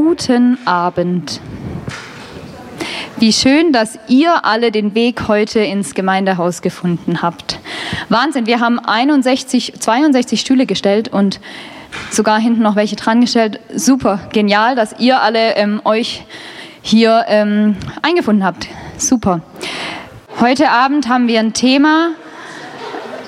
Guten 0.00 0.58
Abend. 0.64 1.40
Wie 3.16 3.32
schön, 3.32 3.72
dass 3.72 3.98
ihr 4.06 4.44
alle 4.44 4.70
den 4.70 4.94
Weg 4.94 5.26
heute 5.26 5.58
ins 5.58 5.92
Gemeindehaus 5.92 6.62
gefunden 6.62 7.20
habt. 7.20 7.58
Wahnsinn, 8.08 8.46
wir 8.46 8.60
haben 8.60 8.78
61, 8.78 9.72
62 9.80 10.40
Stühle 10.40 10.66
gestellt 10.66 11.08
und 11.08 11.40
sogar 12.12 12.38
hinten 12.38 12.62
noch 12.62 12.76
welche 12.76 12.94
dran 12.94 13.20
gestellt. 13.20 13.58
Super, 13.74 14.20
genial, 14.32 14.76
dass 14.76 15.00
ihr 15.00 15.20
alle 15.20 15.56
ähm, 15.56 15.80
euch 15.84 16.24
hier 16.80 17.24
ähm, 17.26 17.74
eingefunden 18.00 18.44
habt. 18.44 18.68
Super. 18.98 19.40
Heute 20.38 20.70
Abend 20.70 21.08
haben 21.08 21.26
wir 21.26 21.40
ein 21.40 21.54
Thema. 21.54 22.10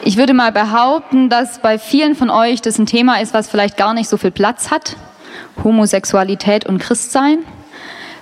Ich 0.04 0.16
würde 0.16 0.34
mal 0.34 0.52
behaupten, 0.52 1.30
dass 1.30 1.58
bei 1.58 1.80
vielen 1.80 2.14
von 2.14 2.30
euch 2.30 2.62
das 2.62 2.78
ein 2.78 2.86
Thema 2.86 3.20
ist, 3.20 3.34
was 3.34 3.48
vielleicht 3.48 3.76
gar 3.76 3.92
nicht 3.92 4.08
so 4.08 4.16
viel 4.16 4.30
Platz 4.30 4.70
hat. 4.70 4.94
Homosexualität 5.62 6.66
und 6.66 6.78
Christsein. 6.78 7.38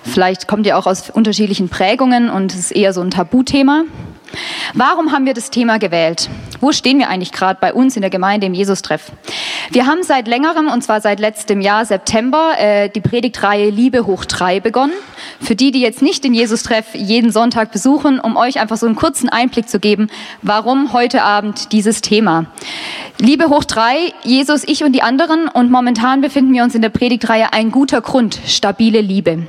Vielleicht 0.03 0.47
kommt 0.47 0.65
ihr 0.65 0.77
auch 0.77 0.87
aus 0.87 1.09
unterschiedlichen 1.09 1.69
Prägungen 1.69 2.29
und 2.29 2.53
es 2.53 2.59
ist 2.59 2.71
eher 2.71 2.93
so 2.93 3.01
ein 3.01 3.11
Tabuthema. 3.11 3.83
Warum 4.73 5.11
haben 5.11 5.25
wir 5.25 5.33
das 5.33 5.49
Thema 5.49 5.79
gewählt? 5.79 6.29
Wo 6.61 6.71
stehen 6.71 6.99
wir 6.99 7.09
eigentlich 7.09 7.31
gerade 7.31 7.57
bei 7.61 7.73
uns 7.73 7.95
in 7.95 8.01
der 8.01 8.09
Gemeinde 8.09 8.47
im 8.47 8.53
Jesus-Treff? 8.53 9.11
Wir 9.71 9.85
haben 9.85 10.03
seit 10.03 10.27
längerem, 10.27 10.67
und 10.67 10.83
zwar 10.83 11.01
seit 11.01 11.19
letztem 11.19 11.61
Jahr 11.61 11.85
September, 11.85 12.53
äh, 12.57 12.89
die 12.89 13.01
Predigtreihe 13.01 13.69
Liebe 13.69 14.05
hoch 14.05 14.25
drei 14.25 14.59
begonnen. 14.59 14.93
Für 15.39 15.55
die, 15.55 15.71
die 15.71 15.81
jetzt 15.81 16.01
nicht 16.01 16.23
den 16.23 16.33
Jesus-Treff 16.33 16.93
jeden 16.93 17.31
Sonntag 17.31 17.71
besuchen, 17.71 18.19
um 18.19 18.35
euch 18.35 18.59
einfach 18.59 18.77
so 18.77 18.85
einen 18.85 18.95
kurzen 18.95 19.29
Einblick 19.29 19.69
zu 19.69 19.79
geben, 19.79 20.09
warum 20.41 20.93
heute 20.93 21.23
Abend 21.23 21.71
dieses 21.71 22.01
Thema. 22.01 22.45
Liebe 23.19 23.49
hoch 23.49 23.63
drei, 23.63 24.13
Jesus, 24.23 24.63
ich 24.65 24.83
und 24.83 24.93
die 24.93 25.01
anderen, 25.01 25.47
und 25.47 25.71
momentan 25.71 26.21
befinden 26.21 26.53
wir 26.53 26.63
uns 26.63 26.75
in 26.75 26.81
der 26.81 26.89
Predigtreihe 26.89 27.53
Ein 27.53 27.71
guter 27.71 28.01
Grund, 28.01 28.39
stabile 28.45 29.01
Liebe. 29.01 29.47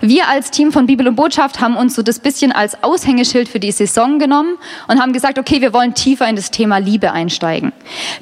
Wir 0.00 0.28
als 0.28 0.50
Team 0.50 0.72
von 0.72 0.86
Bibel 0.86 1.08
und 1.08 1.16
Botschaft 1.16 1.60
haben 1.60 1.76
uns 1.76 1.94
so 1.94 2.02
das 2.02 2.18
bisschen 2.18 2.52
als 2.52 2.82
Aushängeschild 2.82 3.48
für 3.48 3.60
die 3.60 3.72
Saison 3.72 4.18
genommen 4.18 4.58
und 4.88 5.00
haben 5.00 5.12
gesagt, 5.12 5.38
okay, 5.38 5.60
wir 5.60 5.72
wollen 5.72 5.94
tiefer 5.94 6.28
in 6.28 6.36
das 6.36 6.50
Thema 6.50 6.78
Liebe 6.78 7.12
einsteigen. 7.12 7.72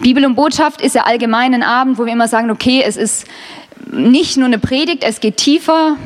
Bibel 0.00 0.24
und 0.24 0.34
Botschaft 0.34 0.80
ist 0.80 0.94
ja 0.94 1.02
allgemein 1.04 1.54
ein 1.54 1.62
Abend, 1.62 1.98
wo 1.98 2.06
wir 2.06 2.12
immer 2.12 2.28
sagen, 2.28 2.50
okay, 2.50 2.82
es 2.86 2.96
ist 2.96 3.26
nicht 3.90 4.36
nur 4.36 4.46
eine 4.46 4.58
Predigt, 4.58 5.04
es 5.04 5.20
geht 5.20 5.36
tiefer, 5.36 5.96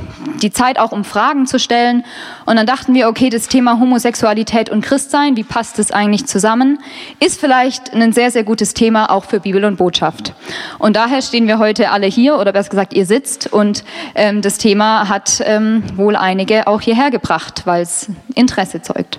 die 0.42 0.50
Zeit 0.50 0.78
auch 0.78 0.92
um 0.92 1.04
Fragen 1.04 1.46
zu 1.46 1.58
stellen. 1.58 2.04
Und 2.46 2.56
dann 2.56 2.66
dachten 2.66 2.94
wir, 2.94 3.08
okay, 3.08 3.30
das 3.30 3.48
Thema 3.48 3.78
Homosexualität 3.80 4.70
und 4.70 4.82
Christsein, 4.82 5.36
wie 5.36 5.44
passt 5.44 5.78
das 5.78 5.90
eigentlich 5.90 6.26
zusammen, 6.26 6.78
ist 7.20 7.40
vielleicht 7.40 7.94
ein 7.94 8.12
sehr, 8.12 8.30
sehr 8.30 8.44
gutes 8.44 8.74
Thema 8.74 9.10
auch 9.10 9.24
für 9.24 9.40
Bibel 9.40 9.64
und 9.64 9.76
Botschaft. 9.76 10.32
Und 10.78 10.96
daher 10.96 11.22
stehen 11.22 11.46
wir 11.46 11.58
heute 11.58 11.90
alle 11.90 12.06
hier, 12.06 12.38
oder 12.38 12.52
besser 12.52 12.70
gesagt, 12.70 12.94
ihr 12.94 13.06
sitzt 13.06 13.52
und 13.52 13.84
ähm, 14.14 14.42
das 14.42 14.58
Thema 14.58 15.08
hat 15.08 15.42
ähm, 15.44 15.82
wohl 15.96 16.16
einige 16.16 16.66
auch 16.66 16.80
hierher 16.80 17.10
gebracht, 17.10 17.62
weil 17.64 17.82
es 17.82 18.08
Interesse 18.34 18.82
zeugt. 18.82 19.18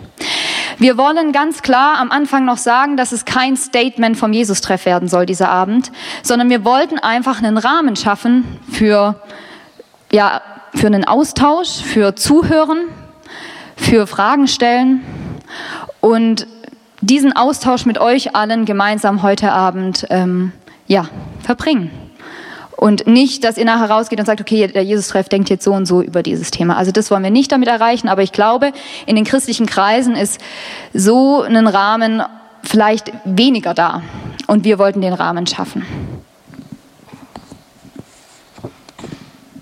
Wir 0.78 0.98
wollen 0.98 1.34
ganz 1.34 1.62
klar 1.62 1.98
am 2.00 2.10
Anfang 2.10 2.46
noch 2.46 2.58
sagen, 2.58 2.96
dass 2.96 3.12
es 3.12 3.26
kein 3.26 3.58
Statement 3.58 4.16
vom 4.16 4.32
Jesus-Treff 4.32 4.86
werden 4.86 5.10
soll, 5.10 5.26
dieser 5.26 5.50
Abend, 5.50 5.92
sondern 6.24 6.50
wir 6.50 6.64
wollten 6.64 7.00
einfach 7.00 7.40
einen 7.40 7.58
Rahmen 7.58 7.98
schaffen 7.98 8.46
für, 8.72 9.16
ja, 10.12 10.42
für 10.74 10.88
einen 10.88 11.06
Austausch, 11.06 11.82
für 11.82 12.16
Zuhören, 12.16 12.88
für 13.76 14.08
Fragen 14.08 14.48
stellen 14.48 15.02
und 16.02 16.48
diesen 17.02 17.36
Austausch 17.36 17.86
mit 17.86 17.98
euch 17.98 18.36
allen 18.36 18.66
gemeinsam 18.66 19.24
heute 19.24 19.52
Abend 19.52 20.06
ähm, 20.10 20.52
ja, 20.88 21.08
verbringen. 21.42 21.92
Und 22.76 23.08
nicht, 23.08 23.44
dass 23.44 23.58
ihr 23.58 23.66
nachher 23.66 23.90
rausgeht 23.90 24.20
und 24.20 24.26
sagt, 24.26 24.40
okay, 24.40 24.68
der 24.68 24.84
Jesus-Treff 24.84 25.28
denkt 25.28 25.50
jetzt 25.50 25.66
so 25.66 25.74
und 25.74 25.86
so 25.86 26.02
über 26.02 26.24
dieses 26.24 26.50
Thema. 26.50 26.78
Also 26.78 26.94
das 26.94 27.12
wollen 27.12 27.24
wir 27.24 27.30
nicht 27.30 27.52
damit 27.52 27.68
erreichen, 27.68 28.08
aber 28.08 28.24
ich 28.24 28.32
glaube, 28.32 28.72
in 29.06 29.18
den 29.18 29.26
christlichen 29.26 29.66
Kreisen 29.66 30.16
ist 30.16 30.40
so 30.94 31.42
ein 31.42 31.68
Rahmen 31.68 32.24
vielleicht 32.64 33.12
weniger 33.26 33.74
da. 33.74 34.02
Und 34.48 34.64
wir 34.64 34.80
wollten 34.80 35.02
den 35.02 35.14
Rahmen 35.14 35.46
schaffen. 35.46 35.86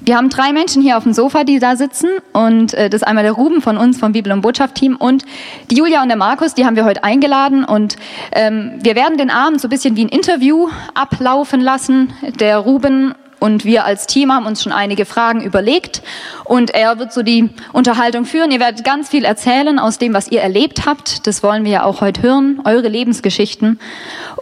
Wir 0.08 0.16
haben 0.16 0.30
drei 0.30 0.54
Menschen 0.54 0.82
hier 0.82 0.96
auf 0.96 1.04
dem 1.04 1.12
Sofa, 1.12 1.44
die 1.44 1.60
da 1.60 1.76
sitzen. 1.76 2.08
Und 2.32 2.74
äh, 2.74 2.90
das 2.90 3.02
ist 3.02 3.08
einmal 3.08 3.26
der 3.26 3.34
Ruben 3.34 3.62
von 3.62 3.76
uns, 3.76 4.00
vom 4.00 4.14
Bibel- 4.14 4.32
und 4.32 4.40
Botschaft-Team. 4.40 4.96
Und 4.96 5.26
die 5.70 5.76
Julia 5.76 6.02
und 6.02 6.08
der 6.08 6.16
Markus, 6.16 6.54
die 6.54 6.66
haben 6.66 6.78
wir 6.78 6.86
heute 6.86 7.04
eingeladen. 7.04 7.66
Und 7.66 7.98
ähm, 8.32 8.80
wir 8.82 8.96
werden 8.96 9.18
den 9.18 9.30
Abend 9.30 9.60
so 9.60 9.68
ein 9.68 9.70
bisschen 9.70 9.98
wie 9.98 10.06
ein 10.06 10.08
Interview 10.08 10.70
ablaufen 10.94 11.60
lassen. 11.60 12.14
Der 12.40 12.58
Ruben 12.60 13.16
und 13.40 13.66
wir 13.66 13.84
als 13.84 14.08
Team 14.08 14.32
haben 14.32 14.46
uns 14.46 14.64
schon 14.64 14.72
einige 14.72 15.04
Fragen 15.04 15.42
überlegt. 15.42 16.02
Und 16.46 16.70
er 16.70 16.98
wird 17.00 17.12
so 17.12 17.22
die 17.22 17.50
Unterhaltung 17.74 18.24
führen. 18.24 18.50
Ihr 18.52 18.62
werdet 18.62 18.86
ganz 18.86 19.10
viel 19.10 19.26
erzählen 19.26 19.78
aus 19.78 19.98
dem, 19.98 20.14
was 20.14 20.32
ihr 20.32 20.40
erlebt 20.40 20.86
habt. 20.86 21.28
Das 21.28 21.44
wollen 21.44 21.66
wir 21.66 21.72
ja 21.72 21.84
auch 21.84 22.00
heute 22.00 22.22
hören, 22.22 22.62
eure 22.64 22.88
Lebensgeschichten. 22.88 23.78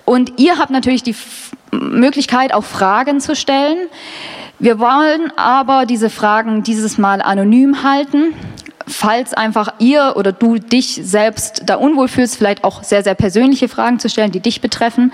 Und 0.05 0.33
ihr 0.39 0.59
habt 0.59 0.69
natürlich 0.69 1.01
die 1.01 1.15
Möglichkeit, 1.71 2.53
auch 2.53 2.63
Fragen 2.63 3.19
zu 3.19 3.35
stellen. 3.35 3.79
Wir 4.59 4.79
wollen 4.79 5.31
aber 5.35 5.85
diese 5.85 6.09
Fragen 6.09 6.63
dieses 6.63 6.97
Mal 6.97 7.21
anonym 7.21 7.83
halten. 7.83 8.33
Falls 8.87 9.33
einfach 9.33 9.73
ihr 9.79 10.13
oder 10.15 10.31
du 10.31 10.59
dich 10.59 10.99
selbst 11.03 11.63
da 11.65 11.75
unwohl 11.75 12.07
fühlst, 12.07 12.37
vielleicht 12.37 12.63
auch 12.63 12.83
sehr, 12.83 13.03
sehr 13.03 13.15
persönliche 13.15 13.67
Fragen 13.67 13.99
zu 13.99 14.09
stellen, 14.09 14.31
die 14.31 14.39
dich 14.39 14.61
betreffen. 14.61 15.11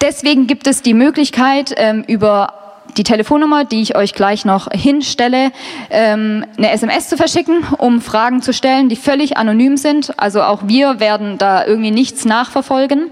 Deswegen 0.00 0.46
gibt 0.46 0.66
es 0.68 0.80
die 0.80 0.94
Möglichkeit, 0.94 1.74
ähm, 1.76 2.04
über 2.06 2.52
die 2.96 3.02
Telefonnummer, 3.02 3.64
die 3.64 3.82
ich 3.82 3.96
euch 3.96 4.14
gleich 4.14 4.44
noch 4.44 4.70
hinstelle, 4.70 5.50
ähm, 5.90 6.46
eine 6.56 6.70
SMS 6.70 7.08
zu 7.08 7.16
verschicken, 7.16 7.64
um 7.78 8.00
Fragen 8.00 8.42
zu 8.42 8.52
stellen, 8.52 8.88
die 8.88 8.96
völlig 8.96 9.36
anonym 9.36 9.76
sind. 9.76 10.18
Also 10.18 10.42
auch 10.42 10.62
wir 10.66 11.00
werden 11.00 11.36
da 11.38 11.66
irgendwie 11.66 11.90
nichts 11.90 12.24
nachverfolgen. 12.24 13.10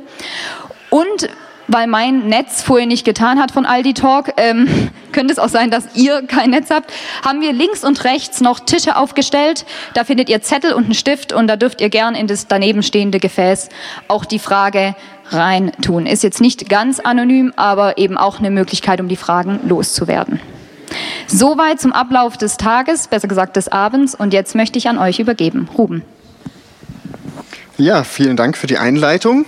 Und 0.91 1.29
weil 1.73 1.87
mein 1.87 2.29
Netz 2.29 2.63
vorher 2.63 2.87
nicht 2.87 3.05
getan 3.05 3.41
hat 3.41 3.51
von 3.51 3.67
Aldi 3.67 3.95
Talk, 3.95 4.35
ähm, 4.37 4.91
könnte 5.13 5.33
es 5.33 5.39
auch 5.39 5.49
sein, 5.49 5.71
dass 5.71 5.95
ihr 5.95 6.23
kein 6.23 6.51
Netz 6.51 6.71
habt, 6.71 6.93
haben 7.25 7.41
wir 7.41 7.53
links 7.53 7.85
und 7.85 8.05
rechts 8.05 8.41
noch 8.41 8.61
Tische 8.61 8.97
aufgestellt. 8.97 9.65
Da 9.95 10.05
findet 10.05 10.29
ihr 10.29 10.43
Zettel 10.43 10.73
und 10.73 10.85
einen 10.85 10.95
Stift 10.95 11.33
und 11.33 11.47
da 11.47 11.57
dürft 11.57 11.81
ihr 11.81 11.91
gern 11.91 12.15
in 12.15 12.27
das 12.27 12.47
daneben 12.47 12.83
stehende 12.83 13.19
Gefäß 13.19 13.69
auch 14.09 14.25
die 14.25 14.39
Frage 14.39 14.95
rein 15.31 15.73
tun. 15.83 16.07
Ist 16.07 16.23
jetzt 16.23 16.41
nicht 16.41 16.69
ganz 16.69 17.01
anonym, 17.01 17.53
aber 17.57 17.99
eben 17.99 18.17
auch 18.17 18.39
eine 18.39 18.51
Möglichkeit, 18.51 19.01
um 19.01 19.09
die 19.09 19.17
Fragen 19.17 19.61
loszuwerden. 19.69 20.41
Soweit 21.27 21.81
zum 21.81 21.93
Ablauf 21.93 22.37
des 22.37 22.57
Tages, 22.57 23.09
besser 23.09 23.29
gesagt 23.29 23.57
des 23.57 23.69
Abends. 23.69 24.15
Und 24.15 24.33
jetzt 24.33 24.55
möchte 24.55 24.79
ich 24.79 24.89
an 24.89 24.99
euch 24.99 25.19
übergeben. 25.19 25.69
Ruben. 25.77 26.03
Ja, 27.79 28.05
vielen 28.05 28.37
Dank 28.37 28.57
für 28.57 28.67
die 28.67 28.79
Einleitung. 28.79 29.47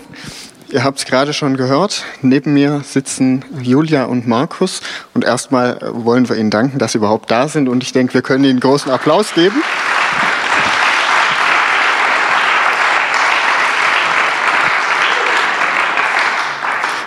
Ihr 0.75 0.83
habt 0.83 0.99
es 0.99 1.05
gerade 1.05 1.33
schon 1.33 1.57
gehört. 1.57 2.03
Neben 2.21 2.53
mir 2.53 2.83
sitzen 2.85 3.45
Julia 3.63 4.07
und 4.07 4.27
Markus. 4.27 4.81
Und 5.15 5.25
erstmal 5.25 5.79
wollen 5.83 6.29
wir 6.29 6.35
Ihnen 6.35 6.51
danken, 6.51 6.81
dass 6.81 6.91
Sie 6.91 6.99
überhaupt 6.99 7.31
da 7.31 7.47
sind. 7.47 7.69
Und 7.69 7.85
ich 7.85 7.93
denke, 7.93 8.13
wir 8.13 8.23
können 8.23 8.43
Ihnen 8.43 8.59
großen 8.59 8.91
Applaus 8.91 9.35
geben. 9.35 9.63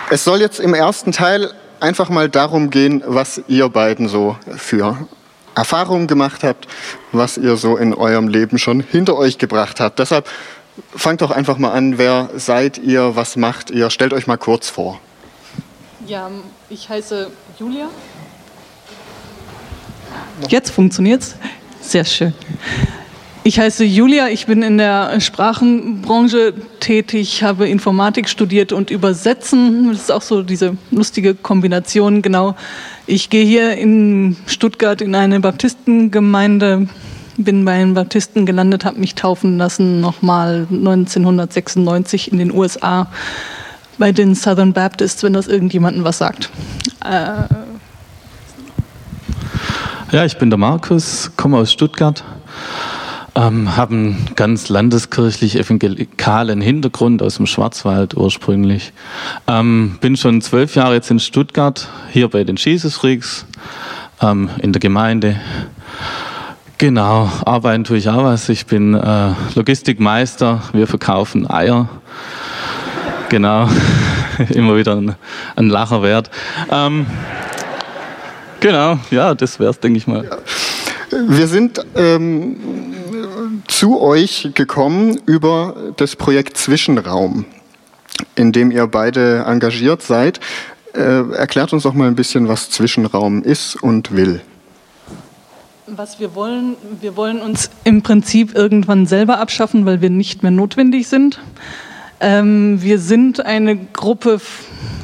Es 0.08 0.24
soll 0.24 0.40
jetzt 0.40 0.60
im 0.60 0.72
ersten 0.72 1.12
Teil 1.12 1.52
einfach 1.78 2.08
mal 2.08 2.30
darum 2.30 2.70
gehen, 2.70 3.04
was 3.06 3.42
ihr 3.48 3.68
beiden 3.68 4.08
so 4.08 4.38
für 4.56 4.96
Erfahrungen 5.54 6.06
gemacht 6.06 6.42
habt, 6.42 6.68
was 7.12 7.36
ihr 7.36 7.56
so 7.56 7.76
in 7.76 7.92
eurem 7.92 8.28
Leben 8.28 8.58
schon 8.58 8.80
hinter 8.80 9.18
euch 9.18 9.36
gebracht 9.36 9.78
habt. 9.78 9.98
Deshalb 9.98 10.26
fangt 10.94 11.20
doch 11.20 11.30
einfach 11.30 11.58
mal 11.58 11.72
an. 11.72 11.98
Wer 11.98 12.30
seid 12.36 12.78
ihr? 12.78 13.16
Was 13.16 13.36
macht 13.36 13.70
ihr? 13.70 13.90
Stellt 13.90 14.12
euch 14.12 14.26
mal 14.26 14.36
kurz 14.36 14.68
vor. 14.68 15.00
Ja, 16.06 16.30
ich 16.70 16.88
heiße 16.88 17.30
Julia. 17.58 17.88
Jetzt 20.48 20.70
funktioniert's. 20.70 21.36
Sehr 21.80 22.04
schön. 22.04 22.34
Ich 23.44 23.58
heiße 23.58 23.82
Julia, 23.82 24.28
ich 24.28 24.44
bin 24.44 24.62
in 24.62 24.76
der 24.76 25.20
Sprachenbranche 25.20 26.52
tätig, 26.80 27.42
habe 27.42 27.66
Informatik 27.66 28.28
studiert 28.28 28.72
und 28.72 28.90
Übersetzen. 28.90 29.90
Das 29.90 30.02
ist 30.02 30.12
auch 30.12 30.20
so 30.20 30.42
diese 30.42 30.76
lustige 30.90 31.34
Kombination, 31.34 32.20
genau. 32.20 32.56
Ich 33.06 33.30
gehe 33.30 33.46
hier 33.46 33.72
in 33.78 34.36
Stuttgart 34.46 35.00
in 35.00 35.14
eine 35.14 35.40
Baptistengemeinde 35.40 36.88
bin 37.38 37.64
bei 37.64 37.78
den 37.78 37.94
Baptisten 37.94 38.44
gelandet, 38.44 38.84
habe 38.84 38.98
mich 38.98 39.14
taufen 39.14 39.56
lassen, 39.58 40.00
nochmal 40.00 40.66
1996 40.70 42.32
in 42.32 42.38
den 42.38 42.52
USA 42.52 43.08
bei 43.96 44.12
den 44.12 44.34
Southern 44.34 44.72
Baptists, 44.72 45.22
wenn 45.22 45.32
das 45.32 45.48
irgendjemandem 45.48 46.04
was 46.04 46.18
sagt. 46.18 46.50
Äh 47.04 47.44
ja, 50.10 50.24
ich 50.24 50.38
bin 50.38 50.50
der 50.50 50.58
Markus, 50.58 51.32
komme 51.36 51.58
aus 51.58 51.72
Stuttgart, 51.72 52.24
ähm, 53.34 53.76
habe 53.76 53.94
einen 53.94 54.30
ganz 54.36 54.68
landeskirchlich 54.68 55.56
evangelikalen 55.56 56.60
Hintergrund 56.60 57.22
aus 57.22 57.36
dem 57.36 57.46
Schwarzwald 57.46 58.16
ursprünglich. 58.16 58.92
Ähm, 59.46 59.98
bin 60.00 60.16
schon 60.16 60.40
zwölf 60.40 60.74
Jahre 60.76 60.94
jetzt 60.94 61.10
in 61.10 61.20
Stuttgart, 61.20 61.88
hier 62.10 62.28
bei 62.28 62.44
den 62.44 62.56
Jesus 62.56 62.96
Freaks 62.96 63.46
ähm, 64.20 64.48
in 64.62 64.72
der 64.72 64.80
Gemeinde. 64.80 65.36
Genau, 66.78 67.28
arbeiten 67.44 67.82
tue 67.82 67.96
ich 67.96 68.08
auch 68.08 68.22
was. 68.22 68.48
Ich 68.48 68.66
bin 68.66 68.94
äh, 68.94 69.32
Logistikmeister. 69.56 70.62
Wir 70.72 70.86
verkaufen 70.86 71.50
Eier. 71.50 71.88
Genau, 73.30 73.68
immer 74.50 74.76
wieder 74.76 74.94
ein, 74.94 75.16
ein 75.56 75.68
Lacher 75.68 76.04
wert. 76.04 76.30
Ähm, 76.70 77.06
genau, 78.60 79.00
ja, 79.10 79.34
das 79.34 79.58
wäre 79.58 79.70
es, 79.70 79.80
denke 79.80 79.98
ich 79.98 80.06
mal. 80.06 80.30
Wir 81.10 81.48
sind 81.48 81.84
ähm, 81.96 82.56
zu 83.66 84.00
euch 84.00 84.50
gekommen 84.54 85.18
über 85.26 85.74
das 85.96 86.14
Projekt 86.14 86.56
Zwischenraum, 86.58 87.44
in 88.36 88.52
dem 88.52 88.70
ihr 88.70 88.86
beide 88.86 89.44
engagiert 89.48 90.02
seid. 90.02 90.38
Äh, 90.94 91.28
erklärt 91.32 91.72
uns 91.72 91.82
doch 91.82 91.94
mal 91.94 92.06
ein 92.06 92.14
bisschen, 92.14 92.46
was 92.46 92.70
Zwischenraum 92.70 93.42
ist 93.42 93.74
und 93.82 94.14
will. 94.14 94.42
Was 95.96 96.20
wir 96.20 96.34
wollen, 96.34 96.76
wir 97.00 97.16
wollen 97.16 97.40
uns 97.40 97.70
im 97.84 98.02
Prinzip 98.02 98.54
irgendwann 98.54 99.06
selber 99.06 99.38
abschaffen, 99.38 99.86
weil 99.86 100.02
wir 100.02 100.10
nicht 100.10 100.42
mehr 100.42 100.52
notwendig 100.52 101.08
sind. 101.08 101.40
Ähm, 102.20 102.82
wir 102.82 102.98
sind 102.98 103.46
eine 103.46 103.76
Gruppe 103.76 104.38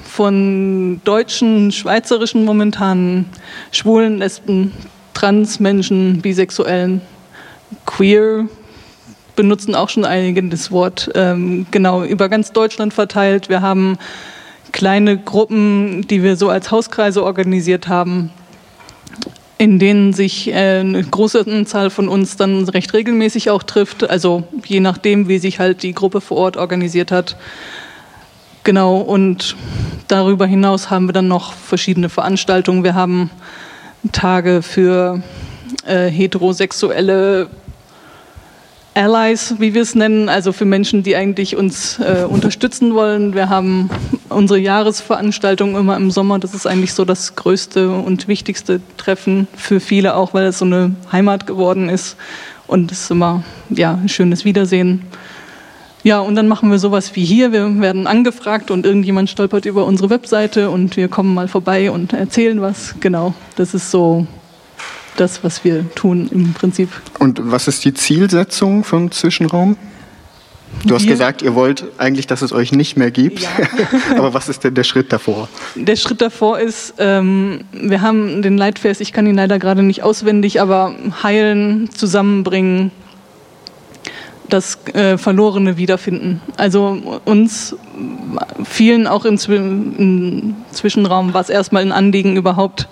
von 0.04 1.00
deutschen, 1.04 1.72
schweizerischen 1.72 2.44
momentan 2.44 3.24
Schwulen, 3.72 4.18
Lesben, 4.18 4.72
Transmenschen, 5.14 6.20
Bisexuellen, 6.20 7.00
Queer, 7.86 8.46
benutzen 9.36 9.74
auch 9.74 9.88
schon 9.88 10.04
einige 10.04 10.42
das 10.42 10.70
Wort, 10.70 11.10
ähm, 11.14 11.66
genau, 11.70 12.04
über 12.04 12.28
ganz 12.28 12.52
Deutschland 12.52 12.92
verteilt. 12.92 13.48
Wir 13.48 13.62
haben 13.62 13.96
kleine 14.72 15.16
Gruppen, 15.16 16.06
die 16.08 16.22
wir 16.22 16.36
so 16.36 16.50
als 16.50 16.70
Hauskreise 16.70 17.24
organisiert 17.24 17.88
haben 17.88 18.30
in 19.64 19.78
denen 19.78 20.12
sich 20.12 20.48
äh, 20.48 20.80
eine 20.80 21.02
große 21.02 21.64
Zahl 21.64 21.88
von 21.88 22.06
uns 22.06 22.36
dann 22.36 22.68
recht 22.68 22.92
regelmäßig 22.92 23.48
auch 23.48 23.62
trifft, 23.62 24.10
also 24.10 24.44
je 24.66 24.78
nachdem, 24.78 25.26
wie 25.26 25.38
sich 25.38 25.58
halt 25.58 25.82
die 25.82 25.94
Gruppe 25.94 26.20
vor 26.20 26.36
Ort 26.36 26.58
organisiert 26.58 27.10
hat. 27.10 27.38
Genau, 28.62 28.98
und 28.98 29.56
darüber 30.06 30.44
hinaus 30.44 30.90
haben 30.90 31.08
wir 31.08 31.14
dann 31.14 31.28
noch 31.28 31.54
verschiedene 31.54 32.10
Veranstaltungen. 32.10 32.84
Wir 32.84 32.94
haben 32.94 33.30
Tage 34.12 34.60
für 34.60 35.22
äh, 35.86 36.10
heterosexuelle 36.10 37.48
Allies, 38.92 39.54
wie 39.60 39.72
wir 39.72 39.80
es 39.80 39.94
nennen, 39.94 40.28
also 40.28 40.52
für 40.52 40.66
Menschen, 40.66 41.02
die 41.02 41.16
eigentlich 41.16 41.56
uns 41.56 41.98
äh, 42.00 42.26
unterstützen 42.28 42.94
wollen. 42.94 43.32
Wir 43.32 43.48
haben 43.48 43.88
unsere 44.34 44.58
Jahresveranstaltung 44.58 45.76
immer 45.76 45.96
im 45.96 46.10
Sommer. 46.10 46.38
Das 46.38 46.54
ist 46.54 46.66
eigentlich 46.66 46.92
so 46.92 47.04
das 47.04 47.36
größte 47.36 47.90
und 47.90 48.28
wichtigste 48.28 48.80
Treffen 48.96 49.48
für 49.56 49.80
viele, 49.80 50.14
auch 50.14 50.34
weil 50.34 50.46
es 50.46 50.58
so 50.58 50.64
eine 50.64 50.94
Heimat 51.12 51.46
geworden 51.46 51.88
ist. 51.88 52.16
Und 52.66 52.92
es 52.92 53.02
ist 53.02 53.10
immer 53.10 53.44
ja, 53.70 53.94
ein 53.94 54.08
schönes 54.08 54.44
Wiedersehen. 54.44 55.02
Ja, 56.02 56.18
und 56.20 56.34
dann 56.34 56.48
machen 56.48 56.70
wir 56.70 56.78
sowas 56.78 57.16
wie 57.16 57.24
hier. 57.24 57.52
Wir 57.52 57.80
werden 57.80 58.06
angefragt 58.06 58.70
und 58.70 58.84
irgendjemand 58.84 59.30
stolpert 59.30 59.64
über 59.64 59.86
unsere 59.86 60.10
Webseite 60.10 60.70
und 60.70 60.96
wir 60.98 61.08
kommen 61.08 61.32
mal 61.32 61.48
vorbei 61.48 61.90
und 61.90 62.12
erzählen 62.12 62.60
was. 62.60 62.94
Genau, 63.00 63.32
das 63.56 63.72
ist 63.72 63.90
so 63.90 64.26
das, 65.16 65.42
was 65.44 65.64
wir 65.64 65.88
tun 65.94 66.28
im 66.30 66.52
Prinzip. 66.52 66.90
Und 67.18 67.40
was 67.42 67.68
ist 67.68 67.84
die 67.84 67.94
Zielsetzung 67.94 68.84
vom 68.84 69.10
Zwischenraum? 69.10 69.76
Du 70.84 70.94
hast 70.94 71.06
gesagt, 71.06 71.42
ihr 71.42 71.54
wollt 71.54 71.84
eigentlich, 71.98 72.26
dass 72.26 72.42
es 72.42 72.52
euch 72.52 72.72
nicht 72.72 72.96
mehr 72.96 73.10
gibt. 73.10 73.40
Ja. 73.40 73.48
Aber 74.18 74.34
was 74.34 74.48
ist 74.48 74.64
denn 74.64 74.74
der 74.74 74.84
Schritt 74.84 75.12
davor? 75.12 75.48
Der 75.74 75.96
Schritt 75.96 76.20
davor 76.20 76.58
ist, 76.58 76.94
ähm, 76.98 77.60
wir 77.72 78.02
haben 78.02 78.42
den 78.42 78.58
Leitvers, 78.58 79.00
ich 79.00 79.12
kann 79.12 79.26
ihn 79.26 79.36
leider 79.36 79.58
gerade 79.58 79.82
nicht 79.82 80.02
auswendig, 80.02 80.60
aber 80.60 80.94
heilen, 81.22 81.90
zusammenbringen, 81.90 82.90
das 84.48 84.78
äh, 84.92 85.16
Verlorene 85.16 85.76
wiederfinden. 85.76 86.42
Also 86.56 87.20
uns 87.24 87.76
vielen 88.64 89.06
auch 89.06 89.24
im, 89.24 89.38
im 89.98 90.54
Zwischenraum 90.70 91.32
war 91.32 91.40
es 91.40 91.48
erstmal 91.48 91.82
ein 91.82 91.92
Anliegen 91.92 92.36
überhaupt 92.36 92.88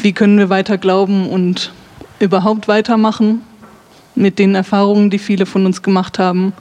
wie 0.00 0.12
können 0.12 0.38
wir 0.38 0.48
weiter 0.48 0.78
glauben 0.78 1.28
und 1.28 1.72
überhaupt 2.18 2.68
weitermachen 2.68 3.42
mit 4.14 4.38
den 4.38 4.54
Erfahrungen, 4.54 5.10
die 5.10 5.18
viele 5.18 5.46
von 5.46 5.66
uns 5.66 5.82
gemacht 5.82 6.18
haben. 6.18 6.52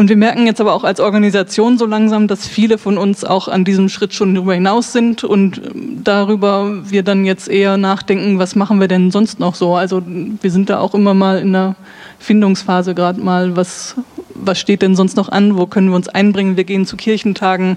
Und 0.00 0.08
wir 0.08 0.16
merken 0.16 0.46
jetzt 0.46 0.62
aber 0.62 0.72
auch 0.72 0.84
als 0.84 0.98
Organisation 0.98 1.76
so 1.76 1.84
langsam, 1.84 2.26
dass 2.26 2.48
viele 2.48 2.78
von 2.78 2.96
uns 2.96 3.22
auch 3.22 3.48
an 3.48 3.66
diesem 3.66 3.90
Schritt 3.90 4.14
schon 4.14 4.34
darüber 4.34 4.54
hinaus 4.54 4.92
sind 4.94 5.24
und 5.24 5.60
darüber 6.02 6.90
wir 6.90 7.02
dann 7.02 7.26
jetzt 7.26 7.48
eher 7.48 7.76
nachdenken, 7.76 8.38
was 8.38 8.56
machen 8.56 8.80
wir 8.80 8.88
denn 8.88 9.10
sonst 9.10 9.40
noch 9.40 9.54
so. 9.54 9.76
Also 9.76 10.00
wir 10.06 10.50
sind 10.50 10.70
da 10.70 10.80
auch 10.80 10.94
immer 10.94 11.12
mal 11.12 11.38
in 11.38 11.52
der 11.52 11.76
Findungsphase 12.18 12.94
gerade 12.94 13.20
mal, 13.20 13.56
was, 13.56 13.94
was 14.34 14.58
steht 14.58 14.80
denn 14.80 14.96
sonst 14.96 15.18
noch 15.18 15.28
an, 15.28 15.58
wo 15.58 15.66
können 15.66 15.90
wir 15.90 15.96
uns 15.96 16.08
einbringen. 16.08 16.56
Wir 16.56 16.64
gehen 16.64 16.86
zu 16.86 16.96
Kirchentagen, 16.96 17.76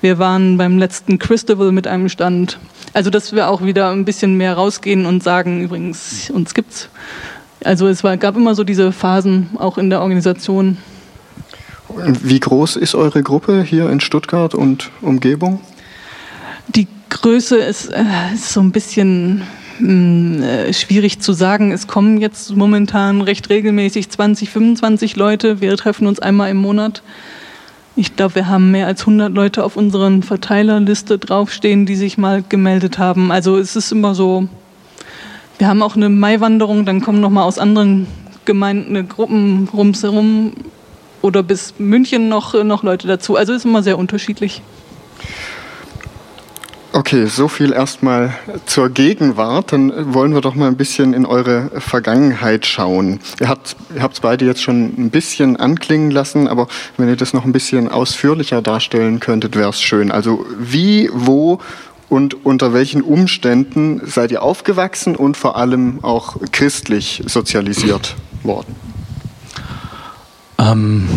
wir 0.00 0.18
waren 0.18 0.58
beim 0.58 0.76
letzten 0.76 1.20
Christabel 1.20 1.70
mit 1.70 1.86
einem 1.86 2.08
Stand. 2.08 2.58
Also, 2.94 3.10
dass 3.10 3.32
wir 3.32 3.48
auch 3.48 3.62
wieder 3.62 3.90
ein 3.90 4.04
bisschen 4.04 4.36
mehr 4.36 4.54
rausgehen 4.54 5.06
und 5.06 5.22
sagen, 5.22 5.62
übrigens, 5.62 6.30
uns 6.30 6.52
gibt's. 6.52 6.88
Also, 7.64 7.88
es 7.88 8.02
war, 8.04 8.16
gab 8.16 8.36
immer 8.36 8.54
so 8.54 8.64
diese 8.64 8.92
Phasen 8.92 9.50
auch 9.58 9.78
in 9.78 9.90
der 9.90 10.00
Organisation. 10.00 10.78
Wie 11.96 12.40
groß 12.40 12.76
ist 12.76 12.94
eure 12.94 13.22
Gruppe 13.22 13.62
hier 13.62 13.90
in 13.90 14.00
Stuttgart 14.00 14.54
und 14.54 14.90
Umgebung? 15.00 15.60
Die 16.68 16.86
Größe 17.08 17.56
ist, 17.56 17.88
äh, 17.88 18.04
ist 18.34 18.52
so 18.52 18.60
ein 18.60 18.70
bisschen 18.70 19.42
hm, 19.78 20.42
äh, 20.42 20.72
schwierig 20.72 21.20
zu 21.20 21.32
sagen. 21.32 21.72
Es 21.72 21.86
kommen 21.86 22.18
jetzt 22.18 22.54
momentan 22.54 23.22
recht 23.22 23.50
regelmäßig 23.50 24.08
20, 24.10 24.50
25 24.50 25.16
Leute. 25.16 25.60
Wir 25.60 25.76
treffen 25.76 26.06
uns 26.06 26.20
einmal 26.20 26.50
im 26.50 26.58
Monat. 26.58 27.02
Ich 27.96 28.14
glaube, 28.14 28.36
wir 28.36 28.48
haben 28.48 28.70
mehr 28.70 28.86
als 28.86 29.00
100 29.00 29.34
Leute 29.34 29.64
auf 29.64 29.76
unseren 29.76 30.22
Verteilerliste 30.22 31.18
draufstehen, 31.18 31.86
die 31.86 31.96
sich 31.96 32.18
mal 32.18 32.44
gemeldet 32.48 32.98
haben. 32.98 33.32
Also 33.32 33.58
es 33.58 33.74
ist 33.74 33.90
immer 33.90 34.14
so, 34.14 34.48
wir 35.60 35.68
haben 35.68 35.82
auch 35.82 35.94
eine 35.94 36.08
Maiwanderung, 36.08 36.86
dann 36.86 37.02
kommen 37.02 37.20
noch 37.20 37.28
mal 37.28 37.44
aus 37.44 37.58
anderen 37.58 38.06
Gemeinden 38.46 39.06
Gruppen 39.08 39.68
rumherum 39.72 40.54
oder 41.20 41.42
bis 41.42 41.74
München 41.78 42.30
noch, 42.30 42.54
noch 42.64 42.82
Leute 42.82 43.06
dazu. 43.06 43.36
Also 43.36 43.52
ist 43.52 43.66
immer 43.66 43.82
sehr 43.82 43.98
unterschiedlich. 43.98 44.62
Okay, 46.92 47.26
so 47.26 47.46
viel 47.46 47.72
erstmal 47.72 48.34
zur 48.66 48.88
Gegenwart. 48.88 49.72
Dann 49.72 50.12
wollen 50.14 50.34
wir 50.34 50.40
doch 50.40 50.54
mal 50.54 50.66
ein 50.66 50.76
bisschen 50.76 51.12
in 51.12 51.24
eure 51.26 51.70
Vergangenheit 51.78 52.66
schauen. 52.66 53.20
Ihr 53.38 53.48
habt 53.48 53.76
es 54.12 54.20
beide 54.20 54.44
jetzt 54.46 54.62
schon 54.62 54.94
ein 54.98 55.10
bisschen 55.10 55.56
anklingen 55.56 56.10
lassen, 56.10 56.48
aber 56.48 56.68
wenn 56.96 57.08
ihr 57.08 57.16
das 57.16 57.32
noch 57.32 57.44
ein 57.44 57.52
bisschen 57.52 57.88
ausführlicher 57.88 58.60
darstellen 58.62 59.20
könntet, 59.20 59.56
wäre 59.56 59.68
es 59.68 59.80
schön. 59.80 60.10
Also 60.10 60.44
wie, 60.58 61.10
wo 61.12 61.60
und 62.10 62.44
unter 62.44 62.74
welchen 62.74 63.02
Umständen 63.02 64.02
seid 64.04 64.32
ihr 64.32 64.42
aufgewachsen 64.42 65.16
und 65.16 65.36
vor 65.36 65.56
allem 65.56 66.00
auch 66.02 66.36
christlich 66.52 67.22
sozialisiert 67.26 68.16
worden? 68.42 68.74
Ähm, 70.58 71.08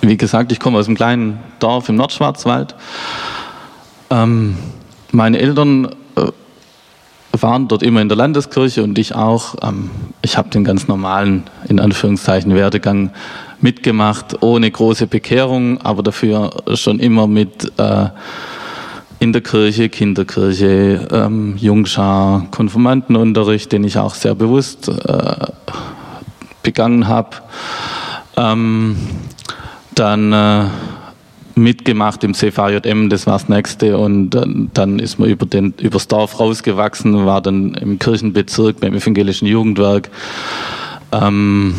wie 0.00 0.16
gesagt, 0.16 0.50
ich 0.50 0.58
komme 0.58 0.78
aus 0.78 0.86
einem 0.86 0.96
kleinen 0.96 1.38
Dorf 1.60 1.88
im 1.88 1.96
Nordschwarzwald. 1.96 2.74
Ähm, 4.10 4.56
meine 5.12 5.38
Eltern 5.38 5.94
äh, 6.16 6.32
waren 7.32 7.68
dort 7.68 7.82
immer 7.82 8.00
in 8.00 8.08
der 8.08 8.16
Landeskirche 8.16 8.82
und 8.82 8.98
ich 8.98 9.14
auch. 9.14 9.56
Ähm, 9.62 9.90
ich 10.22 10.38
habe 10.38 10.48
den 10.48 10.64
ganz 10.64 10.88
normalen, 10.88 11.44
in 11.68 11.78
Anführungszeichen, 11.78 12.54
Werdegang 12.54 13.10
mitgemacht, 13.60 14.42
ohne 14.42 14.70
große 14.70 15.06
Bekehrung, 15.06 15.80
aber 15.82 16.02
dafür 16.02 16.50
schon 16.74 16.98
immer 16.98 17.26
mit 17.26 17.70
äh, 17.78 18.06
in 19.22 19.32
der 19.32 19.40
Kirche, 19.40 19.88
Kinderkirche, 19.88 21.06
ähm, 21.12 21.56
Jungschar, 21.56 22.48
Konfirmandenunterricht, 22.50 23.70
den 23.70 23.84
ich 23.84 23.96
auch 23.96 24.16
sehr 24.16 24.34
bewusst 24.34 24.88
äh, 24.88 25.46
begangen 26.64 27.06
habe. 27.06 27.36
Ähm, 28.36 28.96
dann 29.94 30.32
äh, 30.32 30.64
mitgemacht 31.54 32.24
im 32.24 32.34
CVJM, 32.34 33.10
das 33.10 33.28
war 33.28 33.34
das 33.34 33.48
nächste 33.48 33.96
und 33.96 34.30
dann 34.30 34.98
ist 34.98 35.20
man 35.20 35.28
über 35.28 35.46
den, 35.46 35.72
übers 35.80 36.08
Dorf 36.08 36.40
rausgewachsen, 36.40 37.24
war 37.24 37.40
dann 37.40 37.74
im 37.74 38.00
Kirchenbezirk 38.00 38.80
beim 38.80 38.94
evangelischen 38.94 39.46
Jugendwerk, 39.46 40.10
ähm, 41.12 41.76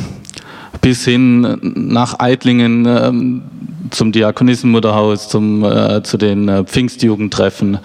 bis 0.84 1.06
hin 1.06 1.58
nach 1.62 2.20
Eitlingen 2.20 2.86
ähm, 2.86 3.42
zum 3.90 4.12
Diakonissenmutterhaus, 4.12 5.30
zum, 5.30 5.64
äh, 5.64 6.04
zu 6.04 6.18
den 6.18 6.50
äh, 6.50 6.64
Pfingstjugendtreffen. 6.66 7.78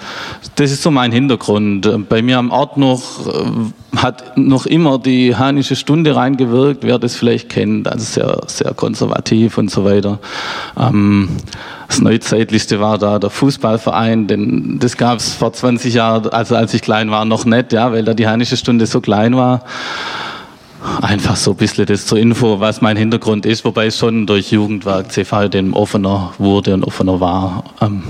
Das 0.56 0.72
ist 0.72 0.82
so 0.82 0.90
mein 0.90 1.12
Hintergrund. 1.12 2.08
Bei 2.08 2.22
mir 2.22 2.38
am 2.38 2.50
Ort 2.50 2.76
noch 2.76 3.26
äh, 3.28 3.96
hat 3.96 4.36
noch 4.36 4.66
immer 4.66 4.98
die 4.98 5.36
Hanische 5.36 5.76
Stunde 5.76 6.16
reingewirkt, 6.16 6.82
wer 6.82 6.98
das 6.98 7.14
vielleicht 7.14 7.48
kennt, 7.48 7.86
also 7.86 8.04
sehr, 8.04 8.40
sehr 8.46 8.74
konservativ 8.74 9.58
und 9.58 9.70
so 9.70 9.84
weiter. 9.84 10.18
Ähm, 10.76 11.28
das 11.86 12.00
Neuzeitlichste 12.00 12.80
war 12.80 12.98
da 12.98 13.20
der 13.20 13.30
Fußballverein, 13.30 14.26
denn 14.26 14.78
das 14.80 14.96
gab 14.96 15.18
es 15.18 15.34
vor 15.34 15.52
20 15.52 15.94
Jahren, 15.94 16.28
also 16.30 16.56
als 16.56 16.74
ich 16.74 16.82
klein 16.82 17.12
war, 17.12 17.24
noch 17.24 17.44
nicht, 17.44 17.72
ja, 17.72 17.92
weil 17.92 18.04
da 18.04 18.14
die 18.14 18.26
Hanische 18.26 18.56
Stunde 18.56 18.86
so 18.86 19.00
klein 19.00 19.36
war. 19.36 19.62
Einfach 21.02 21.36
so 21.36 21.52
ein 21.52 21.56
bisschen 21.56 21.86
das 21.86 22.06
zur 22.06 22.18
Info, 22.18 22.60
was 22.60 22.80
mein 22.80 22.96
Hintergrund 22.96 23.46
ist, 23.46 23.64
wobei 23.64 23.86
es 23.86 23.98
schon 23.98 24.26
durch 24.26 24.50
Jugendwerk 24.50 25.12
CV 25.12 25.48
dem 25.48 25.74
offener 25.74 26.32
wurde 26.38 26.74
und 26.74 26.84
offener 26.84 27.20
war. 27.20 27.64
Ähm, 27.80 28.02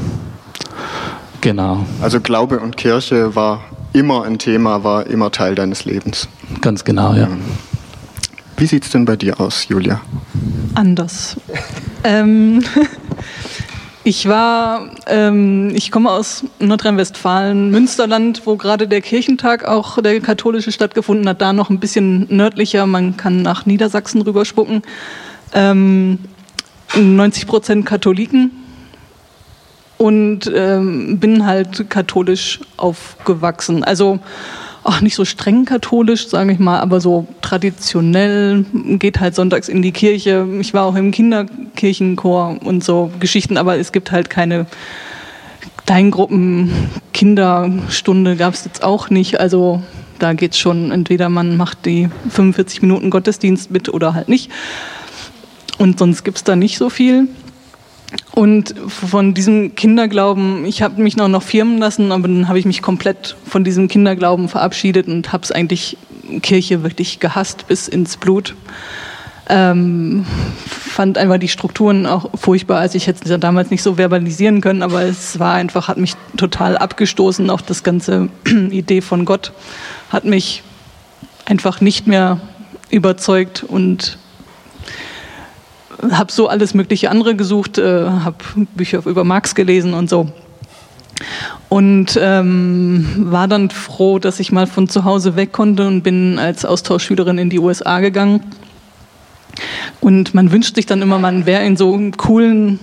genau. 1.41 1.85
Also 2.01 2.21
Glaube 2.21 2.61
und 2.61 2.77
Kirche 2.77 3.35
war 3.35 3.65
immer 3.93 4.25
ein 4.25 4.39
Thema, 4.39 4.85
war 4.85 5.07
immer 5.07 5.31
Teil 5.31 5.55
deines 5.55 5.85
Lebens. 5.85 6.29
Ganz 6.61 6.85
genau, 6.85 7.15
ja. 7.15 7.29
Wie 8.57 8.67
sieht 8.67 8.85
es 8.85 8.91
denn 8.91 9.05
bei 9.05 9.17
dir 9.17 9.41
aus, 9.41 9.69
Julia? 9.69 10.01
Anders. 10.75 11.37
ähm, 12.05 12.65
ich 14.09 14.27
war, 14.27 14.89
ähm, 15.07 15.71
ich 15.75 15.91
komme 15.91 16.11
aus 16.11 16.43
Nordrhein-Westfalen, 16.61 17.71
Münsterland, 17.71 18.41
wo 18.47 18.57
gerade 18.57 18.89
der 18.89 19.03
Kirchentag 19.03 19.67
auch 19.67 20.01
der 20.01 20.19
katholische 20.21 20.73
stattgefunden 20.73 21.29
hat, 21.29 21.43
da 21.43 21.53
noch 21.53 21.69
ein 21.69 21.79
bisschen 21.79 22.27
nördlicher, 22.35 22.87
man 22.87 23.19
kann 23.19 23.43
nach 23.43 23.67
Niedersachsen 23.67 24.23
rüberspucken. 24.23 24.81
Ähm, 25.53 26.21
90 26.97 27.47
Prozent 27.47 27.85
Katholiken 27.85 28.51
und 29.99 30.51
ähm, 30.55 31.21
bin 31.21 31.45
halt 31.45 31.91
katholisch 31.91 32.61
aufgewachsen. 32.79 33.85
Also 33.85 34.21
auch 34.89 35.01
nicht 35.01 35.15
so 35.15 35.25
streng 35.25 35.65
katholisch, 35.65 36.29
sage 36.29 36.53
ich 36.53 36.59
mal, 36.59 36.81
aber 36.81 37.01
so 37.01 37.27
traditionell, 37.43 38.65
geht 38.73 39.21
halt 39.21 39.35
sonntags 39.35 39.69
in 39.69 39.83
die 39.83 39.93
Kirche. 39.93 40.47
Ich 40.61 40.75
war 40.75 40.85
auch 40.85 40.97
im 40.97 41.11
Kinderkirchenchor 41.11 42.59
und 42.65 42.83
so 42.83 43.11
Geschichten, 43.21 43.57
aber 43.57 43.77
es 43.77 43.93
gibt 43.93 44.11
halt 44.11 44.31
keine 44.31 44.67
Kleingruppen, 45.85 46.71
Kinderstunde 47.13 48.37
gab 48.37 48.55
es 48.55 48.65
jetzt 48.65 48.83
auch 48.83 49.11
nicht. 49.11 49.41
Also 49.41 49.83
da 50.19 50.33
geht 50.33 50.53
es 50.53 50.59
schon, 50.59 50.91
entweder 50.91 51.29
man 51.29 51.57
macht 51.57 51.87
die 51.87 52.09
45 52.31 52.83
Minuten 52.83 53.11
Gottesdienst 53.11 53.71
mit 53.71 53.89
oder 53.89 54.15
halt 54.15 54.29
nicht. 54.29 54.51
Und 55.79 55.99
sonst 55.99 56.25
gibt 56.25 56.39
es 56.39 56.45
da 56.45 56.57
nicht 56.57 56.79
so 56.79 56.91
viel. 56.91 57.29
Und 58.35 58.75
von 58.87 59.35
diesem 59.35 59.75
Kinderglauben, 59.75 60.65
ich 60.65 60.83
habe 60.83 61.03
mich 61.03 61.17
noch, 61.17 61.29
noch 61.29 61.43
firmen 61.43 61.79
lassen, 61.79 62.13
aber 62.13 62.29
dann 62.29 62.49
habe 62.49 62.59
ich 62.59 62.65
mich 62.65 62.81
komplett 62.81 63.37
von 63.47 63.65
diesem 63.65 63.89
Kinderglauben 63.89 64.49
verabschiedet 64.49 65.09
und 65.09 65.33
habe 65.33 65.43
es 65.43 65.53
eigentlich 65.53 65.99
Kirche 66.41 66.83
wirklich 66.83 67.21
gehasst 67.21 67.67
bis 67.67 67.89
ins 67.89 68.17
Blut. 68.17 68.55
Ähm, 69.51 70.27
fand 70.67 71.17
einfach 71.17 71.39
die 71.39 71.49
Strukturen 71.49 72.07
auch 72.07 72.31
furchtbar. 72.35 72.81
Also 72.81 72.97
ich 72.97 73.07
hätte 73.07 73.25
es 73.25 73.31
ja 73.31 73.39
damals 73.39 73.71
nicht 73.71 73.83
so 73.83 73.95
verbalisieren 73.95 74.61
können, 74.61 74.83
aber 74.83 75.03
es 75.03 75.39
war 75.39 75.55
einfach, 75.55 75.89
hat 75.89 75.97
mich 75.97 76.15
total 76.37 76.77
abgestoßen. 76.77 77.49
Auch 77.51 77.61
das 77.61 77.83
ganze 77.83 78.29
Idee 78.71 79.01
von 79.01 79.25
Gott 79.25 79.53
hat 80.11 80.25
mich 80.25 80.63
einfach 81.47 81.81
nicht 81.81 82.07
mehr 82.07 82.41
überzeugt 82.91 83.65
und 83.65 84.19
habe 86.11 86.33
so 86.33 86.49
alles 86.49 86.75
mögliche 86.75 87.11
andere 87.11 87.35
gesucht, 87.35 87.79
äh, 87.79 88.09
habe 88.09 88.37
Bücher 88.75 89.05
über 89.07 89.25
Marx 89.25 89.55
gelesen 89.55 89.95
und 89.95 90.09
so. 90.09 90.29
Und 91.69 92.19
ähm, 92.21 93.07
war 93.19 93.49
dann 93.49 93.71
froh, 93.71 94.19
dass 94.19 94.41
ich 94.41 94.53
mal 94.53 94.67
von 94.67 94.89
zu 94.89 95.05
Hause 95.05 95.37
weg 95.37 95.53
konnte 95.53 95.87
und 95.87 96.03
bin 96.03 96.39
als 96.39 96.65
Austauschschülerin 96.65 97.39
in 97.39 97.51
die 97.51 97.59
USA 97.59 98.01
gegangen. 98.01 98.43
Und 100.01 100.35
man 100.35 100.53
wünscht 100.53 100.77
sich 100.77 100.87
dann 100.87 101.03
immer, 101.03 101.19
man 101.19 101.45
wäre 101.45 101.65
in 101.65 101.77
so 101.77 101.93
einem 101.93 102.17
coolen, 102.17 102.79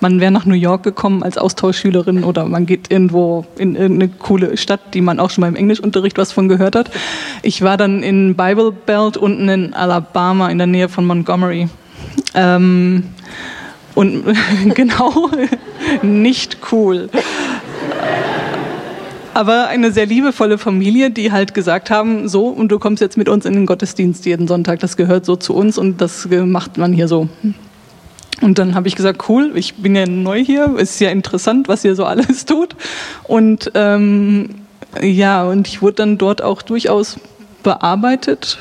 man 0.00 0.20
wäre 0.20 0.30
nach 0.30 0.44
New 0.44 0.54
York 0.54 0.82
gekommen 0.82 1.22
als 1.22 1.38
Austauschschülerin 1.38 2.24
oder 2.24 2.44
man 2.44 2.66
geht 2.66 2.90
irgendwo 2.90 3.46
in 3.56 3.74
irgendeine 3.74 4.12
coole 4.12 4.56
Stadt, 4.58 4.92
die 4.92 5.00
man 5.00 5.18
auch 5.18 5.30
schon 5.30 5.40
mal 5.40 5.48
im 5.48 5.56
Englischunterricht 5.56 6.18
was 6.18 6.32
von 6.32 6.48
gehört 6.48 6.76
hat. 6.76 6.90
Ich 7.42 7.62
war 7.62 7.78
dann 7.78 8.02
in 8.02 8.36
Bible 8.36 8.70
Belt 8.70 9.16
unten 9.16 9.48
in 9.48 9.74
Alabama 9.74 10.50
in 10.50 10.58
der 10.58 10.66
Nähe 10.66 10.90
von 10.90 11.06
Montgomery 11.06 11.68
ähm, 12.34 13.04
und 13.94 14.24
genau, 14.74 15.30
nicht 16.02 16.58
cool. 16.72 17.08
Aber 19.34 19.66
eine 19.66 19.90
sehr 19.90 20.06
liebevolle 20.06 20.58
Familie, 20.58 21.10
die 21.10 21.32
halt 21.32 21.54
gesagt 21.54 21.90
haben, 21.90 22.28
so, 22.28 22.46
und 22.46 22.68
du 22.68 22.78
kommst 22.78 23.00
jetzt 23.00 23.16
mit 23.16 23.28
uns 23.28 23.44
in 23.44 23.54
den 23.54 23.66
Gottesdienst 23.66 24.24
jeden 24.26 24.46
Sonntag, 24.46 24.78
das 24.78 24.96
gehört 24.96 25.24
so 25.24 25.34
zu 25.34 25.54
uns 25.54 25.76
und 25.76 26.00
das 26.00 26.28
macht 26.30 26.78
man 26.78 26.92
hier 26.92 27.08
so. 27.08 27.28
Und 28.40 28.58
dann 28.58 28.74
habe 28.74 28.88
ich 28.88 28.94
gesagt, 28.94 29.28
cool, 29.28 29.52
ich 29.54 29.74
bin 29.74 29.96
ja 29.96 30.06
neu 30.06 30.44
hier, 30.44 30.76
ist 30.76 31.00
ja 31.00 31.10
interessant, 31.10 31.66
was 31.66 31.84
ihr 31.84 31.96
so 31.96 32.04
alles 32.04 32.44
tut. 32.46 32.76
Und 33.24 33.72
ähm, 33.74 34.50
ja, 35.00 35.44
und 35.44 35.66
ich 35.66 35.82
wurde 35.82 35.94
dann 35.94 36.18
dort 36.18 36.42
auch 36.42 36.62
durchaus 36.62 37.18
bearbeitet 37.62 38.58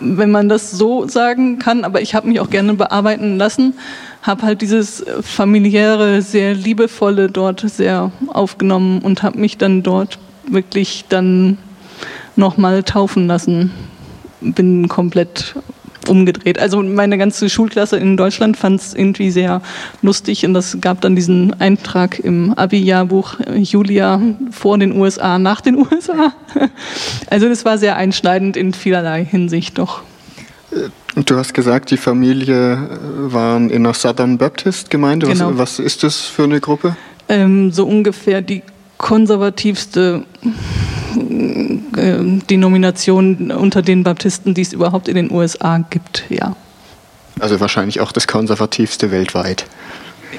wenn 0.00 0.30
man 0.30 0.48
das 0.48 0.70
so 0.70 1.06
sagen 1.06 1.58
kann, 1.58 1.84
aber 1.84 2.00
ich 2.00 2.14
habe 2.14 2.28
mich 2.28 2.40
auch 2.40 2.50
gerne 2.50 2.74
bearbeiten 2.74 3.36
lassen, 3.36 3.74
habe 4.22 4.42
halt 4.42 4.62
dieses 4.62 5.04
familiäre, 5.22 6.22
sehr 6.22 6.54
liebevolle 6.54 7.30
dort 7.30 7.60
sehr 7.60 8.10
aufgenommen 8.28 9.00
und 9.00 9.22
habe 9.22 9.38
mich 9.38 9.58
dann 9.58 9.82
dort 9.82 10.18
wirklich 10.46 11.04
dann 11.08 11.58
nochmal 12.36 12.82
taufen 12.82 13.26
lassen. 13.26 13.72
Bin 14.40 14.88
komplett 14.88 15.54
umgedreht. 16.10 16.58
Also 16.58 16.82
meine 16.82 17.16
ganze 17.16 17.48
Schulklasse 17.48 17.96
in 17.96 18.16
Deutschland 18.16 18.56
fand 18.56 18.80
es 18.80 18.94
irgendwie 18.94 19.30
sehr 19.30 19.62
lustig 20.02 20.44
und 20.44 20.54
das 20.54 20.78
gab 20.80 21.00
dann 21.00 21.16
diesen 21.16 21.58
Eintrag 21.60 22.18
im 22.18 22.52
Abi-Jahrbuch 22.54 23.36
Julia 23.56 24.20
vor 24.50 24.76
den 24.76 24.92
USA, 24.98 25.38
nach 25.38 25.60
den 25.60 25.76
USA. 25.90 26.32
Also 27.30 27.48
das 27.48 27.64
war 27.64 27.78
sehr 27.78 27.96
einschneidend 27.96 28.56
in 28.56 28.74
vielerlei 28.74 29.24
Hinsicht 29.24 29.78
doch. 29.78 30.02
Du 31.24 31.36
hast 31.36 31.54
gesagt, 31.54 31.90
die 31.90 31.96
Familie 31.96 32.98
waren 33.16 33.70
in 33.70 33.84
einer 33.84 33.94
Southern 33.94 34.38
Baptist 34.38 34.90
Gemeinde. 34.90 35.26
Genau. 35.26 35.50
Was, 35.50 35.58
was, 35.58 35.78
ist 35.78 36.02
das 36.04 36.20
für 36.20 36.44
eine 36.44 36.60
Gruppe? 36.60 36.96
Ähm, 37.28 37.72
so 37.72 37.86
ungefähr 37.86 38.42
die 38.42 38.62
konservativste 39.00 40.24
äh, 41.96 42.18
Denomination 42.50 43.50
unter 43.50 43.80
den 43.80 44.04
Baptisten, 44.04 44.52
die 44.52 44.60
es 44.60 44.74
überhaupt 44.74 45.08
in 45.08 45.14
den 45.14 45.32
USA 45.32 45.78
gibt, 45.88 46.24
ja. 46.28 46.54
Also 47.40 47.58
wahrscheinlich 47.60 48.00
auch 48.00 48.12
das 48.12 48.26
konservativste 48.26 49.10
weltweit. 49.10 49.64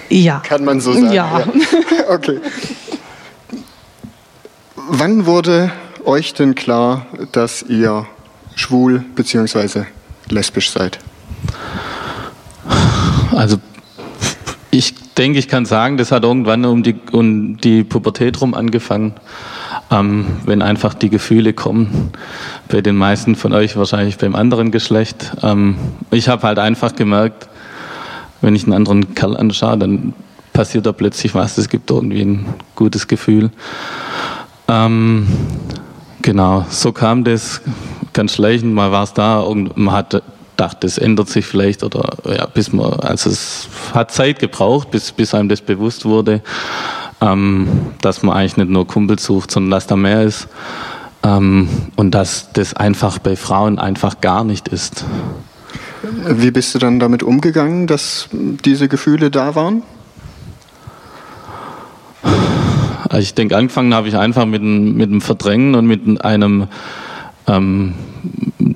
Ja. 0.10 0.42
Kann 0.42 0.64
man 0.64 0.80
so 0.80 0.94
sagen. 0.94 1.12
Ja. 1.12 1.40
ja. 1.40 1.46
Okay. 2.10 2.40
Wann 4.76 5.26
wurde 5.26 5.72
euch 6.06 6.34
denn 6.34 6.54
klar, 6.54 7.08
dass 7.32 7.64
ihr 7.64 8.06
schwul 8.56 9.04
bzw. 9.16 9.86
lesbisch 10.30 10.70
seid? 10.70 11.00
Also 13.32 13.58
ich 14.72 14.94
denke, 15.18 15.40
ich 15.40 15.48
kann 15.48 15.66
sagen, 15.66 15.98
das 15.98 16.12
hat 16.12 16.24
irgendwann 16.24 16.66
um 16.66 16.84
die, 16.84 16.96
um 17.12 17.58
die 17.58 17.84
Pubertät 17.84 18.42
rum 18.42 18.54
angefangen 18.54 19.14
ähm, 19.92 20.26
wenn 20.46 20.62
einfach 20.62 20.94
die 20.94 21.10
Gefühle 21.10 21.54
kommen. 21.54 22.12
Bei 22.70 22.82
den 22.82 22.96
meisten 22.96 23.36
von 23.36 23.54
euch 23.54 23.76
wahrscheinlich 23.76 24.18
beim 24.18 24.36
anderen 24.36 24.72
Geschlecht. 24.72 25.34
Ähm, 25.44 25.76
ich 26.10 26.30
habe 26.30 26.48
halt 26.48 26.58
einfach 26.58 26.96
gemerkt, 26.96 27.50
wenn 28.40 28.56
ich 28.56 28.64
einen 28.64 28.74
anderen 28.74 29.14
Kerl 29.14 29.38
anschaue, 29.38 29.78
dann 29.78 30.14
passiert 30.54 30.86
da 30.86 30.94
plötzlich 30.94 31.36
was. 31.36 31.58
Es 31.58 31.70
gibt 31.70 31.92
irgendwie 31.92 32.22
ein 32.22 32.46
gutes 32.76 33.08
Gefühl. 33.08 33.52
Ähm, 34.68 35.28
genau, 36.22 36.66
so 36.70 36.92
kam 36.94 37.24
das 37.24 37.62
ganz 38.14 38.34
schleichend. 38.34 38.74
Mal 38.74 38.92
war 38.92 39.04
es 39.04 39.14
da 39.14 39.40
und 39.42 39.78
man 39.78 39.94
hat 39.94 40.24
gedacht, 40.52 40.84
das 40.84 40.98
ändert 40.98 41.30
sich 41.30 41.46
vielleicht 41.46 41.84
oder 41.84 42.18
ja, 42.26 42.46
bis 42.46 42.72
man, 42.72 42.94
also 43.00 43.30
es 43.30 43.68
hat 43.94 44.12
Zeit 44.12 44.40
gebraucht, 44.40 44.92
bis, 44.92 45.12
bis 45.12 45.34
einem 45.34 45.50
das 45.50 45.62
bewusst 45.62 46.06
wurde 46.06 46.42
ähm, 47.22 47.68
dass 48.02 48.24
man 48.24 48.36
eigentlich 48.36 48.58
nicht 48.58 48.70
nur 48.70 48.88
Kumpel 48.88 49.20
sucht, 49.20 49.52
sondern 49.52 49.72
dass 49.72 49.88
da 49.88 49.96
mehr 49.96 50.24
ist. 50.24 50.48
Ähm, 51.24 51.70
und 51.96 52.12
dass 52.12 52.52
das 52.54 52.74
einfach 52.74 53.20
bei 53.20 53.36
Frauen 53.36 53.78
einfach 53.78 54.22
gar 54.22 54.44
nicht 54.44 54.68
ist. 54.68 55.06
Wie 56.28 56.50
bist 56.50 56.74
du 56.74 56.80
dann 56.80 57.00
damit 57.00 57.22
umgegangen, 57.22 57.86
dass 57.86 58.28
diese 58.32 58.88
Gefühle 58.88 59.30
da 59.30 59.54
waren? 59.54 59.84
Also 63.04 63.20
ich 63.20 63.36
denke, 63.36 63.56
angefangen 63.56 63.94
habe 63.94 64.08
ich 64.08 64.18
einfach 64.18 64.48
mit, 64.48 64.64
mit 64.64 65.12
dem 65.12 65.22
Verdrängen 65.22 65.76
und 65.76 65.86
mit 65.86 66.26
einem, 66.26 66.68
ähm, 67.46 67.94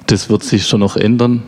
das 0.05 0.29
wird 0.29 0.44
sich 0.44 0.67
schon 0.67 0.82
noch 0.82 0.98
ändern. 0.98 1.41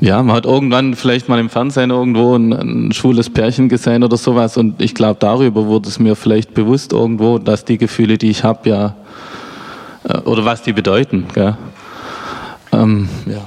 Ja, 0.00 0.22
man 0.22 0.36
hat 0.36 0.44
irgendwann 0.44 0.94
vielleicht 0.94 1.28
mal 1.28 1.38
im 1.38 1.50
Fernsehen 1.50 1.90
irgendwo 1.90 2.36
ein, 2.36 2.52
ein 2.52 2.92
schwules 2.92 3.30
Pärchen 3.30 3.68
gesehen 3.68 4.04
oder 4.04 4.16
sowas 4.16 4.56
und 4.56 4.80
ich 4.80 4.94
glaube, 4.94 5.18
darüber 5.20 5.66
wurde 5.66 5.88
es 5.88 5.98
mir 5.98 6.16
vielleicht 6.16 6.54
bewusst 6.54 6.92
irgendwo, 6.92 7.38
dass 7.38 7.64
die 7.64 7.78
Gefühle, 7.78 8.18
die 8.18 8.30
ich 8.30 8.44
habe, 8.44 8.68
ja, 8.68 8.94
äh, 10.04 10.18
oder 10.18 10.44
was 10.44 10.62
die 10.62 10.72
bedeuten. 10.72 11.26
Ähm, 12.72 13.08
ja. 13.26 13.46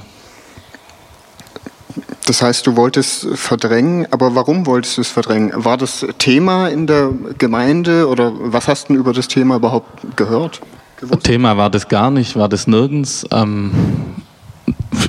Das 2.26 2.40
heißt, 2.40 2.66
du 2.66 2.76
wolltest 2.76 3.26
verdrängen, 3.34 4.06
aber 4.10 4.34
warum 4.34 4.66
wolltest 4.66 4.96
du 4.96 5.00
es 5.00 5.08
verdrängen? 5.08 5.52
War 5.54 5.76
das 5.76 6.06
Thema 6.18 6.68
in 6.68 6.86
der 6.86 7.10
Gemeinde 7.38 8.08
oder 8.08 8.32
was 8.34 8.68
hast 8.68 8.88
du 8.88 8.94
über 8.94 9.12
das 9.12 9.28
Thema 9.28 9.56
überhaupt 9.56 10.16
gehört? 10.16 10.60
Gewusst? 10.98 11.24
Thema 11.24 11.56
war 11.56 11.68
das 11.68 11.88
gar 11.88 12.10
nicht, 12.10 12.36
war 12.36 12.48
das 12.48 12.66
nirgends. 12.66 13.26
Ähm, 13.32 13.72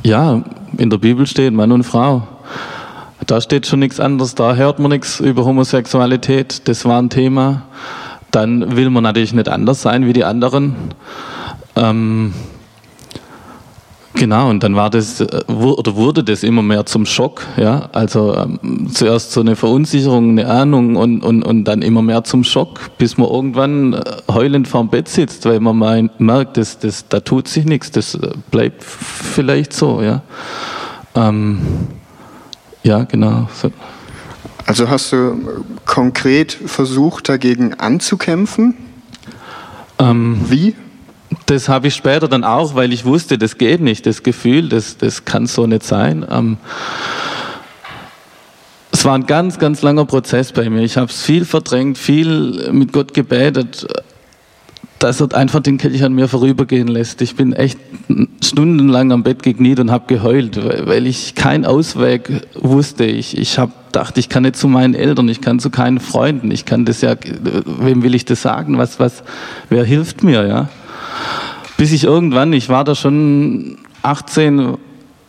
ja, 0.02 0.44
in 0.78 0.90
der 0.90 0.98
Bibel 0.98 1.28
steht 1.28 1.54
Mann 1.54 1.72
und 1.72 1.84
Frau. 1.84 2.24
Da 3.26 3.40
steht 3.40 3.68
schon 3.68 3.80
nichts 3.80 4.00
anderes, 4.00 4.36
da 4.36 4.56
hört 4.56 4.80
man 4.80 4.92
nichts 4.92 5.20
über 5.20 5.46
Homosexualität, 5.46 6.68
das 6.68 6.84
war 6.86 7.02
ein 7.02 7.10
Thema. 7.10 7.64
Dann 8.32 8.76
will 8.76 8.90
man 8.90 9.04
natürlich 9.04 9.34
nicht 9.34 9.48
anders 9.48 9.82
sein 9.82 10.06
wie 10.06 10.14
die 10.14 10.26
anderen. 10.26 10.76
Ähm, 11.76 12.34
Genau, 14.24 14.50
und 14.50 14.64
dann 14.64 14.74
war 14.78 14.90
das, 14.90 15.20
äh, 15.20 15.26
oder 15.50 15.98
wurde 15.98 16.24
das 16.24 16.44
immer 16.44 16.62
mehr 16.62 16.86
zum 16.86 17.06
Schock, 17.06 17.46
ja. 17.58 17.90
Also 17.92 18.34
ähm, 18.34 18.88
zuerst 18.90 19.34
so 19.34 19.42
eine 19.42 19.58
Verunsicherung, 19.58 20.30
eine 20.30 20.48
Ahnung 20.50 20.96
und, 20.96 21.22
und, 21.26 21.44
und 21.44 21.66
dann 21.66 21.82
immer 21.82 22.02
mehr 22.02 22.24
zum 22.24 22.46
Schock, 22.46 22.80
bis 22.98 23.18
man 23.18 23.28
irgendwann 23.28 23.92
äh, 23.92 24.02
heulend 24.32 24.70
vorm 24.70 24.88
Bett 24.88 25.10
sitzt, 25.10 25.44
weil 25.44 25.60
man 25.60 25.78
mal 25.78 26.10
merkt, 26.20 26.56
das, 26.56 26.80
das, 26.80 27.06
da 27.10 27.20
tut 27.20 27.50
sich 27.50 27.66
nichts, 27.66 27.92
das 27.92 28.16
äh, 28.16 28.30
bleibt 28.50 28.82
vielleicht 28.82 29.74
so, 29.74 30.02
ja. 30.02 30.22
Ähm, 31.16 31.60
ja, 32.82 33.04
genau. 33.04 33.50
So. 33.54 33.72
Also 34.66 34.90
hast 34.90 35.12
du 35.12 35.66
konkret 35.84 36.54
versucht, 36.54 37.28
dagegen 37.28 37.74
anzukämpfen? 37.74 38.76
Ähm, 40.00 40.40
Wie? 40.48 40.76
Das 41.54 41.70
habe 41.70 41.88
ich 41.88 41.96
später 41.96 42.28
dann 42.28 42.44
auch, 42.44 42.76
weil 42.76 42.92
ich 42.92 43.06
wusste, 43.06 43.38
das 43.38 43.58
geht 43.58 43.82
nicht, 43.82 44.06
das 44.06 44.24
Gefühl, 44.24 44.70
das, 44.70 44.98
das 44.98 45.24
kann 45.26 45.46
so 45.46 45.68
nicht 45.68 45.84
sein. 45.84 46.26
Ähm, 46.30 46.58
es 48.92 49.06
war 49.06 49.16
ein 49.16 49.26
ganz, 49.26 49.60
ganz 49.60 49.82
langer 49.82 50.06
Prozess 50.06 50.52
bei 50.52 50.70
mir. 50.70 50.82
Ich 50.82 50.98
habe 50.98 51.12
es 51.12 51.22
viel 51.22 51.46
verdrängt, 51.46 51.98
viel 51.98 52.72
mit 52.72 52.92
Gott 52.94 53.14
gebetet, 53.14 53.88
dass 55.00 55.20
er 55.20 55.34
einfach 55.36 55.60
den 55.60 55.78
Kelch 55.78 56.04
an 56.04 56.14
mir 56.14 56.28
vorübergehen 56.28 56.88
lässt. 56.88 57.22
Ich 57.22 57.36
bin 57.36 57.54
echt 57.54 57.78
stundenlang 58.42 59.12
am 59.12 59.24
Bett 59.24 59.44
gekniet 59.44 59.80
und 59.80 59.92
habe 59.92 60.06
geheult, 60.08 60.60
weil 60.88 61.08
ich 61.08 61.36
keinen 61.36 61.66
Ausweg 61.66 62.48
wusste. 62.56 63.04
Ich, 63.04 63.38
ich 63.38 63.60
habe 63.60 63.74
gedacht, 63.88 64.18
ich 64.18 64.30
kann 64.30 64.44
nicht 64.44 64.56
zu 64.56 64.68
meinen 64.68 64.94
Eltern, 64.94 65.28
ich 65.28 65.42
kann 65.42 65.60
zu 65.60 65.70
keinen 65.70 66.00
Freunden, 66.00 66.52
ich 66.52 66.66
kann 66.66 66.86
das 66.86 67.02
ja, 67.02 67.16
wem 67.66 68.04
will 68.04 68.16
ich 68.16 68.26
das 68.26 68.42
sagen? 68.42 68.78
Was, 68.78 69.00
was, 69.00 69.24
wer 69.70 69.84
hilft 69.84 70.24
mir, 70.24 70.48
ja? 70.48 70.70
Bis 71.78 71.92
ich 71.92 72.04
irgendwann, 72.04 72.54
ich 72.54 72.70
war 72.70 72.84
da 72.84 72.96
schon 72.96 73.78
18, 74.04 74.78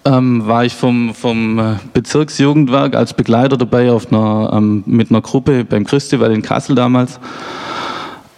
ähm, 0.05 0.47
war 0.47 0.65
ich 0.65 0.75
vom, 0.75 1.15
vom 1.15 1.59
äh, 1.59 1.77
Bezirksjugendwerk 1.93 2.95
als 2.95 3.15
Begleiter 3.15 3.57
dabei 3.57 3.91
auf 3.91 4.13
einer, 4.13 4.53
ähm, 4.55 4.83
mit 4.87 5.11
einer 5.11 5.23
Gruppe 5.23 5.65
beim 5.65 5.85
Christiwell 5.85 6.33
in 6.33 6.43
Kassel 6.43 6.75
damals. 6.77 7.19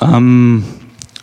Ähm, 0.00 0.64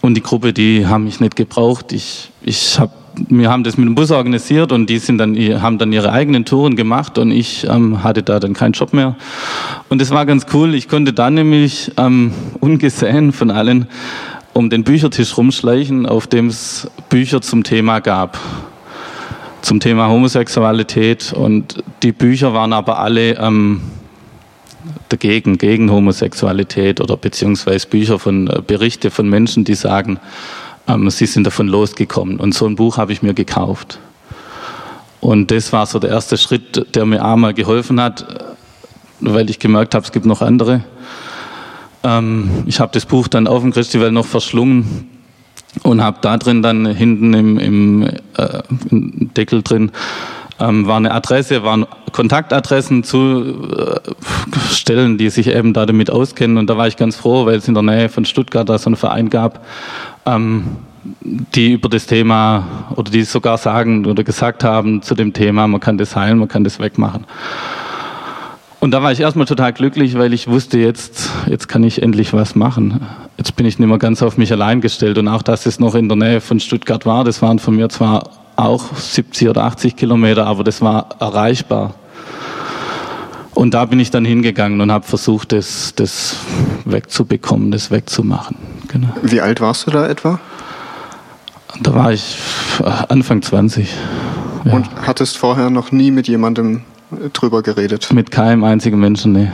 und 0.02 0.16
die 0.16 0.22
Gruppe, 0.22 0.52
die 0.52 0.86
haben 0.86 1.06
mich 1.06 1.22
nicht 1.22 1.38
gebraucht. 1.38 1.94
Ich, 1.94 2.32
ich 2.42 2.78
hab, 2.78 2.92
wir 3.30 3.50
haben 3.50 3.64
das 3.64 3.78
mit 3.78 3.88
dem 3.88 3.96
Bus 3.96 4.12
organisiert 4.12 4.74
und 4.74 4.90
die 4.90 4.98
sind 4.98 5.18
dann, 5.18 5.36
haben 5.62 5.78
dann 5.78 5.94
ihre 5.94 6.12
eigenen 6.12 6.44
Touren 6.44 6.76
gemacht 6.76 7.18
und 7.18 7.32
ich 7.32 7.66
ähm, 7.70 8.04
hatte 8.04 8.22
da 8.22 8.40
dann 8.40 8.54
keinen 8.54 8.74
Job 8.74 8.92
mehr. 8.92 9.16
Und 9.88 10.02
das 10.02 10.10
war 10.10 10.26
ganz 10.26 10.46
cool. 10.54 10.76
Ich 10.76 10.90
konnte 10.90 11.14
dann 11.14 11.36
nämlich 11.36 11.92
ähm, 11.96 12.34
ungesehen 12.60 13.32
von 13.32 13.50
allen 13.50 13.88
um 14.54 14.70
den 14.70 14.84
Büchertisch 14.84 15.36
rumschleichen, 15.38 16.06
auf 16.06 16.28
dem 16.28 16.48
es 16.48 16.90
Bücher 17.10 17.42
zum 17.42 17.64
Thema 17.64 18.00
gab. 18.00 18.40
Zum 19.62 19.80
Thema 19.80 20.10
Homosexualität. 20.10 21.34
Und 21.34 21.84
die 22.04 22.12
Bücher 22.12 22.54
waren 22.54 22.74
aber 22.74 23.00
alle 23.00 23.38
ähm, 23.38 23.82
dagegen, 25.10 25.58
gegen 25.58 25.92
Homosexualität 25.92 27.02
oder 27.02 27.18
beziehungsweise 27.18 27.88
Bücher 27.88 28.20
von 28.20 28.48
äh, 28.48 28.62
Berichte 28.66 29.10
von 29.10 29.30
Menschen, 29.30 29.64
die 29.64 29.76
sagen, 29.76 30.20
ähm, 30.88 31.10
sie 31.10 31.26
sind 31.26 31.46
davon 31.46 31.68
losgekommen. 31.68 32.40
Und 32.40 32.54
so 32.54 32.66
ein 32.66 32.76
Buch 32.76 32.98
habe 32.98 33.14
ich 33.14 33.22
mir 33.22 33.34
gekauft. 33.34 34.00
Und 35.22 35.52
das 35.52 35.72
war 35.72 35.86
so 35.86 36.00
der 36.00 36.10
erste 36.10 36.38
Schritt, 36.38 36.96
der 36.96 37.06
mir 37.06 37.24
einmal 37.24 37.54
geholfen 37.54 38.02
hat, 38.02 38.56
weil 39.22 39.50
ich 39.50 39.58
gemerkt 39.58 39.96
habe, 39.96 40.06
es 40.06 40.12
gibt 40.12 40.26
noch 40.26 40.42
andere. 40.42 40.84
Ähm, 42.04 42.64
ich 42.66 42.80
habe 42.80 42.92
das 42.94 43.06
Buch 43.06 43.28
dann 43.28 43.48
auf 43.48 43.62
dem 43.62 43.74
Festival 43.74 44.12
noch 44.12 44.26
verschlungen 44.26 45.08
und 45.84 46.02
habe 46.02 46.18
da 46.22 46.38
drin 46.38 46.62
dann 46.62 46.86
hinten 46.86 47.34
im, 47.34 47.58
im, 47.58 48.04
äh, 48.04 48.62
Deckel 48.92 49.64
drin 49.64 49.92
ähm, 50.60 50.88
war 50.88 50.98
eine 50.98 51.12
Adresse, 51.12 51.64
waren 51.64 51.86
Kontaktadressen 52.12 53.04
zu 53.04 53.44
äh, 53.76 54.00
Stellen, 54.72 55.18
die 55.18 55.30
sich 55.30 55.48
eben 55.48 55.74
da 55.74 55.86
damit 55.86 56.10
auskennen. 56.10 56.58
Und 56.58 56.70
da 56.70 56.78
war 56.78 56.88
ich 56.88 56.98
ganz 56.98 57.16
froh, 57.16 57.46
weil 57.46 57.56
es 57.56 57.68
in 57.68 57.74
der 57.74 57.84
Nähe 57.84 58.10
von 58.10 58.26
Stuttgart 58.26 58.68
da 58.68 58.78
so 58.78 58.88
einen 58.88 58.96
Verein 58.96 59.30
gab, 59.30 59.66
ähm, 60.26 60.78
die 61.24 61.74
über 61.74 61.90
das 61.90 62.06
Thema 62.06 62.86
oder 62.96 63.12
die 63.12 63.24
sogar 63.24 63.58
sagen 63.58 64.06
oder 64.06 64.24
gesagt 64.24 64.64
haben 64.64 65.02
zu 65.02 65.16
dem 65.16 65.34
Thema, 65.34 65.68
man 65.68 65.82
kann 65.82 65.98
das 65.98 66.16
heilen, 66.16 66.38
man 66.38 66.48
kann 66.48 66.64
das 66.64 66.80
wegmachen. 66.80 67.26
Und 68.84 68.92
da 68.92 69.02
war 69.02 69.14
ich 69.14 69.22
erstmal 69.22 69.48
total 69.48 69.72
glücklich, 69.72 70.18
weil 70.18 70.34
ich 70.34 70.50
wusste, 70.50 70.78
jetzt, 70.78 71.30
jetzt 71.48 71.70
kann 71.70 71.86
ich 71.86 72.02
endlich 72.04 72.34
was 72.34 72.54
machen. 72.54 73.00
Jetzt 73.38 73.56
bin 73.56 73.66
ich 73.66 73.80
nicht 73.80 73.88
mehr 73.88 73.98
ganz 73.98 74.22
auf 74.22 74.38
mich 74.38 74.52
allein 74.52 74.82
gestellt. 74.82 75.18
Und 75.18 75.30
auch, 75.30 75.42
dass 75.42 75.66
es 75.66 75.80
noch 75.80 75.96
in 75.96 76.10
der 76.10 76.18
Nähe 76.18 76.42
von 76.42 76.60
Stuttgart 76.60 77.06
war, 77.06 77.24
das 77.24 77.42
waren 77.42 77.60
von 77.60 77.78
mir 77.78 77.88
zwar 77.88 78.30
auch 78.58 78.94
70 78.94 79.48
oder 79.48 79.64
80 79.64 79.96
Kilometer, 79.96 80.48
aber 80.48 80.66
das 80.66 80.82
war 80.82 81.08
erreichbar. 81.22 81.94
Und 83.54 83.74
da 83.74 83.86
bin 83.86 84.02
ich 84.02 84.12
dann 84.12 84.26
hingegangen 84.26 84.82
und 84.82 84.92
habe 84.92 85.08
versucht, 85.08 85.54
das, 85.54 85.94
das 85.96 86.36
wegzubekommen, 86.84 87.72
das 87.72 87.90
wegzumachen. 87.90 88.58
Genau. 88.90 89.08
Wie 89.22 89.40
alt 89.40 89.62
warst 89.62 89.88
du 89.88 89.92
da 89.92 90.10
etwa? 90.10 90.42
Da 91.82 91.96
war 91.96 92.12
ich 92.12 92.36
Anfang 93.08 93.42
20. 93.42 93.88
Ja. 94.66 94.74
Und 94.74 94.90
hattest 95.08 95.38
vorher 95.38 95.70
noch 95.70 95.94
nie 95.94 96.12
mit 96.12 96.28
jemandem 96.28 96.82
drüber 97.34 97.62
geredet? 97.62 98.12
Mit 98.14 98.32
keinem 98.32 98.64
einzigen 98.64 99.00
Menschen, 99.00 99.34
nee. 99.34 99.52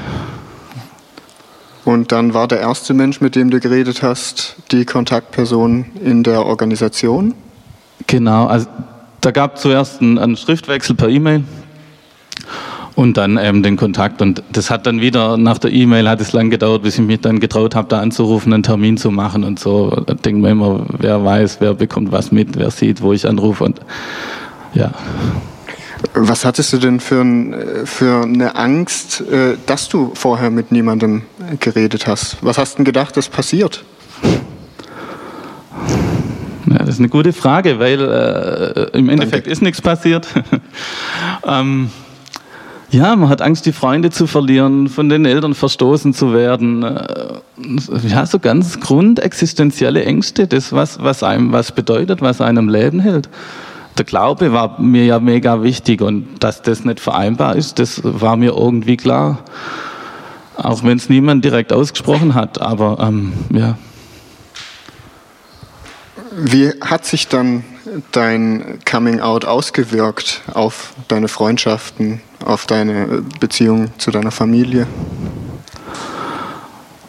Und 1.86 2.12
dann 2.12 2.34
war 2.34 2.48
der 2.48 2.60
erste 2.60 2.94
Mensch, 2.94 3.20
mit 3.22 3.36
dem 3.36 3.50
du 3.50 3.60
geredet 3.60 4.04
hast, 4.04 4.58
die 4.72 4.86
Kontaktperson 4.86 5.86
in 6.04 6.24
der 6.24 6.46
Organisation? 6.46 7.34
Genau, 8.06 8.46
also 8.46 8.68
da 9.22 9.32
gab 9.32 9.56
es 9.56 9.62
zuerst 9.62 10.02
einen, 10.02 10.18
einen 10.18 10.38
Schriftwechsel 10.38 10.96
per 10.96 11.10
E-Mail 11.10 11.44
und 12.96 13.18
dann 13.18 13.38
eben 13.38 13.64
den 13.64 13.78
Kontakt. 13.78 14.22
Und 14.22 14.44
das 14.52 14.70
hat 14.70 14.86
dann 14.86 15.02
wieder, 15.02 15.38
nach 15.38 15.58
der 15.58 15.72
E-Mail 15.72 16.10
hat 16.10 16.22
es 16.22 16.34
lang 16.34 16.50
gedauert, 16.50 16.84
bis 16.84 17.00
ich 17.00 17.06
mich 17.06 17.22
dann 17.22 17.40
getraut 17.40 17.74
habe, 17.74 17.88
da 17.88 18.02
anzurufen, 18.02 18.54
einen 18.54 18.64
Termin 18.64 18.98
zu 18.98 19.10
machen 19.10 19.44
und 19.44 19.58
so. 19.58 19.90
Da 20.06 20.14
denkt 20.14 20.42
man 20.42 20.52
immer, 20.52 20.86
wer 20.98 21.24
weiß, 21.24 21.62
wer 21.62 21.74
bekommt 21.74 22.12
was 22.12 22.32
mit, 22.32 22.58
wer 22.58 22.72
sieht, 22.72 23.02
wo 23.02 23.14
ich 23.14 23.28
anrufe 23.28 23.64
und 23.64 23.80
ja. 24.74 24.92
Was 26.14 26.46
hattest 26.46 26.74
du 26.74 26.78
denn 26.78 27.00
für, 27.00 27.22
ein, 27.22 27.56
für 27.86 28.24
eine 28.24 28.56
Angst, 28.56 29.22
äh, 29.22 29.58
dass 29.66 29.90
du 29.90 30.12
vorher 30.16 30.50
mit 30.50 30.72
niemandem 30.72 31.24
geredet 31.60 32.08
hast? 32.08 32.38
Was 32.42 32.58
hast 32.58 32.74
du 32.74 32.78
denn 32.78 32.86
gedacht, 32.86 33.18
das 33.18 33.28
passiert? 33.28 33.84
Ja, 36.70 36.78
das 36.80 36.90
ist 36.90 37.00
eine 37.00 37.10
gute 37.10 37.34
Frage, 37.34 37.80
weil 37.80 38.00
äh, 38.02 38.98
im 38.98 39.10
Endeffekt 39.10 39.46
Danke. 39.46 39.50
ist 39.50 39.62
nichts 39.62 39.82
passiert. 39.82 40.28
ähm, 41.48 41.90
ja, 42.92 43.16
man 43.16 43.30
hat 43.30 43.42
Angst, 43.42 43.66
die 43.66 43.72
Freunde 43.74 44.10
zu 44.10 44.26
verlieren, 44.26 44.88
von 44.88 45.10
den 45.10 45.26
Eltern 45.26 45.54
verstoßen 45.54 46.14
zu 46.14 46.34
werden. 46.34 46.84
Äh, 46.84 47.40
ja, 48.08 48.26
so 48.26 48.40
ganz 48.40 48.80
grundexistenzielle 48.80 50.06
Ängste, 50.06 50.48
das, 50.48 50.72
was, 50.72 51.02
was 51.02 51.24
einem 51.24 51.52
was 51.52 51.72
bedeutet, 51.72 52.22
was 52.22 52.40
einem 52.40 52.70
Leben 52.70 53.00
hält 53.00 53.30
der 54.00 54.06
Glaube 54.06 54.54
war 54.54 54.80
mir 54.80 55.06
ja 55.06 55.20
mega 55.20 55.62
wichtig 55.62 56.02
und 56.02 56.40
dass 56.40 56.62
das 56.62 56.86
nicht 56.86 57.02
vereinbar 57.02 57.58
ist, 57.58 57.80
das 57.80 58.02
war 58.04 58.38
mir 58.38 58.54
irgendwie 58.54 58.96
klar. 58.96 59.40
Auch 60.56 60.84
wenn 60.84 60.98
es 60.98 61.10
niemand 61.10 61.44
direkt 61.44 61.74
ausgesprochen 61.74 62.34
hat, 62.34 62.62
aber 62.62 62.98
ähm, 63.02 63.34
ja. 63.52 63.78
Wie 66.32 66.70
hat 66.82 67.06
sich 67.06 67.28
dann 67.28 67.64
dein 68.12 68.80
Coming 68.90 69.20
Out 69.20 69.46
ausgewirkt 69.46 70.42
auf 70.54 70.94
deine 71.10 71.28
Freundschaften, 71.28 72.22
auf 72.46 72.66
deine 72.66 73.24
Beziehung 73.40 73.92
zu 73.98 74.12
deiner 74.12 74.32
Familie? 74.32 74.88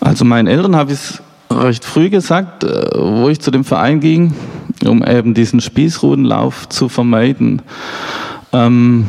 Also 0.00 0.24
meinen 0.24 0.48
Eltern 0.48 0.74
habe 0.74 0.92
ich 0.92 0.98
es 0.98 1.22
recht 1.50 1.84
früh 1.84 2.10
gesagt, 2.10 2.64
äh, 2.64 2.88
wo 2.94 3.28
ich 3.28 3.40
zu 3.40 3.52
dem 3.52 3.64
Verein 3.64 4.00
ging 4.00 4.34
um 4.84 5.04
eben 5.04 5.34
diesen 5.34 5.60
Spießrutenlauf 5.60 6.68
zu 6.68 6.88
vermeiden. 6.88 7.62
Ähm, 8.52 9.08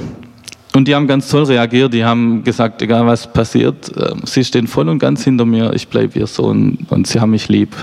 und 0.74 0.88
die 0.88 0.96
haben 0.96 1.08
ganz 1.08 1.30
toll 1.30 1.44
reagiert. 1.44 1.94
Die 1.94 2.06
haben 2.06 2.44
gesagt, 2.44 2.82
egal 2.82 3.06
was 3.06 3.32
passiert, 3.32 3.96
äh, 3.98 4.14
sie 4.24 4.44
stehen 4.44 4.68
voll 4.68 4.88
und 4.90 5.00
ganz 5.00 5.24
hinter 5.24 5.46
mir. 5.46 5.74
Ich 5.74 5.88
bleibe 5.88 6.18
ihr 6.18 6.28
Sohn 6.28 6.80
und 6.90 7.08
sie 7.08 7.20
haben 7.20 7.32
mich 7.32 7.50
lieb. 7.50 7.76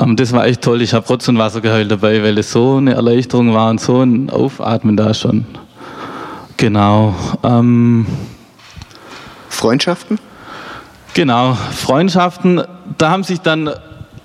Ähm, 0.00 0.16
das 0.16 0.32
war 0.32 0.46
echt 0.46 0.62
toll. 0.62 0.80
Ich 0.80 0.94
habe 0.94 1.06
Rotz 1.06 1.28
und 1.28 1.38
Wasser 1.38 1.60
geheult 1.60 1.90
dabei, 1.90 2.22
weil 2.22 2.38
es 2.38 2.52
so 2.52 2.76
eine 2.76 2.94
Erleichterung 2.94 3.52
war 3.52 3.70
und 3.70 3.80
so 3.80 4.00
ein 4.00 4.30
Aufatmen 4.30 4.96
da 4.96 5.12
schon. 5.12 5.44
Genau. 6.56 7.14
Ähm, 7.42 8.06
Freundschaften? 9.48 10.18
Genau, 11.14 11.54
Freundschaften. 11.54 12.62
Da 12.96 13.10
haben 13.10 13.24
sich 13.24 13.40
dann 13.40 13.70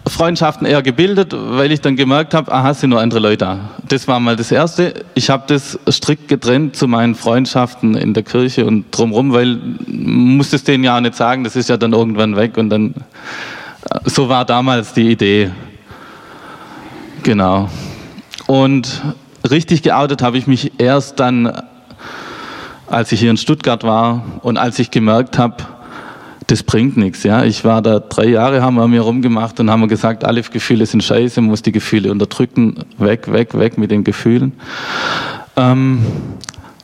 Freundschaften 0.06 0.68
eher 0.68 0.82
gebildet, 0.82 1.34
weil 1.34 1.72
ich 1.72 1.80
dann 1.80 1.96
gemerkt 1.96 2.34
habe, 2.34 2.52
aha, 2.52 2.74
sind 2.74 2.89
nur 2.89 3.00
andere 3.00 3.20
Leute 3.20 3.38
da. 3.38 3.60
Das 3.88 4.08
war 4.08 4.20
mal 4.20 4.36
das 4.36 4.52
Erste. 4.52 5.06
Ich 5.13 5.30
habe 5.30 5.44
das 5.48 5.80
strikt 5.89 6.28
getrennt 6.28 6.76
zu 6.76 6.88
meinen 6.88 7.16
Freundschaften 7.16 7.96
in 7.96 8.13
der 8.13 8.24
Kirche 8.24 8.66
und 8.66 8.86
drumherum, 8.92 9.32
weil 9.32 9.60
musste 9.88 10.58
es 10.58 10.66
denen 10.66 10.84
ja 10.84 10.98
auch 10.98 11.02
nicht 11.02 11.16
sagen, 11.16 11.46
das 11.46 11.56
ist 11.56 11.70
ja 11.70 11.78
dann 11.78 11.94
irgendwann 11.94 12.36
weg 12.36 12.58
und 12.58 12.70
dann, 12.70 12.94
so 14.04 14.28
war 14.28 14.44
damals 14.44 14.94
die 14.94 15.10
Idee. 15.10 15.52
Genau. 17.24 17.70
Und 18.46 19.02
richtig 19.50 19.84
geoutet 19.84 20.22
habe 20.22 20.38
ich 20.38 20.48
mich 20.48 20.80
erst 20.80 21.22
dann, 21.22 21.63
als 22.88 23.13
ich 23.13 23.22
hier 23.22 23.32
in 23.32 23.38
Stuttgart 23.38 23.84
war 23.86 24.24
und 24.42 24.58
als 24.58 24.80
ich 24.80 24.92
gemerkt 24.92 25.38
habe, 25.38 25.56
das 26.47 26.63
bringt 26.63 26.97
nichts. 26.97 27.23
Ja? 27.23 27.43
Ich 27.43 27.63
war 27.63 27.82
da 27.82 27.99
drei 27.99 28.25
Jahre, 28.25 28.62
haben 28.62 28.75
wir 28.75 28.88
mir 28.88 29.01
rumgemacht 29.01 29.60
und 29.60 29.69
haben 29.69 29.88
gesagt, 29.88 30.23
alle 30.23 30.41
Gefühle 30.41 30.86
sind 30.86 31.03
scheiße, 31.03 31.41
man 31.41 31.49
muss 31.49 31.62
die 31.62 31.71
Gefühle 31.71 32.12
unterdrücken, 32.12 32.79
weg, 32.97 33.32
weg, 33.32 33.58
weg 33.58 33.77
mit 33.77 33.91
den 33.91 34.03
Gefühlen. 34.03 34.53
Ähm, 35.56 35.99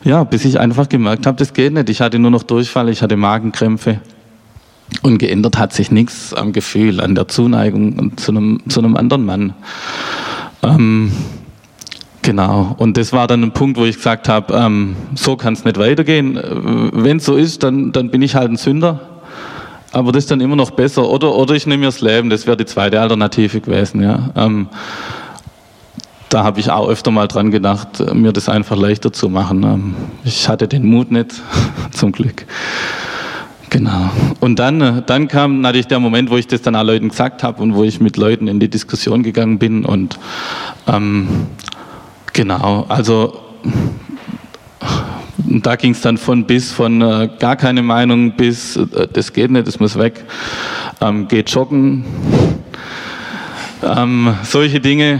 ja, 0.03 0.23
bis 0.23 0.45
ich 0.45 0.59
einfach 0.59 0.87
gemerkt 0.87 1.25
habe, 1.25 1.37
das 1.37 1.53
geht 1.53 1.73
nicht. 1.73 1.89
Ich 1.89 2.01
hatte 2.01 2.19
nur 2.19 2.31
noch 2.31 2.43
Durchfall, 2.43 2.89
ich 2.89 3.01
hatte 3.01 3.17
Magenkrämpfe. 3.17 3.99
Und 5.03 5.19
geändert 5.19 5.57
hat 5.57 5.71
sich 5.71 5.91
nichts 5.91 6.33
am 6.33 6.51
Gefühl, 6.51 6.99
an 6.99 7.13
der 7.13 7.27
Zuneigung 7.27 8.17
zu 8.17 8.31
einem, 8.31 8.61
zu 8.69 8.79
einem 8.79 8.95
anderen 8.95 9.25
Mann. 9.25 9.53
Ähm, 10.63 11.11
Genau, 12.21 12.75
und 12.77 12.97
das 12.97 13.13
war 13.13 13.27
dann 13.27 13.41
ein 13.43 13.53
Punkt, 13.53 13.79
wo 13.79 13.85
ich 13.85 13.95
gesagt 13.95 14.27
habe, 14.27 14.53
ähm, 14.53 14.95
so 15.15 15.37
kann 15.37 15.53
es 15.53 15.63
nicht 15.63 15.79
weitergehen. 15.79 16.39
Wenn 16.93 17.17
es 17.17 17.25
so 17.25 17.35
ist, 17.35 17.63
dann, 17.63 17.91
dann 17.91 18.11
bin 18.11 18.21
ich 18.21 18.35
halt 18.35 18.51
ein 18.51 18.57
Sünder 18.57 19.18
aber 19.91 20.11
das 20.11 20.25
ist 20.25 20.31
dann 20.31 20.41
immer 20.41 20.55
noch 20.55 20.71
besser. 20.71 21.09
Oder, 21.09 21.33
oder 21.35 21.55
ich 21.55 21.65
nehme 21.65 21.81
mir 21.81 21.87
das 21.87 22.01
Leben, 22.01 22.29
das 22.29 22.45
wäre 22.45 22.57
die 22.57 22.65
zweite 22.65 23.01
Alternative 23.01 23.61
gewesen. 23.61 24.01
Ja. 24.01 24.29
Ähm, 24.35 24.67
da 26.29 26.43
habe 26.43 26.59
ich 26.59 26.69
auch 26.69 26.87
öfter 26.87 27.09
mal 27.09 27.27
dran 27.27 27.49
gedacht, 27.49 28.13
mir 28.13 28.31
das 28.31 28.49
einfach 28.49 28.77
leichter 28.77 29.11
zu 29.11 29.29
machen. 29.29 29.63
Ähm, 29.63 29.95
ich 30.23 30.47
hatte 30.47 30.67
den 30.67 30.85
Mut 30.85 31.11
nicht, 31.11 31.33
zum 31.91 32.11
Glück. 32.11 32.45
Genau. 33.71 34.09
Und 34.39 34.59
dann, 34.59 34.81
äh, 34.81 35.01
dann 35.05 35.27
kam 35.27 35.61
natürlich 35.61 35.87
der 35.87 35.99
Moment, 35.99 36.29
wo 36.29 36.37
ich 36.37 36.47
das 36.47 36.61
dann 36.61 36.75
auch 36.75 36.83
Leuten 36.83 37.09
gesagt 37.09 37.43
habe 37.43 37.61
und 37.61 37.75
wo 37.75 37.83
ich 37.83 37.99
mit 37.99 38.17
Leuten 38.17 38.47
in 38.47 38.59
die 38.59 38.69
Diskussion 38.69 39.23
gegangen 39.23 39.59
bin. 39.59 39.85
Und 39.85 40.19
ähm, 40.87 41.47
genau, 42.33 42.85
also 42.89 43.39
und 45.47 45.65
da 45.65 45.75
ging 45.75 45.91
es 45.91 46.01
dann 46.01 46.17
von 46.17 46.45
bis, 46.45 46.71
von 46.71 47.01
äh, 47.01 47.29
gar 47.39 47.55
keine 47.55 47.81
Meinung 47.81 48.31
bis, 48.31 48.75
äh, 48.75 49.07
das 49.11 49.33
geht 49.33 49.51
nicht, 49.51 49.67
das 49.67 49.79
muss 49.79 49.97
weg, 49.97 50.25
ähm, 51.01 51.27
geht 51.27 51.49
joggen, 51.51 52.03
ähm, 53.83 54.35
solche 54.43 54.79
Dinge. 54.79 55.19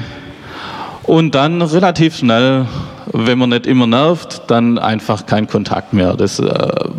Und 1.04 1.34
dann 1.36 1.62
relativ 1.62 2.18
schnell, 2.18 2.68
wenn 3.14 3.38
man 3.40 3.50
nicht 3.50 3.66
immer 3.66 3.88
nervt, 3.88 4.44
dann 4.48 4.78
einfach 4.78 5.26
kein 5.26 5.48
Kontakt 5.48 5.94
mehr. 5.94 6.14
Das 6.14 6.40
äh, 6.40 6.46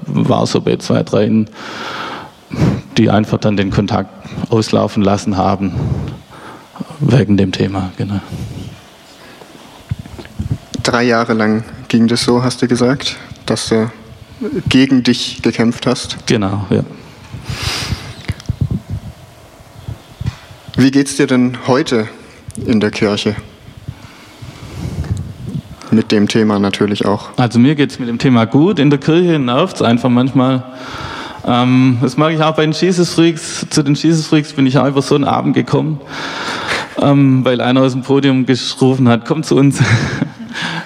war 0.06 0.46
so 0.46 0.60
bei 0.60 0.76
zwei, 0.76 1.02
drei, 1.02 1.44
die 2.96 3.10
einfach 3.10 3.38
dann 3.38 3.56
den 3.56 3.70
Kontakt 3.70 4.10
auslaufen 4.50 5.02
lassen 5.02 5.36
haben, 5.36 5.72
wegen 6.98 7.36
dem 7.36 7.52
Thema. 7.52 7.90
Genau. 7.96 8.20
Drei 10.82 11.04
Jahre 11.04 11.34
lang 11.34 11.62
ging 11.90 12.06
das 12.06 12.22
so, 12.22 12.42
hast 12.44 12.62
du 12.62 12.68
gesagt, 12.68 13.16
dass 13.46 13.68
du 13.68 13.90
gegen 14.68 15.02
dich 15.02 15.42
gekämpft 15.42 15.86
hast? 15.86 16.24
Genau, 16.26 16.64
ja. 16.70 16.84
Wie 20.76 20.92
geht 20.92 21.08
es 21.08 21.16
dir 21.16 21.26
denn 21.26 21.58
heute 21.66 22.08
in 22.64 22.78
der 22.78 22.92
Kirche? 22.92 23.34
Mit 25.90 26.12
dem 26.12 26.28
Thema 26.28 26.60
natürlich 26.60 27.04
auch. 27.04 27.30
Also 27.36 27.58
mir 27.58 27.74
geht 27.74 27.90
es 27.90 27.98
mit 27.98 28.08
dem 28.08 28.18
Thema 28.18 28.44
gut. 28.44 28.78
In 28.78 28.90
der 28.90 29.00
Kirche 29.00 29.40
nervt 29.40 29.76
es 29.76 29.82
einfach 29.82 30.08
manchmal. 30.08 30.62
Ähm, 31.44 31.98
das 32.00 32.16
mag 32.16 32.32
ich 32.32 32.40
auch 32.40 32.54
bei 32.54 32.62
den 32.62 32.72
Jesus 32.72 33.14
Freaks. 33.14 33.66
Zu 33.68 33.82
den 33.82 33.94
Jesus 33.94 34.28
Freaks 34.28 34.52
bin 34.52 34.64
ich 34.64 34.78
auch 34.78 34.86
über 34.86 35.02
so 35.02 35.16
einen 35.16 35.24
Abend 35.24 35.54
gekommen, 35.54 36.00
ähm, 37.02 37.44
weil 37.44 37.60
einer 37.60 37.80
aus 37.80 37.92
dem 37.92 38.02
Podium 38.02 38.46
gerufen 38.46 39.08
hat, 39.08 39.26
komm 39.26 39.42
zu 39.42 39.56
uns. 39.56 39.80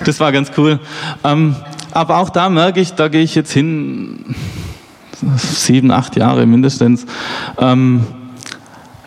das 0.05 0.21
war 0.21 0.33
ganz 0.33 0.53
cool. 0.57 0.79
Ähm, 1.23 1.57
aber 1.93 2.19
auch 2.19 2.31
da 2.31 2.49
merke 2.49 2.81
ich, 2.81 2.95
da 2.95 3.09
gehe 3.09 3.23
ich 3.23 3.35
jetzt 3.35 3.53
hin, 3.53 4.35
sieben, 5.37 5.91
acht 5.91 6.17
Jahre 6.17 6.47
mindestens, 6.47 7.07
ähm, 7.59 8.05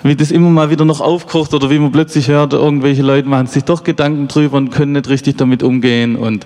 wie 0.03 0.15
das 0.15 0.31
immer 0.31 0.49
mal 0.49 0.69
wieder 0.69 0.85
noch 0.85 1.01
aufkocht 1.01 1.53
oder 1.53 1.69
wie 1.69 1.79
man 1.79 1.91
plötzlich 1.91 2.29
hört, 2.29 2.53
irgendwelche 2.53 3.01
Leute 3.01 3.27
machen 3.27 3.47
sich 3.47 3.63
doch 3.63 3.83
Gedanken 3.83 4.27
drüber 4.27 4.57
und 4.57 4.69
können 4.69 4.93
nicht 4.93 5.09
richtig 5.09 5.37
damit 5.37 5.63
umgehen 5.63 6.15
und 6.15 6.45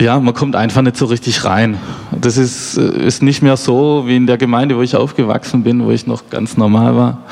ja, 0.00 0.18
man 0.18 0.34
kommt 0.34 0.56
einfach 0.56 0.82
nicht 0.82 0.96
so 0.96 1.06
richtig 1.06 1.44
rein. 1.44 1.78
Das 2.20 2.36
ist, 2.36 2.76
ist 2.76 3.22
nicht 3.22 3.42
mehr 3.42 3.56
so 3.56 4.04
wie 4.06 4.16
in 4.16 4.26
der 4.26 4.36
Gemeinde, 4.36 4.76
wo 4.76 4.82
ich 4.82 4.96
aufgewachsen 4.96 5.62
bin, 5.62 5.84
wo 5.84 5.90
ich 5.90 6.06
noch 6.06 6.30
ganz 6.30 6.56
normal 6.56 6.96
war. 6.96 7.22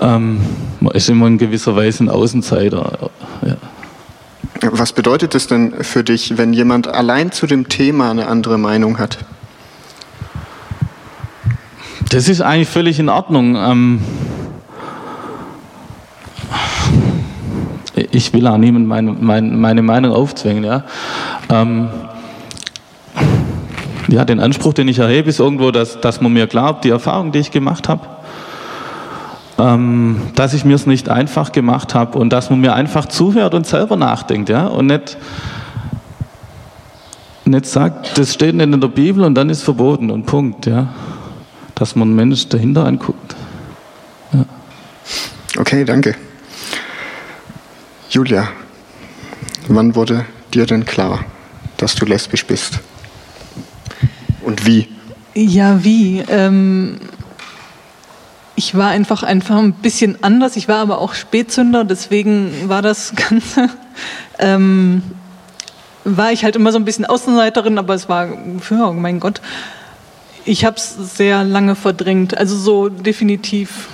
Ähm, 0.00 0.40
man 0.80 0.92
ist 0.92 1.08
immer 1.08 1.26
in 1.28 1.38
gewisser 1.38 1.76
Weise 1.76 2.04
ein 2.04 2.08
Außenseiter. 2.08 3.10
Ja. 3.42 3.56
Was 4.60 4.92
bedeutet 4.92 5.34
es 5.34 5.46
denn 5.46 5.84
für 5.84 6.02
dich, 6.02 6.36
wenn 6.36 6.52
jemand 6.52 6.88
allein 6.88 7.30
zu 7.30 7.46
dem 7.46 7.68
Thema 7.68 8.10
eine 8.10 8.26
andere 8.26 8.58
Meinung 8.58 8.98
hat? 8.98 9.18
Das 12.10 12.28
ist 12.28 12.40
eigentlich 12.40 12.68
völlig 12.68 12.98
in 12.98 13.08
Ordnung. 13.08 13.56
Ähm 13.56 14.00
ich 18.10 18.32
will 18.32 18.46
auch 18.46 18.56
niemand 18.56 18.86
meine, 18.86 19.12
meine, 19.12 19.56
meine 19.56 19.82
Meinung 19.82 20.12
aufzwingen. 20.12 20.64
Ja? 20.64 20.84
Ähm 21.50 21.88
ja, 24.08 24.24
den 24.24 24.40
Anspruch, 24.40 24.72
den 24.72 24.88
ich 24.88 24.98
erhebe, 24.98 25.28
ist 25.28 25.38
irgendwo, 25.38 25.70
dass, 25.70 26.00
dass 26.00 26.20
man 26.20 26.32
mir 26.32 26.46
glaubt, 26.46 26.84
die 26.84 26.90
Erfahrung, 26.90 27.30
die 27.30 27.40
ich 27.40 27.50
gemacht 27.50 27.88
habe, 27.88 28.06
ähm, 29.58 30.20
dass 30.36 30.54
ich 30.54 30.64
mir 30.64 30.76
es 30.76 30.86
nicht 30.86 31.08
einfach 31.08 31.50
gemacht 31.52 31.94
habe 31.94 32.18
und 32.18 32.30
dass 32.30 32.48
man 32.48 32.60
mir 32.60 32.74
einfach 32.74 33.06
zuhört 33.06 33.54
und 33.54 33.66
selber 33.66 33.96
nachdenkt, 33.96 34.48
ja, 34.48 34.66
und 34.66 34.86
nicht, 34.86 35.18
nicht 37.44 37.66
sagt, 37.66 38.16
das 38.16 38.34
steht 38.34 38.54
nicht 38.54 38.72
in 38.72 38.80
der 38.80 38.88
Bibel 38.88 39.24
und 39.24 39.34
dann 39.34 39.50
ist 39.50 39.62
verboten 39.62 40.10
und 40.10 40.26
Punkt, 40.26 40.66
ja, 40.66 40.88
dass 41.74 41.96
man 41.96 42.08
einen 42.08 42.16
Mensch 42.16 42.48
dahinter 42.48 42.86
anguckt. 42.86 43.34
Ja. 44.32 44.44
Okay, 45.58 45.84
danke. 45.84 46.14
Julia, 48.10 48.48
wann 49.66 49.94
wurde 49.94 50.24
dir 50.54 50.66
denn 50.66 50.84
klar, 50.84 51.24
dass 51.76 51.94
du 51.94 52.06
lesbisch 52.06 52.46
bist? 52.46 52.80
Und 54.42 54.64
wie? 54.64 54.88
Ja, 55.34 55.82
wie? 55.84 56.22
Ähm, 56.28 56.98
ich 58.58 58.76
war 58.76 58.88
einfach 58.90 59.22
einfach 59.22 59.56
ein 59.56 59.72
bisschen 59.72 60.22
anders. 60.24 60.56
Ich 60.56 60.66
war 60.66 60.78
aber 60.78 60.98
auch 60.98 61.14
Spätzünder, 61.14 61.84
deswegen 61.84 62.68
war 62.68 62.82
das 62.82 63.14
Ganze. 63.28 63.70
Ähm, 64.40 65.02
war 66.02 66.32
ich 66.32 66.42
halt 66.42 66.56
immer 66.56 66.72
so 66.72 66.78
ein 66.78 66.84
bisschen 66.84 67.06
Außenseiterin, 67.06 67.78
aber 67.78 67.94
es 67.94 68.08
war, 68.08 68.26
oh 68.70 68.92
mein 68.92 69.20
Gott, 69.20 69.40
ich 70.44 70.64
habe 70.64 70.76
es 70.76 71.16
sehr 71.16 71.44
lange 71.44 71.76
verdrängt. 71.76 72.36
Also 72.36 72.56
so 72.56 72.88
definitiv 72.88 73.88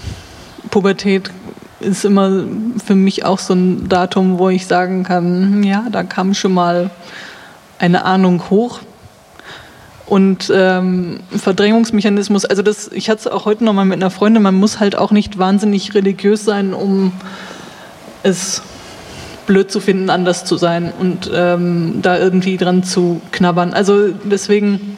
Pubertät 0.70 1.30
ist 1.80 2.06
immer 2.06 2.44
für 2.86 2.94
mich 2.94 3.26
auch 3.26 3.40
so 3.40 3.52
ein 3.52 3.90
Datum, 3.90 4.38
wo 4.38 4.48
ich 4.48 4.66
sagen 4.66 5.02
kann, 5.02 5.62
ja, 5.62 5.84
da 5.92 6.04
kam 6.04 6.32
schon 6.32 6.54
mal 6.54 6.90
eine 7.78 8.06
Ahnung 8.06 8.48
hoch 8.48 8.80
und 10.06 10.52
ähm, 10.54 11.20
Verdrängungsmechanismus. 11.36 12.44
Also 12.44 12.62
das, 12.62 12.90
ich 12.92 13.08
hatte 13.08 13.20
es 13.20 13.26
auch 13.26 13.46
heute 13.46 13.64
noch 13.64 13.72
mal 13.72 13.84
mit 13.84 13.96
einer 13.96 14.10
Freundin. 14.10 14.42
Man 14.42 14.54
muss 14.54 14.80
halt 14.80 14.96
auch 14.96 15.10
nicht 15.10 15.38
wahnsinnig 15.38 15.94
religiös 15.94 16.44
sein, 16.44 16.74
um 16.74 17.12
es 18.22 18.62
blöd 19.46 19.70
zu 19.70 19.80
finden, 19.80 20.10
anders 20.10 20.44
zu 20.44 20.56
sein 20.56 20.92
und 20.98 21.30
ähm, 21.34 22.00
da 22.02 22.18
irgendwie 22.18 22.56
dran 22.56 22.82
zu 22.82 23.20
knabbern. 23.30 23.72
Also 23.72 24.08
deswegen 24.24 24.96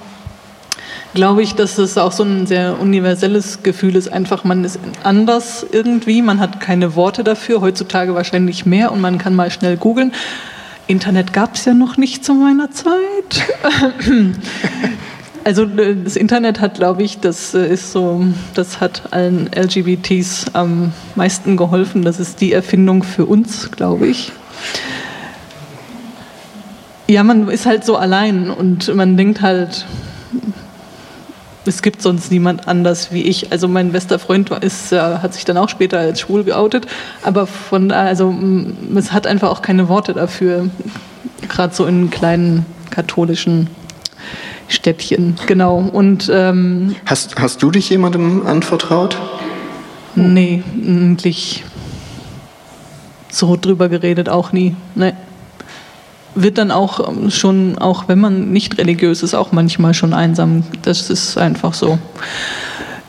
glaube 1.15 1.43
ich, 1.43 1.55
dass 1.55 1.79
es 1.79 1.99
auch 1.99 2.13
so 2.13 2.23
ein 2.23 2.47
sehr 2.47 2.79
universelles 2.81 3.63
Gefühl 3.63 3.97
ist. 3.97 4.13
Einfach, 4.13 4.45
man 4.45 4.65
ist 4.65 4.79
anders 5.03 5.67
irgendwie, 5.71 6.23
man 6.23 6.41
hat 6.41 6.61
keine 6.61 6.95
Worte 6.95 7.25
dafür, 7.25 7.61
heutzutage 7.61 8.15
wahrscheinlich 8.15 8.67
mehr 8.67 8.93
und 8.93 9.01
man 9.01 9.19
kann 9.19 9.35
mal 9.35 9.51
schnell 9.51 9.77
googeln. 9.77 10.13
Internet 10.87 11.33
gab 11.33 11.55
es 11.55 11.65
ja 11.65 11.75
noch 11.75 11.97
nicht 11.97 12.25
zu 12.25 12.35
meiner 12.35 12.71
Zeit. 12.71 13.47
Also 15.47 15.63
äh, 15.63 15.95
das 15.95 16.17
Internet 16.17 16.61
hat, 16.61 16.75
glaube 16.75 17.05
ich, 17.05 17.21
das 17.21 17.55
äh, 17.55 17.73
ist 17.73 17.93
so, 17.93 18.27
das 18.55 18.81
hat 18.81 19.13
allen 19.13 19.49
LGBTs 19.55 20.47
am 20.55 20.93
meisten 21.15 21.57
geholfen. 21.57 22.03
Das 22.03 22.19
ist 22.19 22.41
die 22.41 22.53
Erfindung 22.53 23.05
für 23.05 23.27
uns, 23.27 23.71
glaube 23.71 24.09
ich. 24.09 24.33
Ja, 27.07 27.23
man 27.23 27.47
ist 27.47 27.65
halt 27.65 27.85
so 27.85 27.97
allein 27.97 28.51
und 28.51 28.93
man 28.93 29.17
denkt 29.17 29.41
halt, 29.41 29.87
es 31.67 31.83
gibt 31.83 32.03
sonst 32.03 32.31
niemand 32.31 32.69
anders 32.69 33.13
wie 33.13 33.23
ich. 33.23 33.53
Also 33.53 33.69
mein 33.69 33.93
bester 33.93 34.19
Freund 34.19 34.51
ist, 34.51 34.93
äh, 34.93 34.99
hat 34.99 35.35
sich 35.35 35.45
dann 35.45 35.57
auch 35.57 35.69
später 35.69 35.99
als 35.99 36.21
schwul 36.21 36.45
geoutet, 36.45 36.87
aber 37.23 37.47
von 37.47 37.91
also 37.91 38.35
es 38.95 39.13
hat 39.13 39.27
einfach 39.27 39.51
auch 39.51 39.63
keine 39.63 39.89
Worte 39.89 40.15
dafür, 40.15 40.69
gerade 41.49 41.75
so 41.75 41.87
in 41.87 42.11
kleinen 42.11 42.67
katholischen 42.91 43.69
Städtchen, 44.69 45.37
genau. 45.47 45.79
Und 45.79 46.31
ähm, 46.33 46.97
hast, 47.05 47.37
hast 47.41 47.63
du 47.63 47.71
dich 47.71 47.89
jemandem 47.91 48.47
anvertraut? 48.47 49.17
Nee, 50.17 50.63
eigentlich 50.75 51.65
so 53.31 53.57
drüber 53.57 53.89
geredet 53.89 54.29
auch 54.29 54.53
nie. 54.53 54.75
Nee. 54.95 55.13
Wird 56.37 56.59
dann 56.59 56.71
auch 56.71 57.09
ähm, 57.09 57.31
schon, 57.31 57.79
auch 57.79 58.09
wenn 58.09 58.21
man 58.21 58.53
nicht 58.53 58.79
religiös 58.79 59.23
ist, 59.23 59.35
auch 59.35 59.53
manchmal 59.53 59.95
schon 59.95 60.13
einsam. 60.15 60.63
Das 60.83 61.11
ist 61.11 61.37
einfach 61.37 61.75
so. 61.75 61.99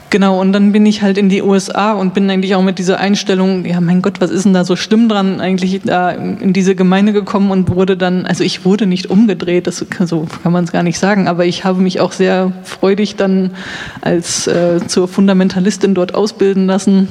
Genau, 0.09 0.39
und 0.39 0.53
dann 0.53 0.71
bin 0.71 0.85
ich 0.85 1.01
halt 1.01 1.17
in 1.17 1.27
die 1.27 1.41
USA 1.41 1.91
und 1.91 2.13
bin 2.13 2.29
eigentlich 2.29 2.55
auch 2.55 2.61
mit 2.61 2.79
dieser 2.79 2.97
Einstellung, 2.97 3.65
ja 3.65 3.81
mein 3.81 4.01
Gott, 4.01 4.21
was 4.21 4.31
ist 4.31 4.45
denn 4.45 4.53
da 4.53 4.63
so 4.63 4.77
schlimm 4.77 5.09
dran, 5.09 5.41
eigentlich 5.41 5.81
da 5.83 6.11
in 6.11 6.53
diese 6.53 6.75
Gemeinde 6.75 7.11
gekommen 7.11 7.51
und 7.51 7.69
wurde 7.69 7.97
dann, 7.97 8.25
also 8.25 8.41
ich 8.43 8.63
wurde 8.63 8.85
nicht 8.85 9.09
umgedreht, 9.09 9.67
das 9.67 9.77
so 9.77 10.25
kann 10.41 10.53
man 10.53 10.63
es 10.63 10.71
gar 10.71 10.83
nicht 10.83 10.97
sagen, 10.97 11.27
aber 11.27 11.45
ich 11.45 11.65
habe 11.65 11.81
mich 11.81 11.99
auch 11.99 12.13
sehr 12.13 12.53
freudig 12.63 13.17
dann 13.17 13.51
als 13.99 14.47
äh, 14.47 14.79
zur 14.87 15.09
Fundamentalistin 15.09 15.93
dort 15.93 16.15
ausbilden 16.15 16.67
lassen. 16.67 17.09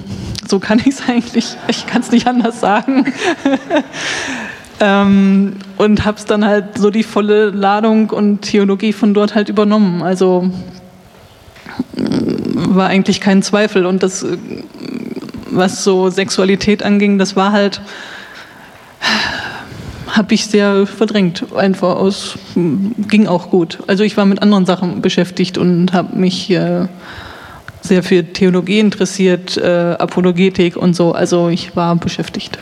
So 0.48 0.58
kann 0.58 0.78
ich 0.78 0.86
es 0.86 1.02
eigentlich, 1.08 1.56
ich 1.68 1.86
kann 1.86 2.00
es 2.00 2.10
nicht 2.10 2.26
anders 2.26 2.60
sagen. 2.60 3.12
Ähm, 4.80 5.56
und 5.78 6.04
habe 6.04 6.18
es 6.18 6.24
dann 6.24 6.44
halt 6.44 6.78
so 6.78 6.90
die 6.90 7.02
volle 7.02 7.50
Ladung 7.50 8.10
und 8.10 8.42
Theologie 8.42 8.92
von 8.92 9.14
dort 9.14 9.34
halt 9.34 9.48
übernommen. 9.48 10.02
Also 10.02 10.50
war 11.96 12.88
eigentlich 12.88 13.20
kein 13.20 13.42
Zweifel. 13.42 13.86
Und 13.86 14.02
das, 14.02 14.24
was 15.50 15.84
so 15.84 16.10
Sexualität 16.10 16.82
anging, 16.82 17.18
das 17.18 17.36
war 17.36 17.52
halt, 17.52 17.80
habe 20.08 20.34
ich 20.34 20.46
sehr 20.46 20.86
verdrängt. 20.86 21.44
Einfach 21.54 21.96
aus, 21.96 22.38
ging 22.54 23.26
auch 23.26 23.50
gut. 23.50 23.78
Also 23.86 24.04
ich 24.04 24.16
war 24.16 24.26
mit 24.26 24.42
anderen 24.42 24.66
Sachen 24.66 25.02
beschäftigt 25.02 25.58
und 25.58 25.92
habe 25.92 26.16
mich 26.16 26.50
äh, 26.50 26.86
sehr 27.80 28.02
für 28.02 28.24
Theologie 28.24 28.80
interessiert, 28.80 29.56
äh, 29.56 29.96
Apologetik 29.98 30.76
und 30.76 30.94
so. 30.94 31.12
Also 31.12 31.48
ich 31.48 31.76
war 31.76 31.96
beschäftigt. 31.96 32.58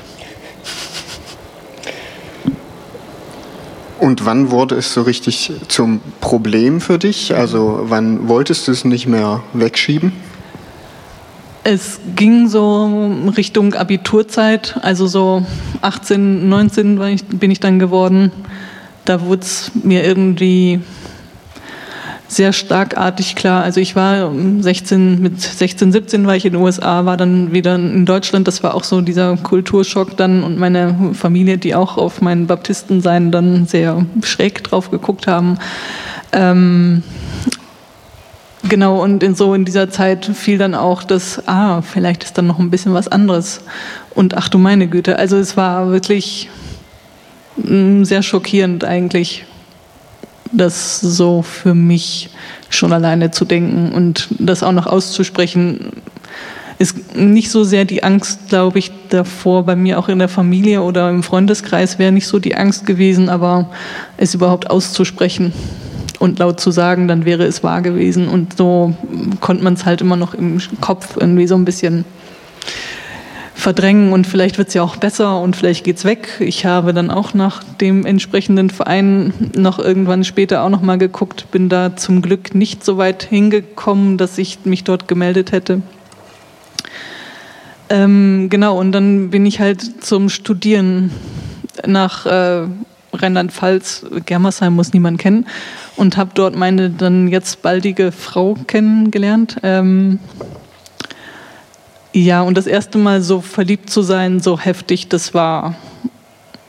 Und 4.05 4.27
wann 4.27 4.51
wurde 4.51 4.75
es 4.75 4.93
so 4.93 5.01
richtig 5.01 5.51
zum 5.69 6.03
Problem 6.21 6.83
für 6.83 6.99
dich? 6.99 7.35
Also 7.35 7.85
wann 7.85 8.29
wolltest 8.29 8.69
du 8.69 8.73
es 8.73 8.85
nicht 8.85 9.07
mehr 9.07 9.43
wegschieben? 9.55 10.13
Es 11.63 12.01
ging 12.15 12.47
so 12.49 13.11
Richtung 13.35 13.73
Abiturzeit, 13.73 14.77
also 14.83 15.07
so 15.07 15.47
18, 15.81 16.51
19 16.51 17.19
bin 17.31 17.51
ich 17.51 17.61
dann 17.61 17.79
geworden. 17.79 18.31
Da 19.07 19.23
wurde 19.23 19.41
es 19.41 19.71
mir 19.75 20.05
irgendwie 20.05 20.81
sehr 22.35 22.53
starkartig 22.53 23.37
klar. 23.37 23.63
Also 23.63 23.81
ich 23.81 23.97
war 23.97 24.33
16, 24.61 25.21
mit 25.21 25.41
16, 25.41 25.93
17 25.93 26.27
war 26.27 26.37
ich 26.37 26.45
in 26.45 26.55
den 26.55 26.63
USA, 26.63 27.05
war 27.05 27.17
dann 27.17 27.53
wieder 27.53 27.77
in 27.77 28.07
Deutschland. 28.07 28.49
Das 28.49 28.63
war 28.63 28.75
auch 28.75 28.85
so 28.85 29.01
dieser 29.01 29.37
Kulturschock 29.37 30.17
dann 30.17 30.43
und 30.43 30.59
meine 30.59 31.13
Familie, 31.15 31.59
die 31.59 31.75
auch 31.75 31.97
auf 31.97 32.21
meinen 32.21 32.47
Baptistensein 32.47 33.31
dann 33.31 33.67
sehr 33.67 34.05
schräg 34.23 34.65
drauf 34.65 34.91
geguckt 34.91 35.27
haben. 35.27 35.59
Ähm, 36.33 37.03
genau, 38.69 39.03
und 39.03 39.23
in 39.23 39.35
so 39.35 39.55
in 39.55 39.65
dieser 39.65 39.91
Zeit 39.91 40.27
fiel 40.27 40.59
dann 40.59 40.75
auch 40.75 41.05
das, 41.05 41.43
ah, 41.47 41.83
vielleicht 41.83 42.25
ist 42.25 42.37
dann 42.39 42.47
noch 42.47 42.59
ein 42.59 42.71
bisschen 42.71 42.95
was 42.95 43.09
anderes. 43.09 43.63
Und 44.15 44.37
ach 44.37 44.49
du 44.49 44.59
meine 44.59 44.89
Güte, 44.89 45.19
also 45.19 45.37
es 45.37 45.57
war 45.57 45.91
wirklich 45.91 46.49
mm, 47.57 48.05
sehr 48.05 48.23
schockierend 48.23 48.85
eigentlich 48.85 49.47
das 50.53 51.01
so 51.01 51.43
für 51.43 51.75
mich 51.75 52.31
schon 52.71 52.93
alleine 52.93 53.31
zu 53.31 53.45
denken 53.45 53.93
und 53.93 54.29
das 54.39 54.63
auch 54.63 54.73
noch 54.73 54.87
auszusprechen, 54.87 55.93
ist 56.79 57.17
nicht 57.17 57.51
so 57.51 57.65
sehr 57.65 57.85
die 57.85 58.03
Angst, 58.03 58.49
glaube 58.49 58.79
ich, 58.79 58.91
davor, 59.09 59.65
bei 59.65 59.77
mir 59.77 59.99
auch 59.99 60.09
in 60.09 60.19
der 60.19 60.29
Familie 60.29 60.83
oder 60.83 61.09
im 61.09 61.23
Freundeskreis 61.23 61.99
wäre 61.99 62.13
nicht 62.13 62.27
so 62.27 62.39
die 62.39 62.57
Angst 62.57 62.85
gewesen, 62.85 63.29
aber 63.29 63.71
es 64.17 64.35
überhaupt 64.35 64.71
auszusprechen 64.71 65.53
und 66.19 66.39
laut 66.39 66.59
zu 66.59 66.71
sagen, 66.71 67.07
dann 67.07 67.25
wäre 67.25 67.45
es 67.45 67.63
wahr 67.63 67.83
gewesen. 67.83 68.29
Und 68.29 68.57
so 68.57 68.95
konnte 69.41 69.63
man 69.63 69.75
es 69.75 69.85
halt 69.85 70.01
immer 70.01 70.17
noch 70.17 70.35
im 70.35 70.61
Kopf 70.81 71.17
irgendwie 71.19 71.47
so 71.47 71.55
ein 71.55 71.65
bisschen 71.65 72.05
verdrängen 73.65 74.13
und 74.13 74.27
vielleicht 74.27 74.59
wird 74.59 74.69
es 74.69 74.75
ja 74.75 74.83
auch 74.83 74.97
besser 74.97 75.41
und 75.41 75.57
vielleicht 75.57 75.85
geht 75.85 75.97
es 75.97 76.05
weg. 76.05 76.29
Ich 76.41 76.67
habe 76.67 76.93
dann 76.93 77.11
auch 77.11 77.33
nach 77.33 77.65
dem 77.65 78.05
entsprechenden 78.05 78.69
Verein 78.69 79.33
noch 79.57 79.79
irgendwann 79.79 80.23
später 80.23 80.63
auch 80.63 80.69
noch 80.69 80.83
mal 80.83 80.99
geguckt, 80.99 81.51
bin 81.51 81.71
da 81.71 81.97
zum 81.97 82.21
Glück 82.21 82.55
nicht 82.55 82.85
so 82.85 82.99
weit 82.99 83.23
hingekommen, 83.23 84.19
dass 84.19 84.37
ich 84.37 84.59
mich 84.65 84.85
dort 84.85 85.09
gemeldet 85.09 85.53
hätte. 85.53 85.81
Ähm, 87.89 88.49
genau, 88.51 88.79
und 88.79 88.93
dann 88.93 89.31
bin 89.31 89.47
ich 89.47 89.61
halt 89.61 90.05
zum 90.05 90.29
Studieren 90.29 91.11
nach 91.87 92.27
äh, 92.27 92.67
Rheinland-Pfalz, 93.15 94.05
Germersheim 94.27 94.75
muss 94.75 94.93
niemand 94.93 95.19
kennen, 95.19 95.47
und 95.97 96.19
habe 96.19 96.33
dort 96.35 96.55
meine 96.55 96.91
dann 96.91 97.29
jetzt 97.29 97.63
baldige 97.63 98.13
Frau 98.13 98.59
kennengelernt. 98.67 99.57
Ähm, 99.63 100.19
ja, 102.15 102.43
und 102.43 102.57
das 102.57 102.69
erste 102.69 102.97
Mal 102.97 103.23
so 103.23 103.41
verliebt 103.41 103.91
zu 103.91 104.03
sein, 104.03 104.39
so 104.39 104.57
heftig, 104.57 105.09
das 105.09 105.35
war 105.35 105.75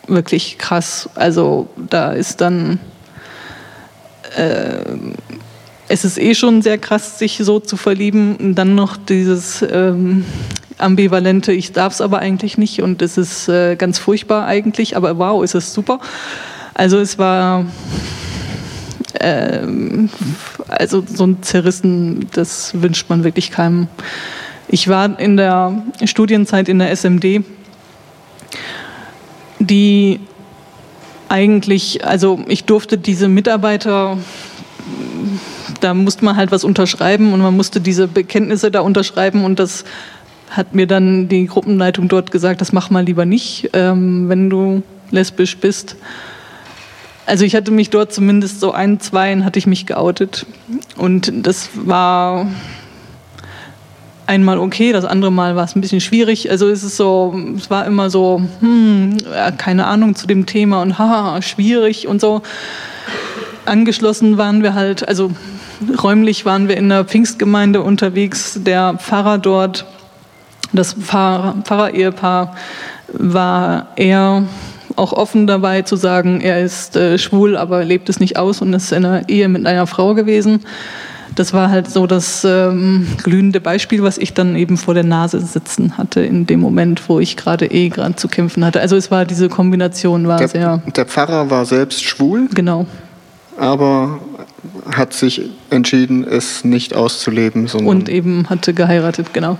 wirklich 0.07 0.57
krass. 0.57 1.07
Also 1.13 1.69
da 1.75 2.13
ist 2.13 2.41
dann, 2.41 2.79
äh, 4.35 4.79
es 5.87 6.03
ist 6.03 6.17
eh 6.17 6.33
schon 6.33 6.63
sehr 6.63 6.79
krass, 6.79 7.19
sich 7.19 7.37
so 7.37 7.59
zu 7.59 7.77
verlieben. 7.77 8.37
Und 8.37 8.55
dann 8.55 8.73
noch 8.73 8.97
dieses 8.97 9.63
ähm, 9.69 10.25
ambivalente, 10.79 11.51
ich 11.51 11.73
darf 11.73 11.93
es 11.93 12.01
aber 12.01 12.17
eigentlich 12.19 12.57
nicht 12.57 12.81
und 12.81 13.03
es 13.03 13.19
ist 13.19 13.47
äh, 13.47 13.75
ganz 13.75 13.99
furchtbar 13.99 14.47
eigentlich, 14.47 14.97
aber 14.97 15.19
wow, 15.19 15.43
ist 15.43 15.53
es 15.53 15.75
super. 15.75 15.99
Also 16.73 16.97
es 16.97 17.19
war 17.19 17.67
äh, 19.13 19.59
also 20.69 21.03
so 21.07 21.27
ein 21.27 21.43
Zerrissen, 21.43 22.27
das 22.33 22.81
wünscht 22.81 23.09
man 23.09 23.23
wirklich 23.23 23.51
keinem. 23.51 23.89
Ich 24.67 24.87
war 24.87 25.19
in 25.19 25.37
der 25.37 25.83
Studienzeit 26.05 26.69
in 26.69 26.79
der 26.79 26.91
SMD, 26.95 27.43
die 29.59 30.19
eigentlich, 31.29 32.05
also 32.05 32.39
ich 32.47 32.65
durfte 32.65 32.97
diese 32.97 33.27
Mitarbeiter, 33.27 34.17
da 35.81 35.93
musste 35.93 36.25
man 36.25 36.35
halt 36.35 36.51
was 36.51 36.63
unterschreiben 36.63 37.33
und 37.33 37.41
man 37.41 37.55
musste 37.55 37.81
diese 37.81 38.07
Bekenntnisse 38.07 38.71
da 38.71 38.81
unterschreiben 38.81 39.43
und 39.43 39.59
das 39.59 39.85
hat 40.49 40.73
mir 40.73 40.87
dann 40.87 41.27
die 41.27 41.47
Gruppenleitung 41.47 42.07
dort 42.07 42.31
gesagt, 42.31 42.61
das 42.61 42.71
mach 42.71 42.89
mal 42.89 43.03
lieber 43.03 43.25
nicht, 43.25 43.69
ähm, 43.73 44.29
wenn 44.29 44.49
du 44.49 44.83
lesbisch 45.11 45.57
bist. 45.57 45.95
Also 47.25 47.43
ich 47.43 47.55
hatte 47.55 47.71
mich 47.71 47.89
dort 47.89 48.13
zumindest 48.13 48.59
so 48.59 48.71
ein, 48.71 48.99
zwei 48.99 49.35
hatte 49.41 49.57
ich 49.57 49.65
mich 49.65 49.85
geoutet 49.85 50.45
und 50.95 51.31
das 51.45 51.69
war 51.73 52.47
einmal 54.27 54.57
okay, 54.57 54.91
das 54.91 55.05
andere 55.05 55.31
Mal 55.31 55.55
war 55.55 55.63
es 55.63 55.75
ein 55.75 55.81
bisschen 55.81 56.01
schwierig. 56.01 56.49
Also 56.49 56.67
es 56.67 56.83
ist 56.83 56.97
so, 56.97 57.37
es 57.57 57.69
war 57.69 57.85
immer 57.85 58.09
so, 58.09 58.41
hm, 58.59 59.17
keine 59.57 59.87
Ahnung 59.87 60.15
zu 60.15 60.27
dem 60.27 60.45
Thema 60.45 60.81
und 60.81 60.97
haha, 60.97 61.41
schwierig 61.41 62.07
und 62.07 62.21
so. 62.21 62.41
Angeschlossen 63.65 64.37
waren 64.37 64.63
wir 64.63 64.73
halt, 64.73 65.07
also 65.07 65.31
räumlich 66.01 66.45
waren 66.45 66.67
wir 66.67 66.77
in 66.77 66.89
der 66.89 67.05
Pfingstgemeinde 67.05 67.81
unterwegs. 67.81 68.59
Der 68.63 68.95
Pfarrer 68.97 69.37
dort, 69.37 69.85
das 70.73 70.93
Pfarrer, 70.93 71.55
Pfarrer-Ehepaar 71.63 72.55
war 73.13 73.87
eher 73.95 74.43
auch 74.95 75.13
offen 75.13 75.47
dabei 75.47 75.81
zu 75.81 75.95
sagen, 75.95 76.41
er 76.41 76.61
ist 76.61 76.95
äh, 76.95 77.17
schwul, 77.17 77.57
aber 77.57 77.83
lebt 77.83 78.07
es 78.09 78.19
nicht 78.19 78.37
aus 78.37 78.61
und 78.61 78.73
ist 78.73 78.91
in 78.91 79.05
einer 79.05 79.27
Ehe 79.27 79.49
mit 79.49 79.65
einer 79.65 79.87
Frau 79.87 80.13
gewesen. 80.13 80.61
Das 81.33 81.53
war 81.53 81.69
halt 81.69 81.89
so 81.89 82.05
das 82.07 82.43
ähm, 82.45 83.07
glühende 83.23 83.59
Beispiel, 83.59 84.03
was 84.03 84.17
ich 84.17 84.33
dann 84.33 84.55
eben 84.55 84.77
vor 84.77 84.93
der 84.93 85.03
Nase 85.03 85.39
sitzen 85.41 85.97
hatte 85.97 86.21
in 86.21 86.45
dem 86.45 86.59
Moment, 86.59 87.09
wo 87.09 87.19
ich 87.19 87.35
gerade 87.35 87.65
eh 87.65 87.89
gerade 87.89 88.15
zu 88.15 88.27
kämpfen 88.27 88.63
hatte. 88.63 88.79
Also 88.79 88.95
es 88.95 89.09
war 89.09 89.25
diese 89.25 89.49
Kombination 89.49 90.27
war 90.27 90.37
der, 90.37 90.47
sehr. 90.47 90.81
Der 90.95 91.05
Pfarrer 91.05 91.49
war 91.49 91.65
selbst 91.65 92.03
schwul. 92.03 92.47
Genau. 92.53 92.85
Aber 93.57 94.19
hat 94.91 95.13
sich 95.13 95.41
entschieden, 95.69 96.25
es 96.25 96.63
nicht 96.63 96.95
auszuleben, 96.95 97.67
sondern 97.67 97.87
und 97.87 98.09
eben 98.09 98.49
hatte 98.49 98.73
geheiratet, 98.73 99.33
genau. 99.33 99.57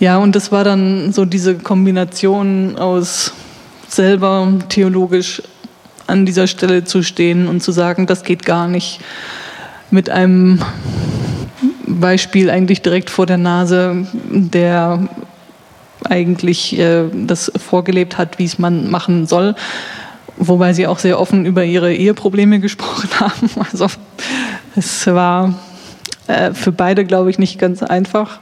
Ja, 0.00 0.18
und 0.18 0.34
das 0.34 0.50
war 0.50 0.64
dann 0.64 1.12
so 1.12 1.24
diese 1.24 1.56
Kombination 1.56 2.76
aus 2.76 3.32
selber 3.88 4.48
theologisch 4.68 5.42
an 6.06 6.26
dieser 6.26 6.46
Stelle 6.46 6.84
zu 6.84 7.02
stehen 7.02 7.48
und 7.48 7.62
zu 7.62 7.72
sagen, 7.72 8.06
das 8.06 8.22
geht 8.24 8.44
gar 8.44 8.68
nicht 8.68 9.00
mit 9.90 10.10
einem 10.10 10.62
Beispiel 11.86 12.50
eigentlich 12.50 12.82
direkt 12.82 13.10
vor 13.10 13.26
der 13.26 13.38
Nase, 13.38 14.06
der 14.30 15.08
eigentlich 16.04 16.78
äh, 16.78 17.04
das 17.12 17.52
vorgelebt 17.56 18.18
hat, 18.18 18.38
wie 18.38 18.44
es 18.44 18.58
man 18.58 18.90
machen 18.90 19.26
soll. 19.26 19.54
Wobei 20.36 20.72
sie 20.72 20.86
auch 20.86 20.98
sehr 20.98 21.20
offen 21.20 21.44
über 21.44 21.64
ihre 21.64 21.94
Eheprobleme 21.94 22.58
gesprochen 22.58 23.08
haben. 23.20 23.50
Also 23.70 23.86
es 24.74 25.06
war 25.06 25.54
äh, 26.26 26.52
für 26.52 26.72
beide, 26.72 27.04
glaube 27.04 27.30
ich, 27.30 27.38
nicht 27.38 27.58
ganz 27.58 27.82
einfach. 27.82 28.40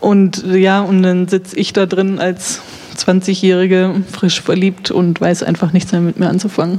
Und 0.00 0.44
ja, 0.44 0.80
und 0.80 1.02
dann 1.02 1.28
sitze 1.28 1.56
ich 1.56 1.72
da 1.72 1.86
drin 1.86 2.18
als 2.18 2.60
20-Jährige, 3.08 4.02
frisch 4.12 4.42
verliebt 4.42 4.90
und 4.90 5.20
weiß 5.20 5.42
einfach 5.42 5.72
nichts 5.72 5.92
mehr 5.92 6.00
mit 6.00 6.18
mir 6.18 6.28
anzufangen. 6.28 6.78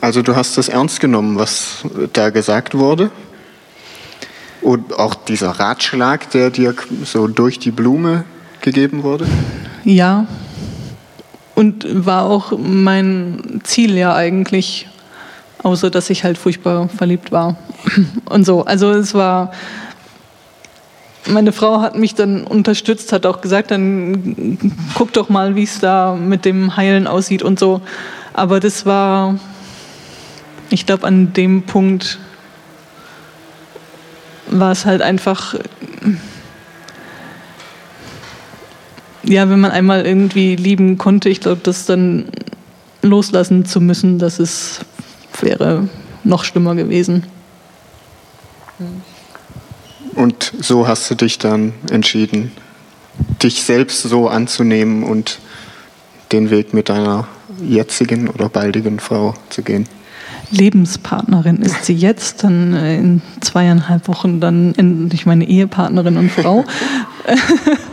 Also 0.00 0.22
du 0.22 0.34
hast 0.36 0.58
das 0.58 0.68
ernst 0.68 1.00
genommen, 1.00 1.38
was 1.38 1.84
da 2.12 2.30
gesagt 2.30 2.74
wurde? 2.74 3.10
Und 4.60 4.98
auch 4.98 5.14
dieser 5.14 5.50
Ratschlag, 5.50 6.30
der 6.30 6.50
dir 6.50 6.74
so 7.04 7.28
durch 7.28 7.58
die 7.58 7.70
Blume 7.70 8.24
gegeben 8.60 9.02
wurde? 9.04 9.26
Ja. 9.84 10.26
Und 11.54 11.86
war 12.06 12.24
auch 12.24 12.52
mein 12.58 13.60
Ziel 13.64 13.96
ja 13.96 14.14
eigentlich, 14.14 14.88
außer 15.62 15.90
dass 15.90 16.10
ich 16.10 16.24
halt 16.24 16.38
furchtbar 16.38 16.88
verliebt 16.88 17.30
war. 17.30 17.56
Und 18.24 18.44
so. 18.44 18.64
Also 18.64 18.90
es 18.90 19.14
war. 19.14 19.52
Meine 21.28 21.52
Frau 21.52 21.80
hat 21.80 21.96
mich 21.96 22.14
dann 22.14 22.44
unterstützt, 22.44 23.12
hat 23.12 23.26
auch 23.26 23.40
gesagt, 23.40 23.70
dann 23.70 24.58
guck 24.94 25.12
doch 25.12 25.28
mal, 25.28 25.54
wie 25.56 25.64
es 25.64 25.78
da 25.78 26.16
mit 26.16 26.44
dem 26.44 26.76
Heilen 26.76 27.06
aussieht 27.06 27.42
und 27.42 27.58
so. 27.58 27.82
Aber 28.32 28.60
das 28.60 28.86
war 28.86 29.34
ich 30.70 30.86
glaube, 30.86 31.06
an 31.06 31.32
dem 31.32 31.62
Punkt 31.62 32.18
war 34.48 34.72
es 34.72 34.84
halt 34.84 35.02
einfach, 35.02 35.54
ja, 39.22 39.48
wenn 39.50 39.60
man 39.60 39.70
einmal 39.70 40.06
irgendwie 40.06 40.56
lieben 40.56 40.98
konnte, 40.98 41.28
ich 41.28 41.40
glaube, 41.40 41.60
das 41.62 41.86
dann 41.86 42.26
loslassen 43.02 43.64
zu 43.64 43.80
müssen, 43.80 44.18
das 44.18 44.38
ist, 44.38 44.84
wäre 45.40 45.88
noch 46.24 46.44
schlimmer 46.44 46.74
gewesen. 46.74 47.24
Und 50.18 50.52
so 50.60 50.88
hast 50.88 51.08
du 51.12 51.14
dich 51.14 51.38
dann 51.38 51.74
entschieden, 51.92 52.50
dich 53.40 53.62
selbst 53.62 54.02
so 54.02 54.26
anzunehmen 54.26 55.04
und 55.04 55.38
den 56.32 56.50
Weg 56.50 56.74
mit 56.74 56.88
deiner 56.88 57.28
jetzigen 57.62 58.28
oder 58.28 58.48
baldigen 58.48 58.98
Frau 58.98 59.34
zu 59.48 59.62
gehen. 59.62 59.86
Lebenspartnerin 60.50 61.58
ist 61.58 61.84
sie 61.84 61.94
jetzt, 61.94 62.42
dann 62.42 62.74
äh, 62.74 62.96
in 62.96 63.22
zweieinhalb 63.40 64.08
Wochen 64.08 64.40
dann 64.40 64.74
endlich 64.74 65.24
meine 65.24 65.48
Ehepartnerin 65.48 66.16
und 66.16 66.32
Frau. 66.32 66.64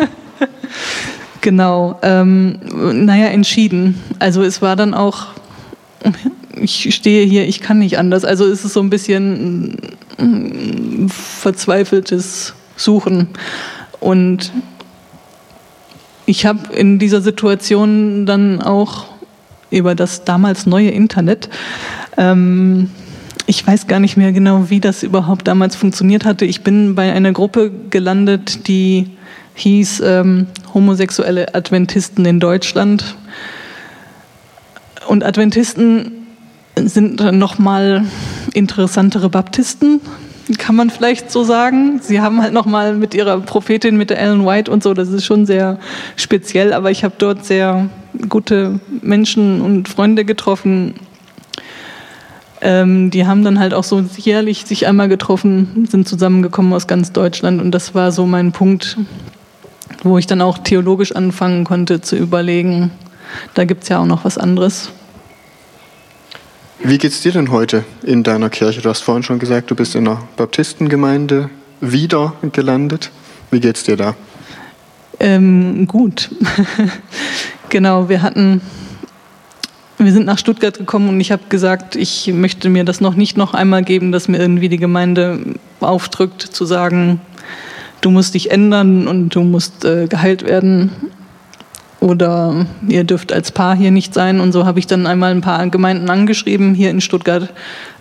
genau. 1.42 2.00
Ähm, 2.02 2.58
naja, 3.06 3.28
entschieden. 3.28 4.02
Also 4.18 4.42
es 4.42 4.64
war 4.64 4.76
dann 4.76 4.96
auch, 4.96 5.28
ich 6.62 6.94
stehe 6.96 7.26
hier, 7.26 7.48
ich 7.48 7.62
kann 7.62 7.80
nicht 7.80 7.98
anders. 7.98 8.26
Also 8.26 8.46
es 8.46 8.65
ist 8.65 8.74
so 8.74 8.82
ein 8.82 8.89
bisschen 8.89 9.78
mm, 10.18 11.08
verzweifeltes 11.10 12.54
Suchen. 12.76 13.30
Und 14.00 14.52
ich 16.26 16.46
habe 16.46 16.74
in 16.74 17.00
dieser 17.00 17.22
Situation 17.22 18.26
dann 18.26 18.62
auch 18.62 19.06
über 19.70 19.96
das 19.96 20.24
damals 20.24 20.65
neue 20.65 20.89
Internet 20.89 21.50
ähm, 22.18 22.89
ich 23.48 23.65
weiß 23.65 23.88
gar 23.88 24.00
nicht 24.00 24.18
mehr 24.18 24.32
genau, 24.32 24.70
wie 24.70 24.80
das 24.80 25.04
überhaupt 25.04 25.48
damals 25.48 25.76
funktioniert 25.76 26.26
hatte. 26.26 26.46
Ich 26.46 26.63
bin 26.63 26.96
bei 26.96 27.12
einer 27.13 27.32
Gruppe 27.32 27.72
gelandet, 27.89 28.68
die 28.68 29.12
hieß 29.56 30.02
ähm, 30.04 30.48
Homosexuelle 30.74 31.54
Adventisten 31.54 32.26
in 32.26 32.39
Deutschland. 32.39 33.15
Und 35.08 35.24
Adventisten 35.24 36.25
sind 36.78 37.20
noch 37.20 37.58
mal 37.58 38.06
interessantere 38.54 39.30
Baptisten, 39.30 40.02
kann 40.58 40.76
man 40.76 40.90
vielleicht 40.90 41.32
so 41.32 41.44
sagen. 41.44 42.00
Sie 42.02 42.22
haben 42.22 42.42
halt 42.42 42.54
noch 42.54 42.66
mal 42.66 42.96
mit 42.96 43.14
ihrer 43.14 43.40
Prophetin, 43.40 43.98
mit 43.98 44.10
der 44.10 44.20
Ellen 44.20 44.46
White 44.46 44.70
und 44.70 44.84
so, 44.84 44.94
das 44.94 45.10
ist 45.10 45.26
schon 45.26 45.46
sehr 45.46 45.80
speziell. 46.16 46.74
Aber 46.74 46.92
ich 46.92 47.04
habe 47.04 47.16
dort 47.18 47.46
sehr 47.46 47.90
gute 48.30 48.80
Menschen 49.02 49.62
und 49.62 49.90
Freunde 49.90 50.26
getroffen, 50.26 50.96
ähm, 52.62 53.12
die 53.12 53.28
haben 53.28 53.44
dann 53.44 53.60
halt 53.60 53.74
auch 53.74 53.84
so 53.84 54.04
jährlich 54.18 54.66
sich 54.66 54.88
einmal 54.88 55.10
getroffen, 55.10 55.88
sind 55.90 56.08
zusammengekommen 56.08 56.74
aus 56.74 56.88
ganz 56.88 57.12
Deutschland 57.12 57.62
und 57.62 57.72
das 57.72 57.94
war 57.94 58.12
so 58.12 58.26
mein 58.26 58.54
Punkt, 58.54 58.98
wo 60.04 60.18
ich 60.18 60.26
dann 60.26 60.42
auch 60.42 60.58
theologisch 60.58 61.16
anfangen 61.16 61.64
konnte 61.64 62.02
zu 62.02 62.16
überlegen, 62.16 62.92
da 63.54 63.66
gibt 63.66 63.84
es 63.84 63.90
ja 63.90 64.00
auch 64.00 64.06
noch 64.06 64.26
was 64.26 64.38
anderes. 64.38 64.90
Wie 66.80 66.98
geht 66.98 67.12
es 67.12 67.22
dir 67.22 67.32
denn 67.32 67.52
heute 67.52 67.84
in 68.04 68.24
deiner 68.24 68.50
Kirche? 68.50 68.82
Du 68.82 68.90
hast 68.90 69.02
vorhin 69.02 69.24
schon 69.24 69.40
gesagt, 69.40 69.72
du 69.72 69.76
bist 69.76 69.96
in 69.96 70.08
einer 70.08 70.22
Baptistengemeinde 70.36 71.50
wieder 71.82 72.34
gelandet. 72.52 73.12
Wie 73.50 73.60
geht 73.60 73.78
es 73.78 73.84
dir 73.84 73.96
da? 73.96 74.16
Ähm, 75.20 75.88
gut. 75.88 76.30
genau, 77.70 78.10
wir 78.10 78.22
hatten 78.22 78.62
wir 79.98 80.12
sind 80.12 80.26
nach 80.26 80.38
Stuttgart 80.38 80.78
gekommen 80.78 81.08
und 81.08 81.22
ich 81.22 81.32
habe 81.32 81.44
gesagt, 81.48 81.96
ich 81.96 82.28
möchte 82.34 82.70
mir 82.70 82.84
das 82.84 83.00
noch 83.00 83.16
nicht 83.16 83.38
noch 83.38 83.54
einmal 83.54 83.82
geben, 83.82 84.12
dass 84.12 84.28
mir 84.28 84.40
irgendwie 84.40 84.68
die 84.68 84.78
Gemeinde 84.78 85.40
aufdrückt, 85.80 86.42
zu 86.42 86.66
sagen, 86.66 87.22
du 88.02 88.12
musst 88.12 88.34
dich 88.34 88.52
ändern 88.52 89.08
und 89.08 89.30
du 89.30 89.42
musst 89.44 89.86
äh, 89.86 90.08
geheilt 90.08 90.44
werden 90.44 90.92
oder 92.00 92.66
ihr 92.88 93.04
dürft 93.04 93.34
als 93.34 93.52
Paar 93.52 93.76
hier 93.76 93.92
nicht 93.92 94.14
sein. 94.14 94.40
Und 94.40 94.52
so 94.52 94.66
habe 94.66 94.80
ich 94.80 94.88
dann 94.88 95.08
einmal 95.08 95.32
ein 95.32 95.42
paar 95.42 95.66
Gemeinden 95.68 96.10
angeschrieben 96.10 96.74
hier 96.74 96.90
in 96.90 97.02
Stuttgart, 97.02 97.50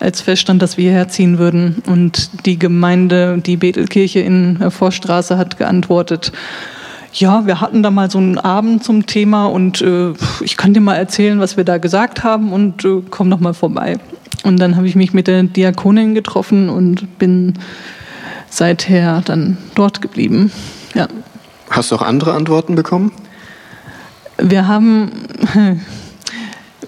als 0.01 0.21
feststand, 0.21 0.61
dass 0.63 0.77
wir 0.77 0.91
herziehen 0.91 1.39
würden. 1.39 1.83
Und 1.87 2.47
die 2.47 2.59
Gemeinde, 2.59 3.39
die 3.39 3.57
Bethelkirche 3.57 4.21
in 4.21 4.59
der 4.59 4.71
Vorstraße 4.71 5.39
hat 5.39 5.57
geantwortet, 5.57 6.33
ja, 7.15 7.47
wir 7.47 7.61
hatten 7.61 7.83
da 7.83 7.91
mal 7.91 8.11
so 8.11 8.19
einen 8.19 8.39
Abend 8.39 8.83
zum 8.83 9.07
Thema 9.07 9.47
und 9.47 9.81
äh, 9.81 10.13
ich 10.41 10.57
kann 10.57 10.75
dir 10.75 10.81
mal 10.81 10.97
erzählen, 10.97 11.39
was 11.39 11.57
wir 11.57 11.63
da 11.63 11.79
gesagt 11.79 12.25
haben 12.25 12.53
und 12.53 12.85
äh, 12.85 13.03
komm 13.09 13.29
noch 13.29 13.39
mal 13.39 13.55
vorbei. 13.55 13.99
Und 14.43 14.59
dann 14.59 14.77
habe 14.77 14.89
ich 14.89 14.97
mich 14.97 15.15
mit 15.15 15.29
der 15.29 15.45
Diakonin 15.45 16.15
getroffen 16.15 16.69
und 16.69 17.19
bin 17.19 17.55
seither 18.51 19.23
dann 19.25 19.59
dort 19.75 20.03
geblieben. 20.03 20.51
Ja. 20.95 21.07
Hast 21.71 21.91
du 21.91 21.97
auch 21.97 22.03
andere 22.03 22.35
Antworten 22.35 22.75
bekommen? 22.75 23.13
Wir 24.47 24.69
haben, 24.69 25.11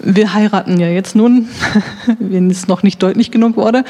wir 0.03 0.33
heiraten 0.35 0.79
ja 0.79 0.89
jetzt 0.89 1.15
nun, 1.15 1.47
wenn 2.19 2.51
es 2.51 2.67
noch 2.67 2.83
nicht 2.83 3.01
deutlich 3.01 3.31
genug 3.31 3.57
wurde. 3.57 3.83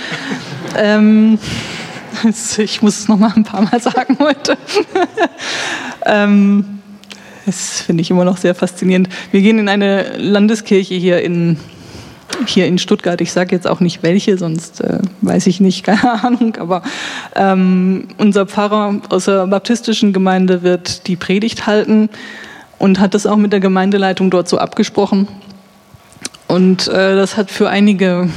Ähm, 0.77 1.37
ich 2.57 2.81
muss 2.81 2.99
es 2.99 3.07
noch 3.09 3.19
mal 3.19 3.33
ein 3.35 3.43
paar 3.43 3.63
Mal 3.63 3.81
sagen 3.81 4.17
heute. 4.21 4.57
ähm, 6.05 6.79
das 7.45 7.81
finde 7.81 8.01
ich 8.03 8.09
immer 8.09 8.23
noch 8.23 8.37
sehr 8.37 8.55
faszinierend. 8.55 9.09
Wir 9.31 9.41
gehen 9.41 9.59
in 9.59 9.67
eine 9.67 10.15
Landeskirche 10.15 10.95
hier 10.95 11.21
in, 11.21 11.57
hier 12.45 12.67
in 12.67 12.77
Stuttgart. 12.77 13.19
Ich 13.19 13.33
sage 13.33 13.53
jetzt 13.53 13.67
auch 13.67 13.81
nicht 13.81 14.01
welche, 14.01 14.37
sonst 14.37 14.79
äh, 14.79 14.99
weiß 15.19 15.45
ich 15.47 15.59
nicht, 15.59 15.83
keine 15.83 16.23
Ahnung. 16.23 16.55
Aber 16.55 16.83
ähm, 17.35 18.07
unser 18.17 18.45
Pfarrer 18.45 19.01
aus 19.09 19.25
der 19.25 19.45
baptistischen 19.47 20.13
Gemeinde 20.13 20.63
wird 20.63 21.05
die 21.07 21.17
Predigt 21.17 21.67
halten 21.67 22.07
und 22.79 22.99
hat 22.99 23.13
das 23.13 23.25
auch 23.25 23.37
mit 23.37 23.53
der 23.53 23.59
Gemeindeleitung 23.59 24.29
dort 24.29 24.47
so 24.47 24.57
abgesprochen. 24.57 25.27
Und 26.47 26.87
äh, 26.87 27.15
das 27.15 27.37
hat 27.37 27.51
für 27.51 27.69
einige 27.69 28.29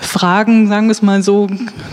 Fragen, 0.00 0.66
sagen 0.68 0.86
wir 0.86 0.92
es 0.92 1.02
mal 1.02 1.22
so, 1.22 1.46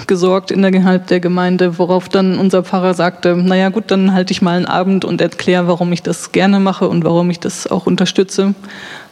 gesorgt 0.07 0.49
innerhalb 0.49 1.07
der 1.07 1.19
Gemeinde, 1.19 1.77
worauf 1.77 2.09
dann 2.09 2.39
unser 2.39 2.63
Pfarrer 2.63 2.93
sagte, 2.93 3.35
naja 3.35 3.69
gut, 3.69 3.91
dann 3.91 4.13
halte 4.13 4.31
ich 4.31 4.41
mal 4.41 4.55
einen 4.55 4.65
Abend 4.65 5.05
und 5.05 5.21
erkläre, 5.21 5.67
warum 5.67 5.91
ich 5.93 6.01
das 6.01 6.31
gerne 6.31 6.59
mache 6.59 6.88
und 6.88 7.03
warum 7.03 7.29
ich 7.29 7.39
das 7.39 7.67
auch 7.67 7.85
unterstütze 7.85 8.55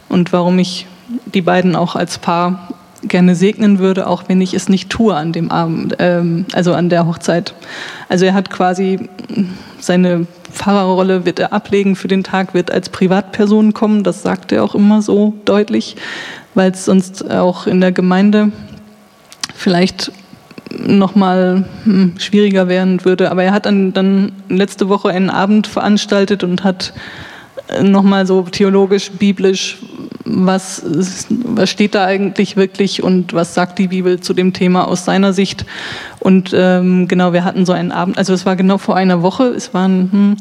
und 0.10 0.34
warum 0.34 0.58
ich 0.60 0.88
die 1.26 1.42
beiden 1.42 1.76
auch 1.76 1.96
als 1.96 2.18
Paar 2.18 2.70
gerne 3.04 3.36
segnen 3.36 3.80
würde, 3.80 4.08
auch 4.08 4.24
wenn 4.28 4.42
ich 4.42 4.54
es 4.54 4.70
nicht 4.70 4.90
tue 4.90 5.16
an 5.16 5.32
dem 5.32 5.52
Abend, 5.52 5.98
ähm, 6.00 6.46
also 6.54 6.74
an 6.74 6.90
der 6.90 7.06
Hochzeit. 7.06 7.54
Also 8.10 8.26
er 8.26 8.34
hat 8.34 8.50
quasi 8.50 9.10
seine 9.80 10.26
Pfarrerrolle 10.56 11.26
wird 11.26 11.40
er 11.40 11.54
ablegen 11.54 11.96
für 11.96 12.08
den 12.08 12.24
Tag, 12.24 12.54
wird 12.54 12.72
als 12.72 12.90
Privatperson 12.90 13.74
kommen, 13.74 14.04
das 14.04 14.24
sagt 14.24 14.52
er 14.52 14.64
auch 14.64 14.74
immer 14.74 15.02
so 15.02 15.34
deutlich, 15.46 15.96
weil 16.54 16.72
es 16.72 16.86
sonst 16.86 17.30
auch 17.30 17.68
in 17.68 17.82
der 17.82 17.92
Gemeinde 17.92 18.52
vielleicht 19.54 20.12
nochmal 20.72 21.66
hm, 21.84 22.16
schwieriger 22.18 22.68
werden 22.68 23.06
würde. 23.06 23.32
Aber 23.32 23.44
er 23.44 23.52
hat 23.52 23.66
dann, 23.66 23.94
dann 23.94 24.32
letzte 24.50 24.90
Woche 24.90 25.10
einen 25.10 25.30
Abend 25.30 25.68
veranstaltet 25.68 26.44
und 26.44 26.64
hat 26.64 26.94
nochmal 27.82 28.26
so 28.26 28.42
theologisch, 28.44 29.12
biblisch, 29.12 29.78
was, 30.26 30.84
was 31.30 31.70
steht 31.70 31.94
da 31.94 32.06
eigentlich 32.06 32.58
wirklich 32.58 33.04
und 33.04 33.34
was 33.34 33.54
sagt 33.54 33.78
die 33.78 33.88
Bibel 33.88 34.20
zu 34.20 34.34
dem 34.34 34.54
Thema 34.54 34.88
aus 34.88 35.06
seiner 35.06 35.34
Sicht. 35.34 35.66
Und 36.20 36.52
ähm, 36.54 37.08
genau, 37.08 37.34
wir 37.34 37.44
hatten 37.44 37.66
so 37.66 37.74
einen 37.74 37.92
Abend, 37.92 38.18
also 38.18 38.34
es 38.34 38.46
war 38.46 38.56
genau 38.56 38.78
vor 38.78 38.96
einer 38.96 39.22
Woche, 39.22 39.46
es 39.46 39.74
waren 39.74 40.12
hm, 40.12 40.38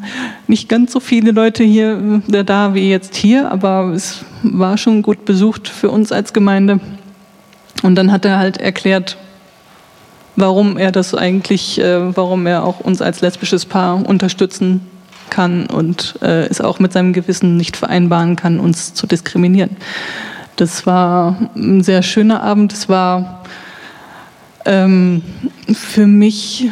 nicht 0.47 0.68
ganz 0.68 0.93
so 0.93 1.01
viele 1.01 1.33
Leute 1.33 1.64
hier 1.64 2.22
äh, 2.33 2.45
da 2.45 2.75
wie 2.75 2.89
jetzt 2.91 3.14
hier, 3.14 3.51
aber 3.51 3.93
es 3.95 4.25
war 4.43 4.79
schon 4.79 5.03
gut 5.03 5.25
besucht 5.25 5.68
für 5.68 5.91
uns 5.91 6.12
als 6.12 6.33
Gemeinde. 6.33 6.81
Und 7.83 7.97
dann 7.97 8.11
hat 8.11 8.25
er 8.25 8.39
halt 8.39 8.57
erklärt, 8.57 9.18
warum 10.37 10.79
er 10.79 10.93
das 10.93 11.14
eigentlich, 11.14 11.79
äh, 11.79 12.16
warum 12.16 12.47
er 12.47 12.64
auch 12.64 12.81
uns 12.81 13.03
als 13.03 13.20
lesbisches 13.20 13.66
Paar 13.66 14.07
unterstützen 14.07 14.81
kann 15.31 15.66
und 15.66 16.14
äh, 16.22 16.47
es 16.47 16.61
auch 16.61 16.79
mit 16.79 16.93
seinem 16.93 17.12
Gewissen 17.12 17.57
nicht 17.57 17.77
vereinbaren 17.77 18.37
kann, 18.37 18.61
uns 18.61 18.95
zu 18.95 19.07
diskriminieren. 19.07 19.77
Das 20.57 20.87
war 20.87 21.51
ein 21.57 21.83
sehr 21.83 22.03
schöner 22.03 22.43
Abend. 22.43 22.72
Es 22.72 22.89
war 22.89 23.43
ähm, 24.64 25.22
für 25.72 26.07
mich 26.07 26.70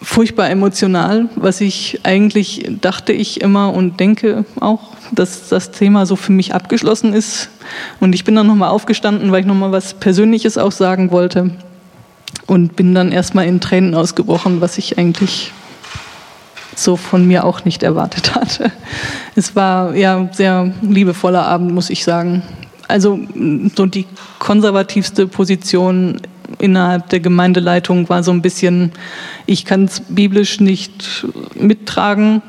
furchtbar 0.00 0.48
emotional, 0.48 1.28
was 1.36 1.60
ich 1.60 2.00
eigentlich 2.04 2.70
dachte 2.80 3.12
ich 3.12 3.40
immer 3.40 3.74
und 3.74 4.00
denke 4.00 4.44
auch, 4.60 4.80
dass 5.12 5.48
das 5.48 5.70
Thema 5.70 6.06
so 6.06 6.16
für 6.16 6.32
mich 6.32 6.54
abgeschlossen 6.54 7.12
ist. 7.12 7.50
Und 8.00 8.14
ich 8.14 8.24
bin 8.24 8.34
dann 8.34 8.46
nochmal 8.46 8.70
aufgestanden, 8.70 9.32
weil 9.32 9.40
ich 9.40 9.46
nochmal 9.46 9.72
was 9.72 9.94
Persönliches 9.94 10.56
auch 10.56 10.72
sagen 10.72 11.10
wollte 11.10 11.50
und 12.46 12.76
bin 12.76 12.94
dann 12.94 13.12
erstmal 13.12 13.46
in 13.46 13.60
Tränen 13.60 13.94
ausgebrochen, 13.94 14.60
was 14.60 14.78
ich 14.78 14.98
eigentlich 14.98 15.52
so 16.74 16.96
von 16.96 17.26
mir 17.26 17.44
auch 17.44 17.64
nicht 17.64 17.82
erwartet 17.82 18.34
hatte. 18.34 18.72
Es 19.34 19.56
war 19.56 19.94
ja 19.94 20.28
sehr 20.32 20.72
liebevoller 20.82 21.44
Abend, 21.44 21.72
muss 21.72 21.90
ich 21.90 22.04
sagen. 22.04 22.42
Also 22.86 23.18
so 23.74 23.86
die 23.86 24.06
konservativste 24.38 25.26
Position 25.26 26.20
innerhalb 26.58 27.10
der 27.10 27.20
Gemeindeleitung 27.20 28.08
war 28.08 28.22
so 28.22 28.30
ein 28.30 28.40
bisschen, 28.40 28.92
ich 29.46 29.64
kann 29.64 29.84
es 29.84 30.00
biblisch 30.08 30.60
nicht 30.60 31.26
mittragen, 31.54 32.42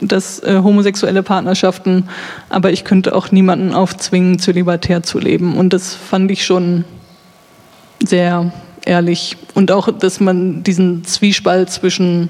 dass 0.00 0.40
äh, 0.40 0.60
homosexuelle 0.62 1.22
Partnerschaften, 1.22 2.08
aber 2.48 2.72
ich 2.72 2.84
könnte 2.84 3.14
auch 3.14 3.32
niemanden 3.32 3.74
aufzwingen, 3.74 4.38
zölibatär 4.38 5.02
zu 5.02 5.18
leben. 5.18 5.56
Und 5.56 5.72
das 5.72 5.94
fand 5.94 6.30
ich 6.30 6.44
schon 6.44 6.84
sehr 8.04 8.52
ehrlich. 8.84 9.36
Und 9.54 9.70
auch, 9.70 9.90
dass 9.90 10.20
man 10.20 10.62
diesen 10.62 11.04
Zwiespalt 11.04 11.70
zwischen 11.70 12.28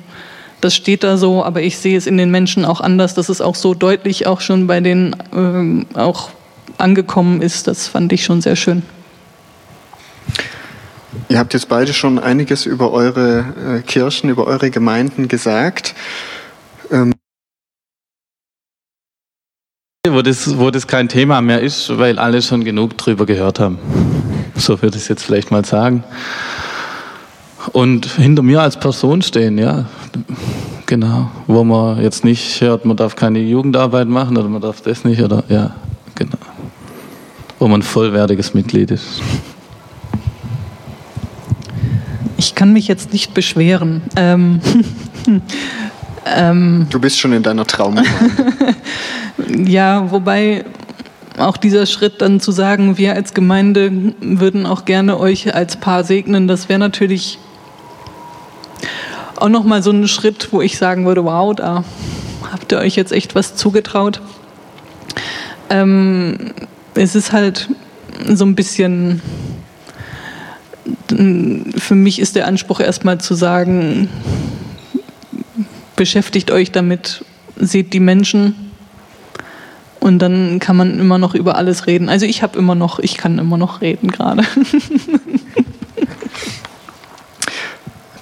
das 0.61 0.75
steht 0.75 1.05
da 1.05 1.17
so, 1.17 1.45
aber 1.45 1.63
ich 1.63 1.79
sehe 1.79 1.97
es 1.97 2.07
in 2.07 2.17
den 2.17 2.31
Menschen 2.31 2.65
auch 2.65 2.81
anders, 2.81 3.15
dass 3.15 3.29
es 3.29 3.41
auch 3.41 3.55
so 3.55 3.75
deutlich 3.75 4.27
auch 4.27 4.41
schon 4.41 4.67
bei 4.67 4.81
denen 4.81 5.15
ähm, 5.35 5.87
auch 5.95 6.31
angekommen 6.79 7.43
ist. 7.43 7.67
Das 7.67 7.89
fand 7.89 8.13
ich 8.13 8.25
schon 8.25 8.41
sehr 8.41 8.57
schön. 8.57 8.83
Ihr 11.29 11.39
habt 11.39 11.55
jetzt 11.55 11.69
beide 11.69 11.93
schon 11.93 12.19
einiges 12.19 12.67
über 12.67 12.93
eure 12.93 13.79
äh, 13.79 13.81
Kirchen, 13.83 14.31
über 14.31 14.47
eure 14.47 14.71
Gemeinden 14.71 15.29
gesagt. 15.29 15.95
Ähm 16.91 17.13
wo, 20.09 20.23
das, 20.23 20.59
wo 20.59 20.71
das 20.71 20.87
kein 20.87 21.09
Thema 21.09 21.41
mehr 21.41 21.61
ist, 21.61 21.99
weil 21.99 22.19
alle 22.19 22.43
schon 22.43 22.65
genug 22.65 22.99
drüber 22.99 23.27
gehört 23.27 23.59
haben. 23.61 23.79
So 24.55 24.81
würde 24.83 24.97
ich 24.97 25.03
es 25.03 25.09
jetzt 25.09 25.25
vielleicht 25.25 25.51
mal 25.51 25.65
sagen 25.65 26.05
und 27.73 28.07
hinter 28.07 28.43
mir 28.43 28.63
als 28.63 28.79
Person 28.79 29.23
stehen, 29.23 29.59
ja. 29.59 29.87
Genau. 30.87 31.31
Wo 31.47 31.65
man 31.65 32.03
jetzt 32.03 32.25
nicht 32.25 32.61
hört, 32.61 32.85
man 32.85 32.97
darf 32.97 33.17
keine 33.17 33.39
Jugendarbeit 33.39 34.09
machen 34.09 34.37
oder 34.37 34.49
man 34.49 34.61
darf 34.61 34.83
das 34.83 35.05
nicht 35.05 35.23
oder 35.23 35.43
ja, 35.49 35.75
genau. 36.15 36.37
Wo 37.59 37.69
man 37.69 37.83
vollwertiges 37.83 38.53
Mitglied 38.53 38.91
ist. 38.91 39.23
Ich 42.37 42.55
kann 42.55 42.73
mich 42.73 42.89
jetzt 42.89 43.13
nicht 43.13 43.33
beschweren. 43.33 44.03
Ähm, 44.17 44.61
ähm, 46.27 46.87
du 46.91 47.01
bist 47.01 47.19
schon 47.19 47.33
in 47.33 47.43
deiner 47.43 47.67
Traumgemeinde. 47.67 48.75
ja, 49.67 50.11
wobei 50.11 50.65
auch 51.39 51.57
dieser 51.57 51.87
Schritt 51.87 52.21
dann 52.21 52.41
zu 52.41 52.53
sagen, 52.53 52.99
wir 52.99 53.15
als 53.15 53.35
Gemeinde 53.35 54.15
würden 54.21 54.67
auch 54.67 54.85
gerne 54.85 55.19
euch 55.19 55.55
als 55.55 55.77
Paar 55.77 56.05
segnen, 56.05 56.47
das 56.47 56.69
wäre 56.69 56.79
natürlich 56.79 57.39
auch 59.41 59.49
nochmal 59.49 59.83
so 59.83 59.91
ein 59.91 60.09
Schritt, 60.09 60.49
wo 60.53 60.61
ich 60.61 60.79
sagen 60.79 61.07
würde, 61.07 61.25
wow, 61.25 61.55
da 61.55 61.85
habt 62.53 62.73
ihr 62.73 62.79
euch 62.79 62.97
jetzt 62.97 63.13
echt 63.13 63.35
was 63.35 63.57
zugetraut. 63.57 64.21
Ähm, 65.71 66.53
es 66.95 67.15
ist 67.15 67.33
halt 67.33 67.69
so 68.29 68.45
ein 68.45 68.55
bisschen, 68.55 69.21
für 71.09 71.95
mich 71.95 72.19
ist 72.21 72.37
der 72.37 72.47
Anspruch 72.47 72.81
erstmal 72.81 73.19
zu 73.19 73.35
sagen, 73.35 74.09
beschäftigt 75.97 76.51
euch 76.51 76.73
damit, 76.73 77.25
seht 77.57 77.93
die 77.93 78.01
Menschen 78.01 78.73
und 80.01 80.19
dann 80.19 80.59
kann 80.59 80.77
man 80.77 80.99
immer 80.99 81.19
noch 81.19 81.35
über 81.35 81.57
alles 81.57 81.87
reden. 81.87 82.09
Also 82.09 82.27
ich 82.27 82.43
habe 82.43 82.59
immer 82.59 82.75
noch, 82.75 82.99
ich 82.99 83.17
kann 83.17 83.39
immer 83.39 83.57
noch 83.57 83.81
reden 83.81 84.11
gerade. 84.11 84.43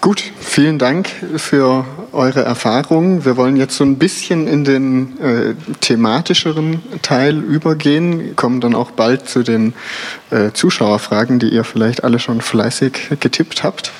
Gut, 0.00 0.22
vielen 0.52 0.78
Dank 0.78 1.08
für 1.36 1.86
eure 2.12 2.42
Erfahrungen. 2.42 3.24
Wir 3.24 3.38
wollen 3.38 3.56
jetzt 3.56 3.74
so 3.74 3.84
ein 3.84 3.96
bisschen 3.96 4.46
in 4.46 4.64
den 4.64 5.18
äh, 5.18 5.54
thematischeren 5.80 6.82
Teil 7.00 7.38
übergehen, 7.38 8.36
kommen 8.36 8.60
dann 8.60 8.74
auch 8.74 8.90
bald 8.90 9.28
zu 9.28 9.42
den 9.42 9.72
äh, 10.30 10.52
Zuschauerfragen, 10.52 11.38
die 11.38 11.48
ihr 11.48 11.64
vielleicht 11.64 12.04
alle 12.04 12.18
schon 12.18 12.42
fleißig 12.42 12.92
getippt 13.20 13.64
habt. 13.64 13.92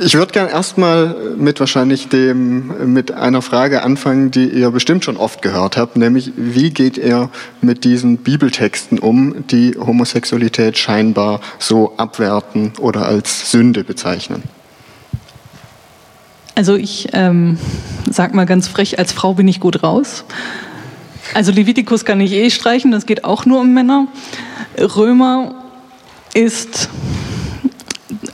Ich 0.00 0.14
würde 0.14 0.32
gerne 0.32 0.50
erstmal 0.50 1.14
mit 1.36 1.60
wahrscheinlich 1.60 2.08
dem, 2.08 2.92
mit 2.92 3.12
einer 3.12 3.42
Frage 3.42 3.82
anfangen, 3.82 4.32
die 4.32 4.48
ihr 4.48 4.70
bestimmt 4.70 5.04
schon 5.04 5.16
oft 5.16 5.40
gehört 5.40 5.76
habt, 5.76 5.96
nämlich 5.96 6.32
wie 6.36 6.70
geht 6.70 6.98
ihr 6.98 7.30
mit 7.60 7.84
diesen 7.84 8.16
Bibeltexten 8.16 8.98
um, 8.98 9.46
die 9.48 9.76
Homosexualität 9.78 10.78
scheinbar 10.78 11.40
so 11.60 11.94
abwerten 11.96 12.72
oder 12.80 13.06
als 13.06 13.52
Sünde 13.52 13.84
bezeichnen? 13.84 14.42
Also 16.60 16.76
ich 16.76 17.08
ähm, 17.14 17.56
sag 18.10 18.34
mal 18.34 18.44
ganz 18.44 18.68
frech, 18.68 18.98
als 18.98 19.12
Frau 19.12 19.32
bin 19.32 19.48
ich 19.48 19.60
gut 19.60 19.82
raus. 19.82 20.24
Also 21.32 21.52
Levitikus 21.52 22.04
kann 22.04 22.20
ich 22.20 22.34
eh 22.34 22.50
streichen, 22.50 22.90
das 22.90 23.06
geht 23.06 23.24
auch 23.24 23.46
nur 23.46 23.60
um 23.60 23.72
Männer. 23.72 24.08
Römer 24.76 25.54
ist 26.34 26.90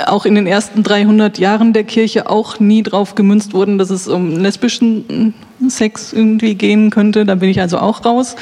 auch 0.05 0.27
in 0.27 0.35
den 0.35 0.49
ersten 0.49 0.83
300 0.83 1.39
Jahren 1.39 1.73
der 1.73 1.85
Kirche 1.85 2.29
auch 2.29 2.59
nie 2.59 2.83
drauf 2.83 3.15
gemünzt 3.15 3.55
worden, 3.55 3.79
dass 3.79 3.91
es 3.91 4.09
um 4.09 4.37
lesbischen 4.37 5.33
Sex 5.69 6.13
irgendwie 6.13 6.57
gehen 6.57 6.91
könnte. 6.91 7.27
Da 7.27 7.37
bin 7.37 7.49
ich 7.49 7.61
also 7.61 7.79
auch 7.79 8.05
raus. 8.05 8.35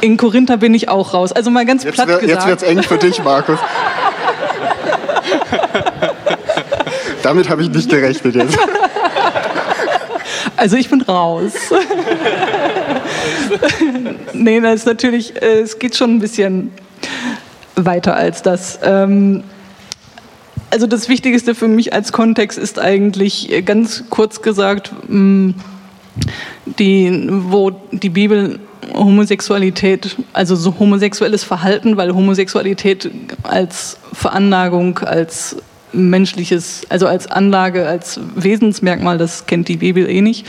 In 0.00 0.16
Korinther 0.16 0.56
bin 0.56 0.74
ich 0.74 0.88
auch 0.88 1.14
raus. 1.14 1.30
Also 1.30 1.52
mal 1.52 1.64
ganz 1.64 1.84
jetzt 1.84 1.94
platt 1.94 2.08
wär, 2.08 2.18
gesagt. 2.18 2.48
Jetzt 2.48 2.48
wird 2.48 2.62
es 2.62 2.68
eng 2.68 2.82
für 2.82 2.98
dich, 2.98 3.22
Markus. 3.22 3.60
Damit 7.26 7.48
habe 7.48 7.60
ich 7.62 7.70
nicht 7.70 7.90
gerechnet 7.90 8.36
jetzt. 8.36 8.56
Also 10.56 10.76
ich 10.76 10.88
bin 10.88 11.02
raus. 11.02 11.52
nee, 14.32 14.60
das 14.60 14.74
ist 14.76 14.86
natürlich, 14.86 15.34
äh, 15.42 15.60
es 15.60 15.78
geht 15.80 15.96
schon 15.96 16.14
ein 16.14 16.18
bisschen 16.20 16.70
weiter 17.74 18.14
als 18.14 18.42
das. 18.42 18.78
Ähm, 18.82 19.42
also 20.70 20.86
das 20.86 21.08
Wichtigste 21.08 21.56
für 21.56 21.66
mich 21.66 21.92
als 21.92 22.12
Kontext 22.12 22.58
ist 22.58 22.78
eigentlich 22.78 23.52
äh, 23.52 23.62
ganz 23.62 24.04
kurz 24.08 24.40
gesagt, 24.40 24.92
mm, 25.08 25.50
die, 26.78 27.26
wo 27.28 27.72
die 27.90 28.10
Bibel 28.10 28.60
Homosexualität, 28.94 30.16
also 30.32 30.54
so 30.54 30.78
homosexuelles 30.78 31.42
Verhalten, 31.42 31.96
weil 31.96 32.14
Homosexualität 32.14 33.10
als 33.42 33.98
Veranlagung, 34.12 35.00
als 35.00 35.56
menschliches, 35.92 36.82
also 36.88 37.06
als 37.06 37.26
Anlage, 37.26 37.86
als 37.86 38.20
Wesensmerkmal, 38.34 39.18
das 39.18 39.46
kennt 39.46 39.68
die 39.68 39.76
Bibel 39.76 40.08
eh 40.08 40.20
nicht. 40.20 40.46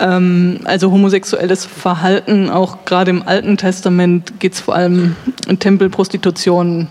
Ähm, 0.00 0.60
also 0.64 0.90
homosexuelles 0.90 1.64
Verhalten, 1.64 2.50
auch 2.50 2.84
gerade 2.84 3.10
im 3.10 3.26
Alten 3.26 3.56
Testament 3.56 4.40
geht 4.40 4.54
es 4.54 4.60
vor 4.60 4.74
allem 4.74 5.16
um 5.48 5.58
Tempelprostitution, 5.58 6.90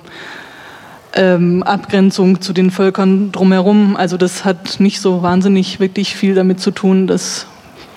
ähm, 1.16 1.64
Abgrenzung 1.64 2.42
zu 2.42 2.54
den 2.54 2.72
Völkern 2.72 3.32
drumherum. 3.32 3.96
Also 3.96 4.18
das 4.18 4.46
hat 4.46 4.80
nicht 4.80 5.02
so 5.02 5.22
wahnsinnig 5.22 5.80
wirklich 5.80 6.16
viel 6.16 6.34
damit 6.34 6.60
zu 6.60 6.72
tun, 6.72 7.08
dass 7.08 7.46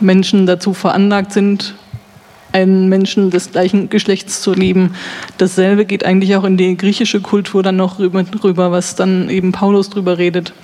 Menschen 0.00 0.46
dazu 0.46 0.74
veranlagt 0.74 1.32
sind, 1.32 1.74
einen 2.56 2.88
Menschen 2.88 3.30
des 3.30 3.52
gleichen 3.52 3.90
Geschlechts 3.90 4.40
zu 4.40 4.54
lieben. 4.54 4.94
Dasselbe 5.36 5.84
geht 5.84 6.04
eigentlich 6.04 6.36
auch 6.36 6.44
in 6.44 6.56
die 6.56 6.76
griechische 6.76 7.20
Kultur 7.20 7.62
dann 7.62 7.76
noch 7.76 7.98
rüber, 7.98 8.72
was 8.72 8.96
dann 8.96 9.28
eben 9.28 9.52
Paulus 9.52 9.90
drüber 9.90 10.18
redet 10.18 10.54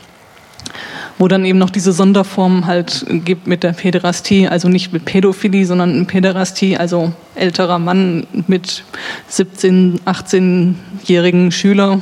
wo 1.18 1.28
dann 1.28 1.44
eben 1.44 1.58
noch 1.58 1.70
diese 1.70 1.92
Sonderform 1.92 2.66
halt 2.66 3.04
gibt 3.08 3.46
mit 3.46 3.62
der 3.62 3.74
Päderastie, 3.74 4.48
also 4.48 4.68
nicht 4.68 4.92
mit 4.92 5.04
Pädophilie, 5.04 5.66
sondern 5.66 6.06
Päderastie, 6.06 6.76
also 6.76 7.12
älterer 7.34 7.78
Mann 7.78 8.26
mit 8.48 8.82
17, 9.28 10.00
18-jährigen 10.06 11.52
Schüler, 11.52 12.00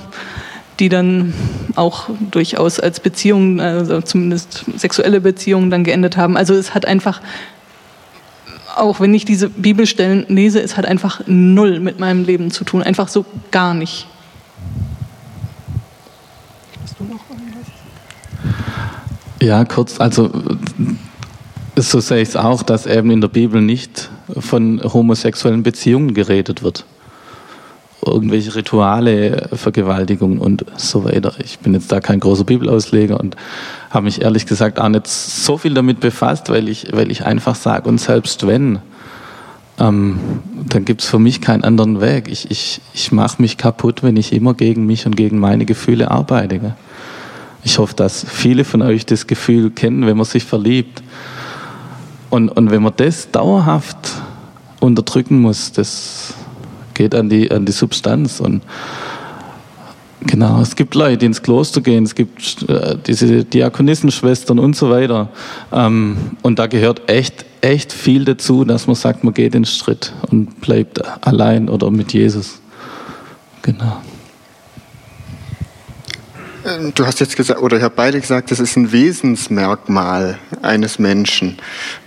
die 0.78 0.88
dann 0.88 1.34
auch 1.74 2.08
durchaus 2.30 2.80
als 2.80 3.00
Beziehungen, 3.00 3.60
also 3.60 4.00
zumindest 4.00 4.64
sexuelle 4.76 5.20
Beziehungen 5.20 5.70
dann 5.70 5.84
geendet 5.84 6.16
haben. 6.16 6.36
Also 6.36 6.54
es 6.54 6.72
hat 6.72 6.86
einfach 6.86 7.20
auch 8.80 9.00
wenn 9.00 9.14
ich 9.14 9.24
diese 9.24 9.48
Bibelstellen 9.48 10.24
lese, 10.28 10.60
es 10.60 10.76
hat 10.76 10.86
einfach 10.86 11.20
null 11.26 11.80
mit 11.80 12.00
meinem 12.00 12.24
Leben 12.24 12.50
zu 12.50 12.64
tun, 12.64 12.82
einfach 12.82 13.08
so 13.08 13.24
gar 13.50 13.74
nicht. 13.74 14.06
Ja, 19.40 19.64
kurz, 19.64 20.00
also 20.00 20.30
so 21.76 22.00
sehe 22.00 22.22
ich 22.22 22.30
es 22.30 22.36
auch, 22.36 22.62
dass 22.62 22.86
eben 22.86 23.10
in 23.10 23.20
der 23.20 23.28
Bibel 23.28 23.62
nicht 23.62 24.10
von 24.38 24.82
homosexuellen 24.82 25.62
Beziehungen 25.62 26.12
geredet 26.12 26.62
wird. 26.62 26.84
Irgendwelche 28.04 28.54
Rituale, 28.54 29.48
Vergewaltigung 29.52 30.38
und 30.38 30.64
so 30.76 31.04
weiter. 31.04 31.34
Ich 31.44 31.58
bin 31.58 31.74
jetzt 31.74 31.92
da 31.92 32.00
kein 32.00 32.20
großer 32.20 32.44
Bibelausleger 32.44 33.20
und 33.20 33.36
habe 33.90 34.04
mich 34.04 34.22
ehrlich 34.22 34.46
gesagt 34.46 34.78
auch 34.80 34.88
nicht 34.88 35.06
so 35.06 35.58
viel 35.58 35.74
damit 35.74 36.00
befasst, 36.00 36.48
weil 36.48 36.68
ich, 36.68 36.88
weil 36.92 37.10
ich 37.10 37.26
einfach 37.26 37.54
sage, 37.54 37.88
und 37.88 38.00
selbst 38.00 38.46
wenn, 38.46 38.78
ähm, 39.78 40.18
dann 40.68 40.84
gibt 40.84 41.02
es 41.02 41.08
für 41.08 41.18
mich 41.18 41.40
keinen 41.40 41.64
anderen 41.64 42.00
Weg. 42.00 42.28
Ich, 42.28 42.50
ich, 42.50 42.80
ich 42.94 43.12
mache 43.12 43.42
mich 43.42 43.56
kaputt, 43.56 44.02
wenn 44.02 44.16
ich 44.16 44.32
immer 44.32 44.54
gegen 44.54 44.86
mich 44.86 45.06
und 45.06 45.16
gegen 45.16 45.38
meine 45.38 45.64
Gefühle 45.64 46.10
arbeite. 46.10 46.74
Ich 47.64 47.78
hoffe, 47.78 47.94
dass 47.94 48.24
viele 48.28 48.64
von 48.64 48.82
euch 48.82 49.04
das 49.06 49.26
Gefühl 49.26 49.70
kennen, 49.70 50.06
wenn 50.06 50.16
man 50.16 50.26
sich 50.26 50.44
verliebt. 50.44 51.02
Und, 52.30 52.48
und 52.48 52.70
wenn 52.70 52.82
man 52.82 52.92
das 52.96 53.30
dauerhaft 53.30 53.96
unterdrücken 54.80 55.40
muss, 55.40 55.72
das 55.72 56.34
geht 56.94 57.14
an 57.14 57.28
die, 57.28 57.50
an 57.50 57.66
die 57.66 57.72
Substanz. 57.72 58.40
Und 58.40 58.62
genau, 60.20 60.60
es 60.60 60.76
gibt 60.76 60.94
Leute, 60.94 61.18
die 61.18 61.26
ins 61.26 61.42
Kloster 61.42 61.80
gehen, 61.80 62.04
es 62.04 62.14
gibt 62.14 62.68
äh, 62.68 62.96
diese 63.06 63.44
Diakonissenschwestern 63.44 64.58
und 64.58 64.76
so 64.76 64.90
weiter. 64.90 65.28
Ähm, 65.72 66.16
und 66.42 66.58
da 66.58 66.66
gehört 66.66 67.08
echt, 67.10 67.44
echt 67.60 67.92
viel 67.92 68.24
dazu, 68.24 68.64
dass 68.64 68.86
man 68.86 68.96
sagt, 68.96 69.24
man 69.24 69.34
geht 69.34 69.54
den 69.54 69.64
Schritt 69.64 70.12
und 70.30 70.60
bleibt 70.60 71.00
allein 71.24 71.68
oder 71.68 71.90
mit 71.90 72.12
Jesus. 72.12 72.60
Genau. 73.62 74.00
Du 76.94 77.06
hast 77.06 77.20
jetzt 77.20 77.36
gesagt, 77.36 77.60
oder 77.60 77.78
ihr 77.78 77.82
habt 77.82 77.96
beide 77.96 78.20
gesagt, 78.20 78.50
das 78.50 78.60
ist 78.60 78.76
ein 78.76 78.92
Wesensmerkmal 78.92 80.38
eines 80.62 80.98
Menschen. 80.98 81.58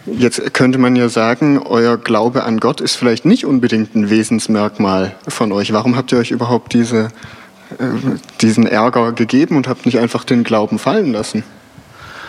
Jetzt 0.05 0.53
könnte 0.53 0.77
man 0.77 0.95
ja 0.95 1.09
sagen, 1.09 1.59
euer 1.59 1.97
Glaube 1.97 2.43
an 2.43 2.59
Gott 2.59 2.79
ist 2.79 2.95
vielleicht 2.95 3.25
nicht 3.25 3.45
unbedingt 3.45 3.95
ein 3.95 4.09
Wesensmerkmal 4.09 5.15
von 5.27 5.51
euch. 5.51 5.73
Warum 5.73 5.95
habt 5.95 6.11
ihr 6.11 6.17
euch 6.17 6.31
überhaupt 6.31 6.73
diese, 6.73 7.09
äh, 7.77 7.85
diesen 8.41 8.65
Ärger 8.65 9.11
gegeben 9.11 9.57
und 9.57 9.67
habt 9.67 9.85
nicht 9.85 9.99
einfach 9.99 10.23
den 10.23 10.43
Glauben 10.43 10.79
fallen 10.79 11.11
lassen? 11.11 11.43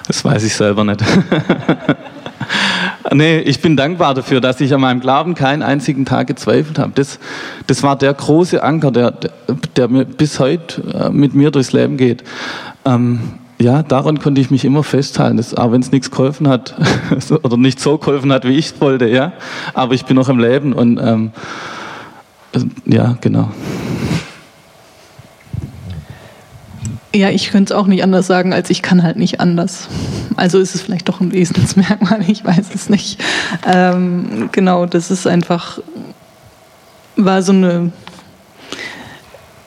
Das 0.06 0.24
weiß 0.24 0.42
ich 0.44 0.54
selber 0.54 0.84
nicht. 0.84 1.02
nee, 3.12 3.38
ich 3.38 3.60
bin 3.60 3.76
dankbar 3.76 4.14
dafür, 4.14 4.40
dass 4.40 4.60
ich 4.60 4.72
an 4.74 4.80
meinem 4.80 5.00
Glauben 5.00 5.34
keinen 5.34 5.62
einzigen 5.62 6.04
Tag 6.04 6.26
gezweifelt 6.26 6.78
habe. 6.78 6.92
Das, 6.94 7.18
das 7.66 7.82
war 7.82 7.96
der 7.96 8.14
große 8.14 8.62
Anker, 8.62 8.90
der, 8.90 9.14
der, 9.76 9.88
mir 9.88 10.04
bis 10.04 10.40
heute 10.40 10.82
äh, 10.92 11.10
mit 11.10 11.34
mir 11.34 11.50
durchs 11.50 11.72
Leben 11.72 11.96
geht. 11.96 12.24
Ähm, 12.84 13.20
ja, 13.60 13.82
daran 13.82 14.18
konnte 14.18 14.40
ich 14.40 14.50
mich 14.50 14.64
immer 14.64 14.82
festhalten, 14.82 15.36
dass, 15.36 15.54
auch 15.54 15.72
wenn 15.72 15.80
es 15.80 15.92
nichts 15.92 16.10
geholfen 16.10 16.48
hat 16.48 16.74
oder 17.42 17.56
nicht 17.56 17.80
so 17.80 17.98
geholfen 17.98 18.32
hat, 18.32 18.44
wie 18.44 18.56
ich 18.56 18.66
es 18.66 18.80
wollte, 18.80 19.08
ja. 19.08 19.32
Aber 19.74 19.94
ich 19.94 20.04
bin 20.04 20.16
noch 20.16 20.28
im 20.28 20.38
Leben 20.38 20.72
und 20.72 20.98
ähm, 20.98 21.30
ja, 22.84 23.16
genau. 23.20 23.50
Ja, 27.14 27.30
ich 27.30 27.50
könnte 27.50 27.72
es 27.72 27.78
auch 27.78 27.86
nicht 27.86 28.02
anders 28.02 28.26
sagen, 28.26 28.52
als 28.52 28.70
ich 28.70 28.82
kann 28.82 29.04
halt 29.04 29.16
nicht 29.16 29.38
anders. 29.38 29.88
Also 30.36 30.58
ist 30.58 30.74
es 30.74 30.82
vielleicht 30.82 31.08
doch 31.08 31.20
ein 31.20 31.32
Wesensmerkmal, 31.32 32.22
ich 32.28 32.44
weiß 32.44 32.74
es 32.74 32.88
nicht. 32.88 33.22
Ähm, 33.66 34.48
genau, 34.52 34.86
das 34.86 35.10
ist 35.10 35.26
einfach, 35.26 35.78
war 37.16 37.42
so 37.42 37.52
eine, 37.52 37.92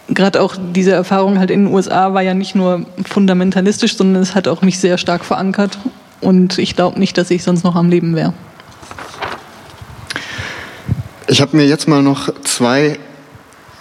gerade 0.10 0.42
auch 0.42 0.56
diese 0.74 0.92
Erfahrung 0.92 1.40
halt 1.40 1.52
in 1.52 1.66
den 1.66 1.74
USA 1.74 2.14
war 2.14 2.22
ja 2.22 2.34
nicht 2.34 2.56
nur 2.56 2.86
fundamentalistisch, 3.06 3.98
sondern 3.98 4.22
es 4.22 4.36
hat 4.36 4.48
auch 4.48 4.62
mich 4.62 4.80
sehr 4.80 4.98
stark 4.98 5.26
verankert. 5.26 5.78
Und 6.22 6.58
ich 6.58 6.76
glaube 6.76 7.00
nicht, 7.00 7.18
dass 7.18 7.30
ich 7.30 7.44
sonst 7.44 7.64
noch 7.64 7.76
am 7.76 7.90
Leben 7.90 8.16
wäre. 8.16 8.34
Ich 11.28 11.42
habe 11.42 11.58
mir 11.58 11.68
jetzt 11.68 11.88
mal 11.88 12.02
noch 12.02 12.30
zwei 12.44 12.98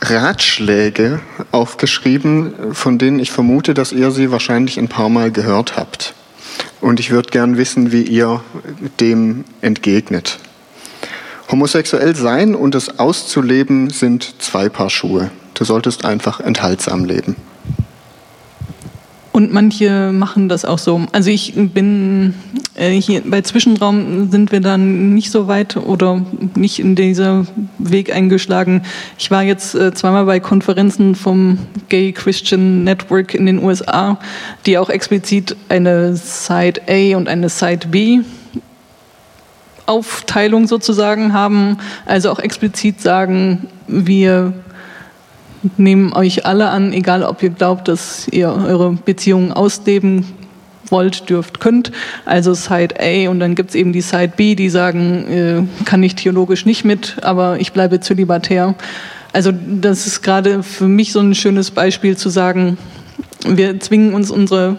Ratschläge 0.03 1.21
aufgeschrieben, 1.53 2.75
von 2.75 2.99
denen 2.99 3.19
ich 3.19 3.31
vermute, 3.31 3.73
dass 3.73 3.93
ihr 3.93 4.11
sie 4.11 4.31
wahrscheinlich 4.31 4.79
ein 4.79 4.89
paar 4.89 5.09
Mal 5.09 5.31
gehört 5.31 5.77
habt. 5.77 6.15
Und 6.81 7.01
ich 7.01 7.11
würde 7.11 7.31
gern 7.31 7.57
wissen, 7.57 7.93
wie 7.93 8.03
ihr 8.03 8.43
dem 9.01 9.45
entgegnet. 9.61 10.39
Homosexuell 11.51 12.17
sein 12.17 12.55
und 12.55 12.75
es 12.75 12.99
auszuleben 12.99 13.91
sind 13.91 14.43
zwei 14.43 14.69
Paar 14.69 14.91
Schuhe. 14.91 15.31
Du 15.55 15.65
solltest 15.65 16.05
einfach 16.05 16.41
enthaltsam 16.41 17.05
leben. 17.05 17.37
Und 19.37 19.53
manche 19.53 20.13
machen 20.15 20.49
das 20.49 20.65
auch 20.65 20.79
so. 20.79 21.03
Also 21.13 21.29
ich 21.29 21.53
bin 21.55 22.33
äh, 22.75 22.93
hier 22.93 23.21
bei 23.23 23.43
Zwischenraum 23.43 24.31
sind 24.31 24.51
wir 24.51 24.61
dann 24.61 25.13
nicht 25.13 25.31
so 25.31 25.47
weit 25.47 25.77
oder 25.77 26.25
nicht 26.55 26.79
in 26.79 26.95
dieser 26.95 27.45
Weg 27.77 28.17
eingeschlagen. 28.17 28.81
Ich 29.19 29.31
war 29.31 29.43
jetzt 29.43 29.75
äh, 29.75 29.93
zweimal 29.93 30.25
bei 30.25 30.41
Konferenzen 30.41 31.15
vom 31.15 31.59
Gay 31.91 32.13
Christian 32.13 32.83
Network 32.85 33.35
in 33.35 33.45
den 33.45 33.63
USA, 33.63 34.19
die 34.65 34.79
auch 34.79 34.89
explizit 34.89 35.55
eine 35.69 36.17
Side 36.17 36.81
A 36.89 37.19
und 37.19 37.29
eine 37.29 37.51
Side 37.51 37.89
B 37.89 38.21
Aufteilung 39.85 40.67
sozusagen 40.67 41.35
haben, 41.35 41.77
also 42.07 42.31
auch 42.31 42.39
explizit 42.39 43.03
sagen, 43.03 43.69
wir 43.87 44.55
nehmen 45.77 46.13
euch 46.13 46.47
alle 46.47 46.69
an, 46.69 46.93
egal 46.93 47.23
ob 47.23 47.43
ihr 47.43 47.51
glaubt, 47.51 47.89
dass 47.89 48.29
ihr 48.29 48.49
eure 48.51 48.93
Beziehungen 48.93 49.53
ausleben 49.53 50.25
wollt, 50.91 51.29
dürft, 51.31 51.61
könnt. 51.61 51.93
Also 52.25 52.55
Side 52.55 52.95
A 53.01 53.29
und 53.31 53.41
dann 53.41 53.55
gibt 53.55 53.71
es 53.71 53.75
eben 53.75 53.93
die 53.93 54.01
Side 54.01 54.33
B, 54.37 54.55
die 54.55 54.69
sagen, 54.69 55.27
äh, 55.29 55.85
kann 55.85 56.03
ich 56.03 56.15
theologisch 56.15 56.67
nicht 56.67 56.85
mit, 56.85 57.17
aber 57.23 57.59
ich 57.61 57.73
bleibe 57.73 58.01
zölibatär. 58.01 58.75
Also 59.33 59.53
das 59.53 60.07
ist 60.07 60.23
gerade 60.23 60.63
für 60.63 60.89
mich 60.89 61.13
so 61.13 61.21
ein 61.21 61.35
schönes 61.35 61.71
Beispiel 61.71 62.17
zu 62.17 62.29
sagen, 62.29 62.79
wir 63.47 63.79
zwingen 63.81 64.15
uns 64.15 64.31
unsere 64.31 64.77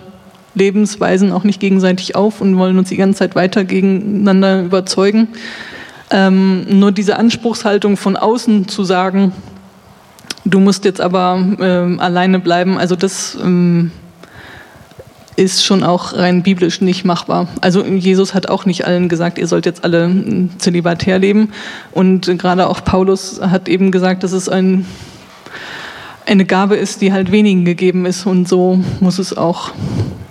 Lebensweisen 0.56 1.32
auch 1.32 1.44
nicht 1.44 1.60
gegenseitig 1.60 2.16
auf 2.16 2.42
und 2.42 2.58
wollen 2.58 2.78
uns 2.78 2.90
die 2.90 2.98
ganze 2.98 3.20
Zeit 3.20 3.36
weiter 3.36 3.64
gegeneinander 3.64 4.64
überzeugen. 4.64 5.30
Ähm, 6.10 6.66
nur 6.80 6.92
diese 6.92 7.18
Anspruchshaltung 7.18 7.98
von 7.98 8.16
außen 8.16 8.68
zu 8.68 8.84
sagen, 8.84 9.34
Du 10.50 10.62
musst 10.62 10.86
jetzt 10.86 11.02
aber 11.02 11.46
ähm, 11.60 12.00
alleine 12.00 12.40
bleiben. 12.40 12.78
Also 12.78 12.96
das 12.96 13.38
ähm, 13.44 13.92
ist 15.36 15.66
schon 15.66 15.84
auch 15.84 16.14
rein 16.14 16.42
biblisch 16.42 16.80
nicht 16.80 17.04
machbar. 17.04 17.50
Also 17.60 17.84
Jesus 17.84 18.34
hat 18.34 18.48
auch 18.48 18.66
nicht 18.66 18.86
allen 18.86 19.10
gesagt, 19.10 19.38
ihr 19.40 19.48
sollt 19.48 19.66
jetzt 19.66 19.84
alle 19.84 20.06
ähm, 20.06 20.52
zölibatär 20.58 21.20
leben. 21.20 21.52
Und 21.92 22.28
gerade 22.40 22.68
auch 22.68 22.82
Paulus 22.82 23.42
hat 23.42 23.68
eben 23.68 23.92
gesagt, 23.92 24.24
dass 24.24 24.32
es 24.32 24.48
ein, 24.48 24.86
eine 26.26 26.46
Gabe 26.46 26.78
ist, 26.78 27.02
die 27.02 27.12
halt 27.12 27.30
wenigen 27.34 27.66
gegeben 27.66 28.06
ist. 28.06 28.26
Und 28.26 28.48
so 28.48 28.80
muss 29.02 29.20
es 29.20 29.36
auch 29.36 29.72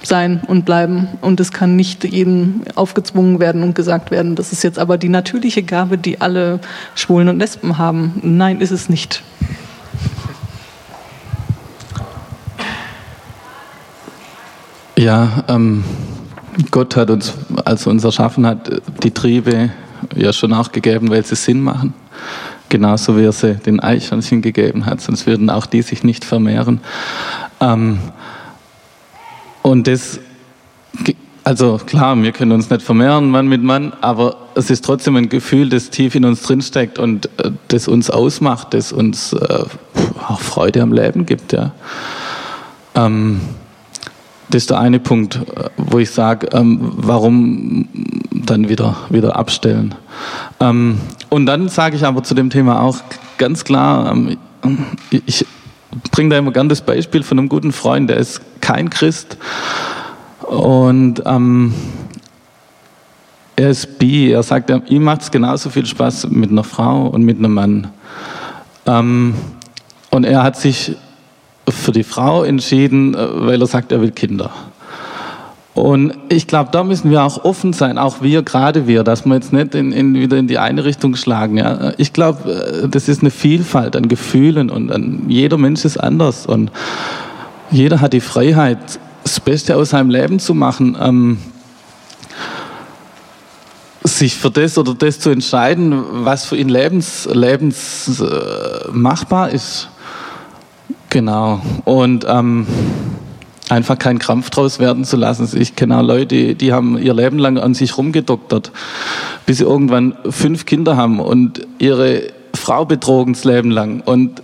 sein 0.02 0.40
und 0.46 0.64
bleiben. 0.64 1.08
Und 1.20 1.40
es 1.40 1.52
kann 1.52 1.76
nicht 1.76 2.04
jedem 2.04 2.62
aufgezwungen 2.74 3.38
werden 3.38 3.62
und 3.62 3.74
gesagt 3.74 4.10
werden, 4.10 4.34
das 4.34 4.50
ist 4.50 4.64
jetzt 4.64 4.78
aber 4.78 4.96
die 4.96 5.10
natürliche 5.10 5.62
Gabe, 5.62 5.98
die 5.98 6.22
alle 6.22 6.58
Schwulen 6.94 7.28
und 7.28 7.38
Lesben 7.38 7.76
haben. 7.76 8.18
Nein, 8.22 8.62
ist 8.62 8.70
es 8.70 8.88
nicht. 8.88 9.22
Ja, 14.98 15.44
ähm, 15.48 15.84
Gott 16.70 16.96
hat 16.96 17.10
uns, 17.10 17.34
als 17.64 17.86
uns 17.86 18.02
erschaffen 18.02 18.46
hat, 18.46 18.80
die 19.02 19.10
Triebe 19.10 19.70
ja 20.14 20.32
schon 20.32 20.54
auch 20.54 20.72
gegeben, 20.72 21.10
weil 21.10 21.24
sie 21.24 21.36
Sinn 21.36 21.60
machen. 21.60 21.92
Genauso 22.70 23.16
wie 23.16 23.24
er 23.24 23.32
sie 23.32 23.54
den 23.56 23.78
Eichhörnchen 23.78 24.40
gegeben 24.40 24.86
hat, 24.86 25.02
sonst 25.02 25.26
würden 25.26 25.50
auch 25.50 25.66
die 25.66 25.82
sich 25.82 26.02
nicht 26.02 26.24
vermehren. 26.24 26.80
Ähm, 27.60 27.98
und 29.62 29.86
das, 29.86 30.18
also 31.44 31.78
klar, 31.84 32.20
wir 32.20 32.32
können 32.32 32.52
uns 32.52 32.70
nicht 32.70 32.82
vermehren, 32.82 33.30
Mann 33.30 33.48
mit 33.48 33.62
Mann, 33.62 33.92
aber 34.00 34.36
es 34.54 34.70
ist 34.70 34.84
trotzdem 34.84 35.16
ein 35.16 35.28
Gefühl, 35.28 35.68
das 35.68 35.90
tief 35.90 36.14
in 36.14 36.24
uns 36.24 36.42
drinsteckt 36.42 36.98
und 36.98 37.26
äh, 37.38 37.50
das 37.68 37.86
uns 37.86 38.08
ausmacht, 38.08 38.72
das 38.72 38.92
uns 38.92 39.34
äh, 39.34 39.64
auch 40.26 40.40
Freude 40.40 40.80
am 40.80 40.92
Leben 40.92 41.26
gibt. 41.26 41.52
Ja. 41.52 41.72
Ähm, 42.94 43.40
das 44.48 44.62
ist 44.62 44.70
der 44.70 44.78
eine 44.78 45.00
Punkt, 45.00 45.36
äh, 45.36 45.70
wo 45.76 45.98
ich 45.98 46.10
sage, 46.10 46.48
ähm, 46.52 46.78
warum 46.96 47.88
dann 48.32 48.68
wieder, 48.68 48.96
wieder 49.10 49.36
abstellen. 49.36 49.94
Ähm, 50.60 50.98
und 51.30 51.46
dann 51.46 51.68
sage 51.68 51.96
ich 51.96 52.04
aber 52.04 52.22
zu 52.22 52.34
dem 52.34 52.50
Thema 52.50 52.82
auch 52.82 52.98
ganz 53.38 53.64
klar, 53.64 54.12
ähm, 54.12 54.36
ich 55.10 55.46
bringe 56.12 56.30
da 56.30 56.38
immer 56.38 56.52
gern 56.52 56.68
das 56.68 56.80
Beispiel 56.80 57.22
von 57.22 57.38
einem 57.38 57.48
guten 57.48 57.72
Freund, 57.72 58.10
der 58.10 58.16
ist 58.18 58.40
kein 58.60 58.90
Christ 58.90 59.36
und 60.42 61.22
ähm, 61.24 61.74
er 63.56 63.70
ist 63.70 63.98
bi. 63.98 64.30
Er 64.30 64.42
sagt, 64.42 64.70
ihm 64.90 65.02
macht 65.02 65.22
es 65.22 65.30
genauso 65.30 65.70
viel 65.70 65.86
Spaß 65.86 66.28
mit 66.28 66.50
einer 66.50 66.64
Frau 66.64 67.06
und 67.06 67.22
mit 67.22 67.38
einem 67.38 67.54
Mann. 67.54 67.88
Ähm, 68.84 69.34
und 70.10 70.24
er 70.24 70.42
hat 70.42 70.56
sich 70.56 70.94
für 71.68 71.92
die 71.92 72.04
Frau 72.04 72.44
entschieden, 72.44 73.14
äh, 73.14 73.18
weil 73.46 73.60
er 73.60 73.66
sagt, 73.66 73.92
er 73.92 74.00
will 74.00 74.10
Kinder. 74.10 74.50
Und 75.74 76.14
ich 76.30 76.46
glaube, 76.46 76.70
da 76.72 76.84
müssen 76.84 77.10
wir 77.10 77.22
auch 77.22 77.44
offen 77.44 77.74
sein, 77.74 77.98
auch 77.98 78.22
wir, 78.22 78.42
gerade 78.42 78.86
wir, 78.86 79.04
dass 79.04 79.26
wir 79.26 79.34
jetzt 79.34 79.52
nicht 79.52 79.74
in, 79.74 79.92
in, 79.92 80.14
wieder 80.14 80.38
in 80.38 80.46
die 80.46 80.58
eine 80.58 80.86
Richtung 80.86 81.16
schlagen. 81.16 81.58
Ja. 81.58 81.92
Ich 81.98 82.14
glaube, 82.14 82.84
äh, 82.84 82.88
das 82.88 83.08
ist 83.08 83.20
eine 83.20 83.30
Vielfalt 83.30 83.94
an 83.94 84.08
Gefühlen 84.08 84.70
und 84.70 84.90
an, 84.90 85.24
jeder 85.28 85.58
Mensch 85.58 85.84
ist 85.84 85.98
anders 85.98 86.46
und 86.46 86.70
jeder 87.70 88.00
hat 88.00 88.14
die 88.14 88.20
Freiheit, 88.20 88.78
das 89.22 89.40
Beste 89.40 89.76
aus 89.76 89.90
seinem 89.90 90.08
Leben 90.08 90.38
zu 90.38 90.54
machen. 90.54 90.96
Ähm, 91.00 91.38
sich 94.04 94.36
für 94.36 94.50
das 94.50 94.78
oder 94.78 94.94
das 94.94 95.20
zu 95.20 95.30
entscheiden, 95.30 96.02
was 96.24 96.46
für 96.46 96.56
ihn 96.56 96.68
lebens, 96.68 97.28
lebens 97.30 98.20
äh, 98.20 99.54
ist. 99.54 99.88
Genau. 101.10 101.60
Und 101.84 102.26
ähm, 102.28 102.66
einfach 103.68 103.98
keinen 103.98 104.18
Krampf 104.18 104.50
draus 104.50 104.78
werden 104.78 105.04
zu 105.04 105.16
lassen. 105.16 105.48
Ich 105.58 105.76
kenne 105.76 105.98
auch 105.98 106.02
Leute, 106.02 106.54
die 106.54 106.72
haben 106.72 106.98
ihr 106.98 107.14
Leben 107.14 107.38
lang 107.38 107.58
an 107.58 107.74
sich 107.74 107.96
rumgedoktert, 107.96 108.72
bis 109.44 109.58
sie 109.58 109.64
irgendwann 109.64 110.14
fünf 110.28 110.66
Kinder 110.66 110.96
haben 110.96 111.20
und 111.20 111.66
ihre 111.78 112.32
Frau 112.54 112.84
betrogen 112.84 113.34
das 113.34 113.44
Leben 113.44 113.70
lang. 113.70 114.00
Und 114.04 114.42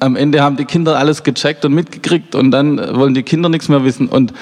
am 0.00 0.16
Ende 0.16 0.42
haben 0.42 0.56
die 0.56 0.64
Kinder 0.64 0.98
alles 0.98 1.22
gecheckt 1.22 1.64
und 1.64 1.72
mitgekriegt 1.74 2.34
und 2.34 2.50
dann 2.50 2.78
wollen 2.96 3.14
die 3.14 3.22
Kinder 3.22 3.48
nichts 3.48 3.68
mehr 3.68 3.84
wissen. 3.84 4.08
Und 4.08 4.32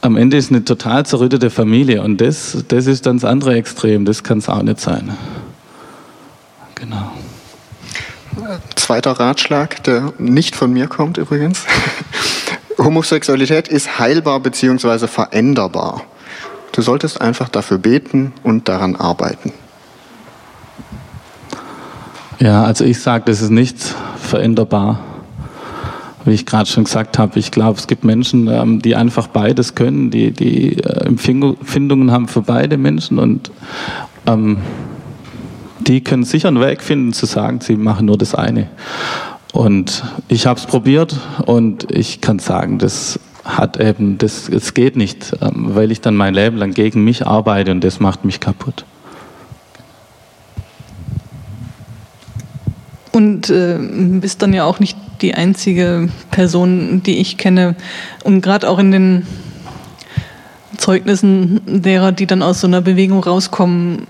am 0.00 0.16
Ende 0.16 0.36
ist 0.36 0.50
eine 0.50 0.64
total 0.64 1.04
zerrüttete 1.04 1.50
Familie. 1.50 2.02
Und 2.02 2.20
das, 2.20 2.64
das 2.68 2.86
ist 2.86 3.06
dann 3.06 3.16
das 3.16 3.24
andere 3.24 3.54
Extrem. 3.54 4.04
Das 4.04 4.22
kann 4.22 4.38
es 4.38 4.48
auch 4.48 4.62
nicht 4.62 4.80
sein. 4.80 5.10
Genau. 6.74 7.12
Zweiter 8.74 9.12
Ratschlag, 9.12 9.82
der 9.84 10.12
nicht 10.18 10.56
von 10.56 10.72
mir 10.72 10.86
kommt 10.86 11.18
übrigens. 11.18 11.64
Homosexualität 12.78 13.68
ist 13.68 13.98
heilbar 13.98 14.40
bzw. 14.40 15.06
veränderbar. 15.06 16.02
Du 16.72 16.82
solltest 16.82 17.20
einfach 17.20 17.48
dafür 17.48 17.78
beten 17.78 18.32
und 18.42 18.68
daran 18.68 18.96
arbeiten. 18.96 19.52
Ja, 22.38 22.64
also 22.64 22.84
ich 22.84 23.00
sage, 23.00 23.24
das 23.26 23.40
ist 23.40 23.50
nicht 23.50 23.78
veränderbar. 24.18 25.00
Wie 26.26 26.34
ich 26.34 26.44
gerade 26.44 26.68
schon 26.68 26.84
gesagt 26.84 27.18
habe, 27.18 27.38
ich 27.38 27.50
glaube, 27.50 27.78
es 27.78 27.86
gibt 27.86 28.04
Menschen, 28.04 28.48
ähm, 28.48 28.82
die 28.82 28.94
einfach 28.94 29.28
beides 29.28 29.74
können, 29.74 30.10
die, 30.10 30.32
die 30.32 30.76
äh, 30.76 31.06
Empfindungen 31.06 32.10
haben 32.10 32.28
für 32.28 32.42
beide 32.42 32.76
Menschen 32.76 33.18
und 33.18 33.50
ähm, 34.26 34.58
die 35.86 36.02
können 36.02 36.24
sicher 36.24 36.48
einen 36.48 36.60
Weg 36.60 36.82
finden 36.82 37.12
zu 37.12 37.26
sagen, 37.26 37.60
sie 37.60 37.76
machen 37.76 38.06
nur 38.06 38.18
das 38.18 38.34
eine. 38.34 38.68
Und 39.52 40.04
ich 40.28 40.46
habe 40.46 40.58
es 40.58 40.66
probiert 40.66 41.16
und 41.46 41.90
ich 41.90 42.20
kann 42.20 42.38
sagen, 42.38 42.78
das 42.78 43.18
hat 43.44 43.78
eben, 43.78 44.18
das, 44.18 44.48
es 44.48 44.74
geht 44.74 44.96
nicht, 44.96 45.36
ähm, 45.40 45.74
weil 45.74 45.92
ich 45.92 46.00
dann 46.00 46.16
mein 46.16 46.34
Leben 46.34 46.56
lang 46.56 46.74
gegen 46.74 47.04
mich 47.04 47.26
arbeite 47.26 47.70
und 47.70 47.82
das 47.82 48.00
macht 48.00 48.24
mich 48.24 48.40
kaputt. 48.40 48.84
Und 53.12 53.48
äh, 53.48 53.78
bist 53.78 54.42
dann 54.42 54.52
ja 54.52 54.64
auch 54.64 54.80
nicht 54.80 54.98
die 55.22 55.34
einzige 55.34 56.10
Person, 56.30 57.02
die 57.02 57.18
ich 57.18 57.38
kenne. 57.38 57.76
Und 58.24 58.42
gerade 58.42 58.68
auch 58.68 58.78
in 58.78 58.90
den 58.90 59.26
Zeugnissen 60.76 61.62
derer, 61.66 62.12
die 62.12 62.26
dann 62.26 62.42
aus 62.42 62.60
so 62.60 62.66
einer 62.66 62.82
Bewegung 62.82 63.24
rauskommen, 63.24 64.06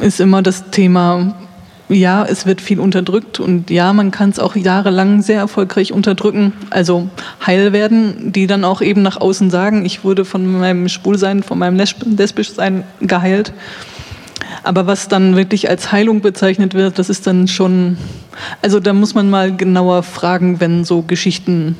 ist 0.00 0.20
immer 0.20 0.42
das 0.42 0.70
Thema 0.70 1.34
ja, 1.90 2.24
es 2.24 2.46
wird 2.46 2.60
viel 2.60 2.78
unterdrückt 2.78 3.40
und 3.40 3.70
ja, 3.70 3.92
man 3.92 4.10
kann 4.10 4.30
es 4.30 4.38
auch 4.38 4.54
jahrelang 4.54 5.22
sehr 5.22 5.38
erfolgreich 5.38 5.92
unterdrücken, 5.92 6.52
also 6.70 7.08
heil 7.44 7.72
werden, 7.72 8.32
die 8.32 8.46
dann 8.46 8.64
auch 8.64 8.80
eben 8.80 9.02
nach 9.02 9.20
außen 9.20 9.50
sagen, 9.50 9.84
ich 9.84 10.04
wurde 10.04 10.24
von 10.24 10.46
meinem 10.46 10.88
Schwulsein, 10.88 11.42
von 11.42 11.58
meinem 11.58 11.76
Lesbischsein 11.76 12.84
geheilt. 13.00 13.52
Aber 14.62 14.86
was 14.86 15.08
dann 15.08 15.36
wirklich 15.36 15.68
als 15.68 15.90
Heilung 15.90 16.20
bezeichnet 16.20 16.74
wird, 16.74 16.98
das 16.98 17.08
ist 17.08 17.26
dann 17.26 17.48
schon, 17.48 17.96
also 18.62 18.78
da 18.78 18.92
muss 18.92 19.14
man 19.14 19.30
mal 19.30 19.56
genauer 19.56 20.02
fragen, 20.02 20.60
wenn 20.60 20.84
so 20.84 21.02
Geschichten 21.02 21.76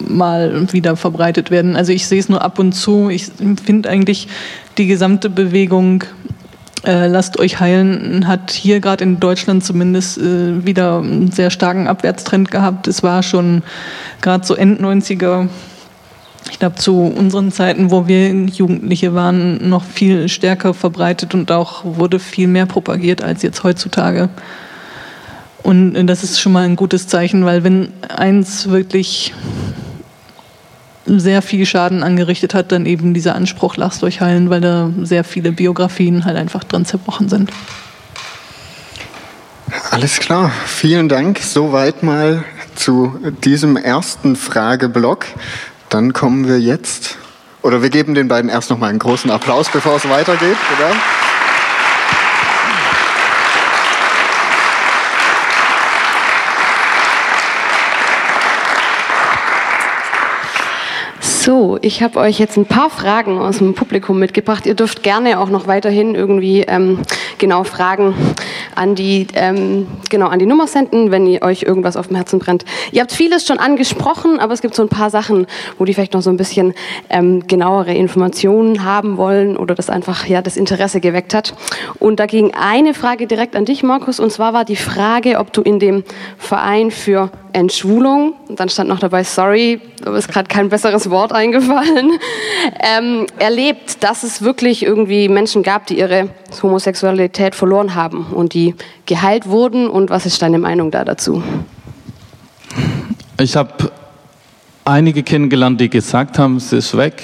mal 0.00 0.72
wieder 0.72 0.96
verbreitet 0.96 1.50
werden. 1.50 1.76
Also 1.76 1.92
ich 1.92 2.06
sehe 2.06 2.18
es 2.18 2.28
nur 2.28 2.42
ab 2.42 2.58
und 2.58 2.72
zu. 2.72 3.08
Ich 3.08 3.30
finde 3.64 3.88
eigentlich 3.88 4.28
die 4.78 4.86
gesamte 4.86 5.30
Bewegung 5.30 6.04
äh, 6.86 7.08
lasst 7.08 7.38
euch 7.38 7.58
heilen, 7.58 8.28
hat 8.28 8.52
hier 8.52 8.80
gerade 8.80 9.02
in 9.02 9.18
Deutschland 9.18 9.64
zumindest 9.64 10.18
äh, 10.18 10.64
wieder 10.64 10.98
einen 10.98 11.32
sehr 11.32 11.50
starken 11.50 11.88
Abwärtstrend 11.88 12.50
gehabt. 12.50 12.86
Es 12.86 13.02
war 13.02 13.22
schon 13.22 13.62
gerade 14.22 14.46
so 14.46 14.54
End 14.54 14.80
90er, 14.80 15.48
ich 16.50 16.60
glaube 16.60 16.76
zu 16.76 17.00
unseren 17.00 17.50
Zeiten, 17.50 17.90
wo 17.90 18.06
wir 18.06 18.32
Jugendliche 18.32 19.14
waren, 19.14 19.68
noch 19.68 19.82
viel 19.82 20.28
stärker 20.28 20.74
verbreitet 20.74 21.34
und 21.34 21.50
auch 21.50 21.84
wurde 21.84 22.20
viel 22.20 22.46
mehr 22.46 22.66
propagiert 22.66 23.22
als 23.22 23.42
jetzt 23.42 23.64
heutzutage. 23.64 24.28
Und 25.64 26.06
das 26.06 26.22
ist 26.22 26.38
schon 26.38 26.52
mal 26.52 26.64
ein 26.64 26.76
gutes 26.76 27.08
Zeichen, 27.08 27.44
weil 27.44 27.64
wenn 27.64 27.88
eins 28.08 28.70
wirklich 28.70 29.34
sehr 31.06 31.42
viel 31.42 31.66
Schaden 31.66 32.02
angerichtet 32.02 32.54
hat, 32.54 32.72
dann 32.72 32.86
eben 32.86 33.14
dieser 33.14 33.34
Anspruch, 33.34 33.76
lasst 33.76 34.02
euch 34.02 34.20
heilen, 34.20 34.50
weil 34.50 34.60
da 34.60 34.90
sehr 35.02 35.24
viele 35.24 35.52
Biografien 35.52 36.24
halt 36.24 36.36
einfach 36.36 36.64
dran 36.64 36.84
zerbrochen 36.84 37.28
sind. 37.28 37.50
Alles 39.90 40.18
klar, 40.18 40.50
vielen 40.66 41.08
Dank. 41.08 41.38
Soweit 41.38 42.02
mal 42.02 42.44
zu 42.74 43.18
diesem 43.44 43.76
ersten 43.76 44.36
Frageblock. 44.36 45.26
Dann 45.88 46.12
kommen 46.12 46.46
wir 46.48 46.60
jetzt, 46.60 47.16
oder 47.62 47.82
wir 47.82 47.90
geben 47.90 48.14
den 48.14 48.28
beiden 48.28 48.50
erst 48.50 48.70
noch 48.70 48.78
mal 48.78 48.88
einen 48.88 48.98
großen 48.98 49.30
Applaus, 49.30 49.68
bevor 49.70 49.96
es 49.96 50.08
weitergeht. 50.08 50.56
Oder? 50.76 50.94
So, 61.46 61.78
ich 61.80 62.02
habe 62.02 62.18
euch 62.18 62.40
jetzt 62.40 62.56
ein 62.56 62.66
paar 62.66 62.90
Fragen 62.90 63.38
aus 63.38 63.58
dem 63.58 63.76
Publikum 63.76 64.18
mitgebracht. 64.18 64.66
Ihr 64.66 64.74
dürft 64.74 65.04
gerne 65.04 65.38
auch 65.38 65.48
noch 65.48 65.68
weiterhin 65.68 66.16
irgendwie 66.16 66.62
ähm, 66.62 67.02
genau 67.38 67.62
Fragen 67.62 68.14
an 68.74 68.96
die 68.96 69.28
ähm, 69.34 69.86
genau 70.10 70.26
an 70.26 70.40
die 70.40 70.46
Nummer 70.46 70.66
senden, 70.66 71.12
wenn 71.12 71.24
ihr 71.24 71.42
euch 71.42 71.62
irgendwas 71.62 71.96
auf 71.96 72.08
dem 72.08 72.16
Herzen 72.16 72.40
brennt. 72.40 72.64
Ihr 72.90 73.00
habt 73.00 73.12
vieles 73.12 73.46
schon 73.46 73.60
angesprochen, 73.60 74.40
aber 74.40 74.54
es 74.54 74.60
gibt 74.60 74.74
so 74.74 74.82
ein 74.82 74.88
paar 74.88 75.08
Sachen, 75.08 75.46
wo 75.78 75.84
die 75.84 75.94
vielleicht 75.94 76.14
noch 76.14 76.20
so 76.20 76.30
ein 76.30 76.36
bisschen 76.36 76.74
ähm, 77.10 77.46
genauere 77.46 77.94
Informationen 77.94 78.82
haben 78.82 79.16
wollen 79.16 79.56
oder 79.56 79.76
das 79.76 79.88
einfach 79.88 80.26
ja 80.26 80.42
das 80.42 80.56
Interesse 80.56 80.98
geweckt 80.98 81.32
hat. 81.32 81.54
Und 82.00 82.18
da 82.18 82.26
ging 82.26 82.54
eine 82.54 82.92
Frage 82.92 83.28
direkt 83.28 83.54
an 83.54 83.66
dich, 83.66 83.84
Markus, 83.84 84.18
und 84.18 84.32
zwar 84.32 84.52
war 84.52 84.64
die 84.64 84.74
Frage, 84.74 85.38
ob 85.38 85.52
du 85.52 85.62
in 85.62 85.78
dem 85.78 86.02
Verein 86.38 86.90
für 86.90 87.30
Entschwulung, 87.56 88.34
und 88.48 88.60
dann 88.60 88.68
stand 88.68 88.90
noch 88.90 88.98
dabei, 88.98 89.24
sorry, 89.24 89.80
aber 90.04 90.18
ist 90.18 90.28
gerade 90.28 90.46
kein 90.46 90.68
besseres 90.68 91.08
Wort 91.08 91.32
eingefallen, 91.32 92.18
ähm, 92.98 93.26
erlebt, 93.38 94.04
dass 94.04 94.24
es 94.24 94.42
wirklich 94.42 94.82
irgendwie 94.82 95.30
Menschen 95.30 95.62
gab, 95.62 95.86
die 95.86 95.98
ihre 95.98 96.28
Homosexualität 96.62 97.54
verloren 97.54 97.94
haben 97.94 98.26
und 98.26 98.52
die 98.52 98.74
geheilt 99.06 99.48
wurden. 99.48 99.88
Und 99.88 100.10
was 100.10 100.26
ist 100.26 100.42
deine 100.42 100.58
Meinung 100.58 100.90
da 100.90 101.06
dazu? 101.06 101.42
Ich 103.40 103.56
habe 103.56 103.90
einige 104.84 105.22
kennengelernt, 105.22 105.80
die 105.80 105.88
gesagt 105.88 106.38
haben, 106.38 106.56
es 106.56 106.74
ist 106.74 106.94
weg. 106.94 107.22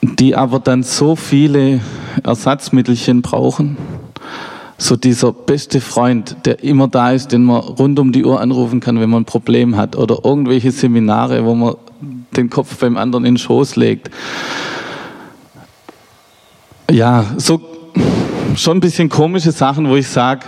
die 0.00 0.36
aber 0.36 0.60
dann 0.60 0.84
so 0.84 1.16
viele 1.16 1.80
Ersatzmittelchen 2.22 3.20
brauchen. 3.20 3.76
So 4.78 4.96
dieser 4.96 5.32
beste 5.32 5.80
Freund, 5.80 6.36
der 6.44 6.62
immer 6.62 6.88
da 6.88 7.12
ist, 7.12 7.32
den 7.32 7.44
man 7.44 7.60
rund 7.60 7.98
um 7.98 8.12
die 8.12 8.24
Uhr 8.24 8.40
anrufen 8.40 8.80
kann, 8.80 9.00
wenn 9.00 9.08
man 9.08 9.22
ein 9.22 9.26
Problem 9.26 9.76
hat. 9.76 9.96
Oder 9.96 10.18
irgendwelche 10.24 10.70
Seminare, 10.70 11.44
wo 11.44 11.54
man 11.54 11.76
den 12.36 12.50
Kopf 12.50 12.76
beim 12.76 12.96
anderen 12.96 13.24
in 13.24 13.34
den 13.34 13.38
Schoß 13.38 13.76
legt. 13.76 14.10
Ja, 16.90 17.24
so 17.38 17.60
schon 18.54 18.76
ein 18.78 18.80
bisschen 18.80 19.08
komische 19.08 19.52
Sachen, 19.52 19.88
wo 19.88 19.96
ich 19.96 20.08
sage, 20.08 20.46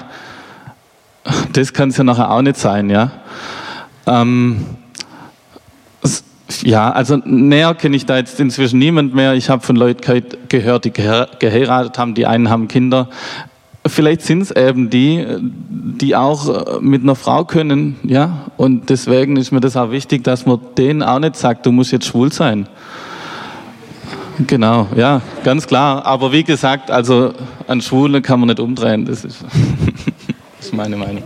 das 1.53 1.73
kann 1.73 1.89
es 1.89 1.97
ja 1.97 2.05
nachher 2.05 2.31
auch 2.31 2.43
nicht 2.43 2.57
sein, 2.57 2.91
ja. 2.91 3.11
Ähm, 4.07 4.65
ja, 6.63 6.91
also 6.91 7.17
näher 7.17 7.75
kenne 7.75 7.97
ich 7.97 8.07
da 8.07 8.17
jetzt 8.17 8.41
inzwischen 8.41 8.79
niemand 8.79 9.15
mehr. 9.15 9.35
Ich 9.35 9.51
habe 9.51 9.63
von 9.63 9.77
Leuten 9.77 10.25
gehört, 10.49 10.85
die 10.85 10.93
geheiratet 10.93 11.99
haben, 11.99 12.15
die 12.15 12.27
einen 12.27 12.49
haben 12.49 12.69
Kinder. 12.69 13.11
Vielleicht 13.89 14.23
sind 14.23 14.43
es 14.43 14.51
eben 14.51 14.91
die, 14.91 15.27
die 15.41 16.15
auch 16.15 16.49
äh, 16.49 16.81
mit 16.81 17.03
einer 17.03 17.15
Frau 17.15 17.45
können, 17.45 17.97
ja. 18.03 18.47
Und 18.57 18.91
deswegen 18.91 19.37
ist 19.37 19.53
mir 19.53 19.61
das 19.61 19.77
auch 19.77 19.91
wichtig, 19.91 20.25
dass 20.25 20.47
man 20.47 20.61
denen 20.77 21.03
auch 21.03 21.19
nicht 21.19 21.37
sagt, 21.37 21.67
du 21.67 21.73
musst 21.73 21.93
jetzt 21.93 22.07
schwul 22.07 22.33
sein. 22.33 22.69
Genau, 24.47 24.87
ja, 24.95 25.21
ganz 25.43 25.67
klar. 25.67 26.07
Aber 26.07 26.33
wie 26.33 26.45
gesagt, 26.45 26.91
also 26.91 27.33
an 27.67 27.81
Schwulen 27.81 28.23
kann 28.23 28.41
man 28.41 28.49
nicht 28.49 28.61
umdrehen. 28.61 29.05
Das 29.05 29.25
ist, 29.25 29.43
das 30.59 30.67
ist 30.67 30.75
meine 30.75 30.97
Meinung. 30.97 31.25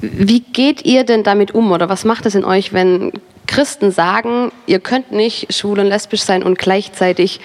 Wie 0.00 0.40
geht 0.40 0.84
ihr 0.84 1.04
denn 1.04 1.24
damit 1.24 1.54
um 1.54 1.72
oder 1.72 1.88
was 1.88 2.04
macht 2.04 2.26
es 2.26 2.34
in 2.34 2.44
euch, 2.44 2.72
wenn 2.72 3.12
Christen 3.46 3.90
sagen, 3.90 4.52
ihr 4.66 4.80
könnt 4.80 5.12
nicht 5.12 5.52
schwul 5.54 5.80
und 5.80 5.86
lesbisch 5.86 6.22
sein 6.22 6.42
und 6.42 6.58
gleichzeitig 6.58 7.40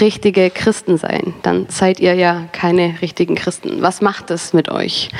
richtige 0.00 0.50
Christen 0.50 0.98
sein? 0.98 1.34
Dann 1.42 1.66
seid 1.68 2.00
ihr 2.00 2.14
ja 2.14 2.44
keine 2.52 3.00
richtigen 3.00 3.34
Christen. 3.34 3.82
Was 3.82 4.00
macht 4.00 4.30
es 4.30 4.52
mit 4.52 4.68
euch? 4.68 5.10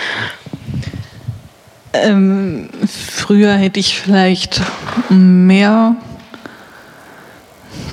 Ähm, 1.92 2.68
früher 2.86 3.54
hätte 3.54 3.80
ich 3.80 3.98
vielleicht 3.98 4.60
mehr 5.08 5.96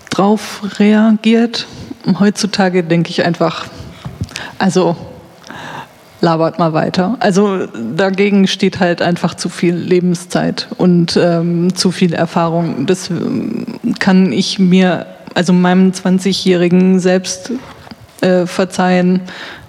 drauf 0.09 0.61
reagiert. 0.79 1.67
Heutzutage 2.19 2.83
denke 2.83 3.09
ich 3.09 3.25
einfach, 3.25 3.65
also 4.59 4.95
labert 6.23 6.57
mal 6.57 6.73
weiter. 6.73 7.17
Also 7.19 7.67
dagegen 7.67 8.47
steht 8.47 8.79
halt 8.79 9.01
einfach 9.01 9.35
zu 9.35 9.49
viel 9.49 9.75
Lebenszeit 9.75 10.67
und 10.77 11.17
ähm, 11.21 11.75
zu 11.75 11.91
viel 11.91 12.13
Erfahrung. 12.13 12.85
Das 12.85 13.09
ähm, 13.09 13.65
kann 13.99 14.31
ich 14.31 14.57
mir, 14.57 15.05
also 15.33 15.53
meinem 15.53 15.91
20-jährigen 15.91 16.99
selbst 16.99 17.51
äh, 18.21 18.45
verzeihen, 18.45 19.21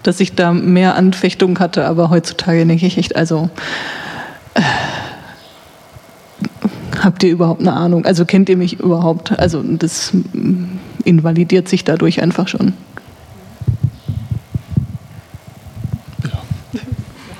dass 0.02 0.20
ich 0.20 0.34
da 0.34 0.52
mehr 0.52 0.94
Anfechtung 0.96 1.58
hatte, 1.58 1.86
aber 1.86 2.10
heutzutage 2.10 2.64
denke 2.66 2.86
ich 2.86 2.98
echt, 2.98 3.16
also 3.16 3.48
äh, 4.54 4.60
habt 7.02 7.22
ihr 7.22 7.30
überhaupt 7.30 7.60
eine 7.60 7.72
Ahnung? 7.72 8.04
Also 8.04 8.24
kennt 8.24 8.48
ihr 8.48 8.56
mich 8.56 8.80
überhaupt? 8.80 9.38
Also 9.38 9.62
das 9.62 10.12
invalidiert 11.04 11.68
sich 11.68 11.84
dadurch 11.84 12.22
einfach 12.22 12.48
schon. 12.48 12.74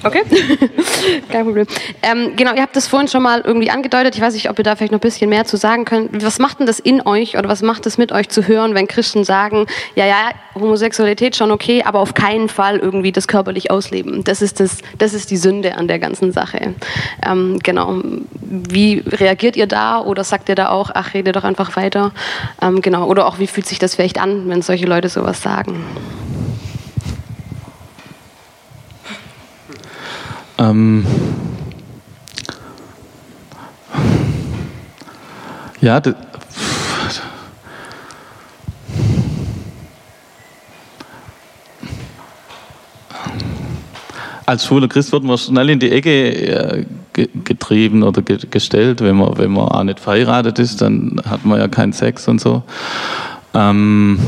Okay, 0.05 0.23
kein 1.31 1.45
Problem. 1.45 1.67
Ähm, 2.03 2.37
genau, 2.37 2.55
ihr 2.55 2.61
habt 2.61 2.77
das 2.77 2.87
vorhin 2.87 3.09
schon 3.09 3.23
mal 3.23 3.41
irgendwie 3.41 3.71
angedeutet. 3.71 4.15
Ich 4.15 4.21
weiß 4.21 4.35
nicht, 4.35 4.51
ob 4.51 4.59
ihr 4.59 4.65
da 4.65 4.77
vielleicht 4.77 4.93
noch 4.93 4.99
ein 4.99 5.01
bisschen 5.01 5.31
mehr 5.31 5.45
zu 5.47 5.57
sagen 5.57 5.85
könnt. 5.87 6.23
Was 6.23 6.39
macht 6.39 6.61
denn 6.61 6.67
das 6.67 6.79
in 6.79 7.07
euch 7.07 7.39
oder 7.39 7.49
was 7.49 7.63
macht 7.63 7.87
es 7.87 7.97
mit 7.97 8.13
euch 8.13 8.29
zu 8.29 8.47
hören, 8.47 8.75
wenn 8.75 8.87
Christen 8.87 9.25
sagen, 9.25 9.67
ja, 9.95 10.07
ja, 10.07 10.31
Homosexualität 10.55 11.37
schon 11.37 11.51
okay, 11.51 11.83
aber 11.85 12.01
auf 12.01 12.15
keinen 12.15 12.49
Fall 12.49 12.79
irgendwie 12.79 13.13
das 13.13 13.29
körperlich 13.29 13.71
ausleben. 13.71 14.25
Das 14.25 14.43
ist, 14.43 14.61
das, 14.61 14.79
das 14.99 15.15
ist 15.15 15.31
die 15.31 15.37
Sünde 15.37 15.77
an 15.77 15.89
der 15.89 15.99
ganzen 15.99 16.33
Sache. 16.33 16.75
Ähm, 17.27 17.59
genau. 17.63 18.01
Wie 18.41 19.03
reagiert 19.07 19.57
ihr 19.57 19.67
da 19.67 20.01
oder 20.01 20.23
sagt 20.23 20.49
ihr 20.51 20.55
da 20.55 20.69
auch, 20.69 20.91
ach, 20.93 21.15
rede 21.15 21.33
doch 21.33 21.45
einfach 21.45 21.77
weiter? 21.77 22.13
Ähm, 22.61 22.83
genau. 22.83 23.07
Oder 23.07 23.27
auch, 23.27 23.39
wie 23.39 23.47
fühlt 23.47 23.67
sich 23.67 23.79
das 23.79 23.95
vielleicht 23.95 24.21
an, 24.21 24.49
wenn 24.49 24.61
solche 24.61 24.87
Leute 24.87 25.09
sowas 25.09 25.41
sagen? 25.41 25.83
Ähm, 30.59 31.05
ja, 35.81 36.01
als 44.47 44.67
schwuler 44.67 44.89
Christ 44.89 45.13
wird 45.13 45.25
man 45.25 45.39
schnell 45.39 45.71
in 45.71 45.79
die 45.79 45.91
Ecke 45.91 46.85
äh, 46.85 46.85
getrieben 47.13 48.03
oder 48.03 48.23
gestellt, 48.23 49.01
wenn 49.01 49.17
man, 49.17 49.37
wenn 49.39 49.51
man 49.51 49.69
auch 49.69 49.85
nicht 49.85 50.01
verheiratet 50.01 50.59
ist, 50.59 50.81
dann 50.81 51.21
hat 51.29 51.45
man 51.45 51.59
ja 51.59 51.69
keinen 51.69 51.93
Sex 51.93 52.29
und 52.29 52.41
so. 52.41 52.63
Ähm, 53.55 54.19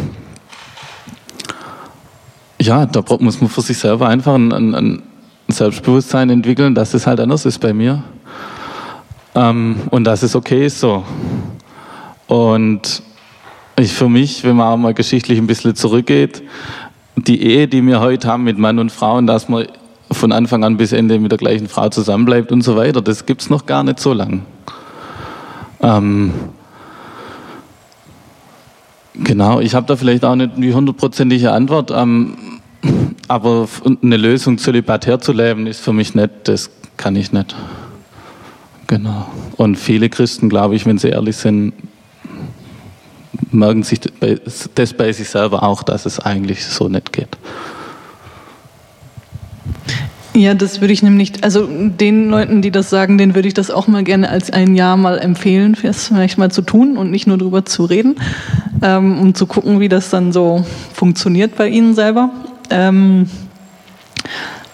ja, 2.60 2.86
da 2.86 3.04
muss 3.18 3.40
man 3.40 3.50
für 3.50 3.60
sich 3.60 3.78
selber 3.78 4.08
einfach 4.08 4.34
ein, 4.34 4.52
ein, 4.52 5.02
Selbstbewusstsein 5.48 6.30
entwickeln, 6.30 6.74
dass 6.74 6.94
es 6.94 7.06
halt 7.06 7.20
anders 7.20 7.46
ist 7.46 7.58
bei 7.60 7.72
mir. 7.72 8.02
Ähm, 9.34 9.76
und 9.90 10.04
dass 10.04 10.22
es 10.22 10.34
okay 10.34 10.66
ist 10.66 10.80
so. 10.80 11.04
Und 12.26 13.02
ich 13.78 13.92
für 13.92 14.08
mich, 14.08 14.42
wenn 14.44 14.56
man 14.56 14.68
auch 14.68 14.76
mal 14.76 14.94
geschichtlich 14.94 15.38
ein 15.38 15.46
bisschen 15.46 15.74
zurückgeht, 15.74 16.42
die 17.16 17.42
Ehe, 17.42 17.68
die 17.68 17.82
wir 17.82 18.00
heute 18.00 18.28
haben 18.28 18.44
mit 18.44 18.58
Mann 18.58 18.78
und 18.78 18.90
Frau, 18.90 19.16
und 19.16 19.26
dass 19.26 19.48
man 19.48 19.66
von 20.10 20.32
Anfang 20.32 20.64
an 20.64 20.76
bis 20.76 20.92
Ende 20.92 21.18
mit 21.18 21.30
der 21.30 21.38
gleichen 21.38 21.68
Frau 21.68 21.88
zusammenbleibt 21.88 22.52
und 22.52 22.62
so 22.62 22.76
weiter, 22.76 23.02
das 23.02 23.26
gibt 23.26 23.42
es 23.42 23.50
noch 23.50 23.66
gar 23.66 23.82
nicht 23.84 24.00
so 24.00 24.12
lang. 24.12 24.42
Ähm, 25.80 26.32
genau, 29.14 29.60
ich 29.60 29.74
habe 29.74 29.86
da 29.86 29.96
vielleicht 29.96 30.24
auch 30.24 30.36
nicht 30.36 30.52
die 30.56 30.72
hundertprozentige 30.72 31.52
Antwort. 31.52 31.90
Ähm, 31.94 32.55
aber 33.28 33.68
eine 34.02 34.16
Lösung 34.16 34.58
zölibatär 34.58 35.18
zu 35.20 35.32
leben 35.32 35.66
ist 35.66 35.80
für 35.80 35.92
mich 35.92 36.14
nicht, 36.14 36.30
das 36.44 36.70
kann 36.96 37.16
ich 37.16 37.32
nicht. 37.32 37.54
Genau. 38.86 39.26
Und 39.56 39.76
viele 39.76 40.08
Christen, 40.08 40.48
glaube 40.48 40.76
ich, 40.76 40.86
wenn 40.86 40.98
sie 40.98 41.08
ehrlich 41.08 41.36
sind, 41.36 41.72
merken 43.50 43.82
sich 43.82 44.00
das 44.74 44.94
bei 44.94 45.12
sich 45.12 45.28
selber 45.28 45.62
auch, 45.62 45.82
dass 45.82 46.06
es 46.06 46.20
eigentlich 46.20 46.64
so 46.64 46.88
nicht 46.88 47.12
geht. 47.12 47.36
Ja, 50.34 50.52
das 50.52 50.82
würde 50.82 50.92
ich 50.92 51.02
nämlich, 51.02 51.42
also 51.42 51.66
den 51.66 52.28
Leuten, 52.28 52.60
die 52.60 52.70
das 52.70 52.90
sagen, 52.90 53.16
denen 53.16 53.34
würde 53.34 53.48
ich 53.48 53.54
das 53.54 53.70
auch 53.70 53.88
mal 53.88 54.04
gerne 54.04 54.28
als 54.28 54.50
ein 54.50 54.74
Jahr 54.74 54.98
mal 54.98 55.18
empfehlen, 55.18 55.74
vielleicht 55.74 56.36
mal 56.36 56.50
zu 56.50 56.60
tun 56.60 56.98
und 56.98 57.10
nicht 57.10 57.26
nur 57.26 57.38
darüber 57.38 57.64
zu 57.64 57.86
reden, 57.86 58.16
ähm, 58.82 59.18
um 59.18 59.34
zu 59.34 59.46
gucken, 59.46 59.80
wie 59.80 59.88
das 59.88 60.10
dann 60.10 60.32
so 60.32 60.62
funktioniert 60.92 61.56
bei 61.56 61.68
ihnen 61.68 61.94
selber. 61.94 62.30
Ähm, 62.70 63.28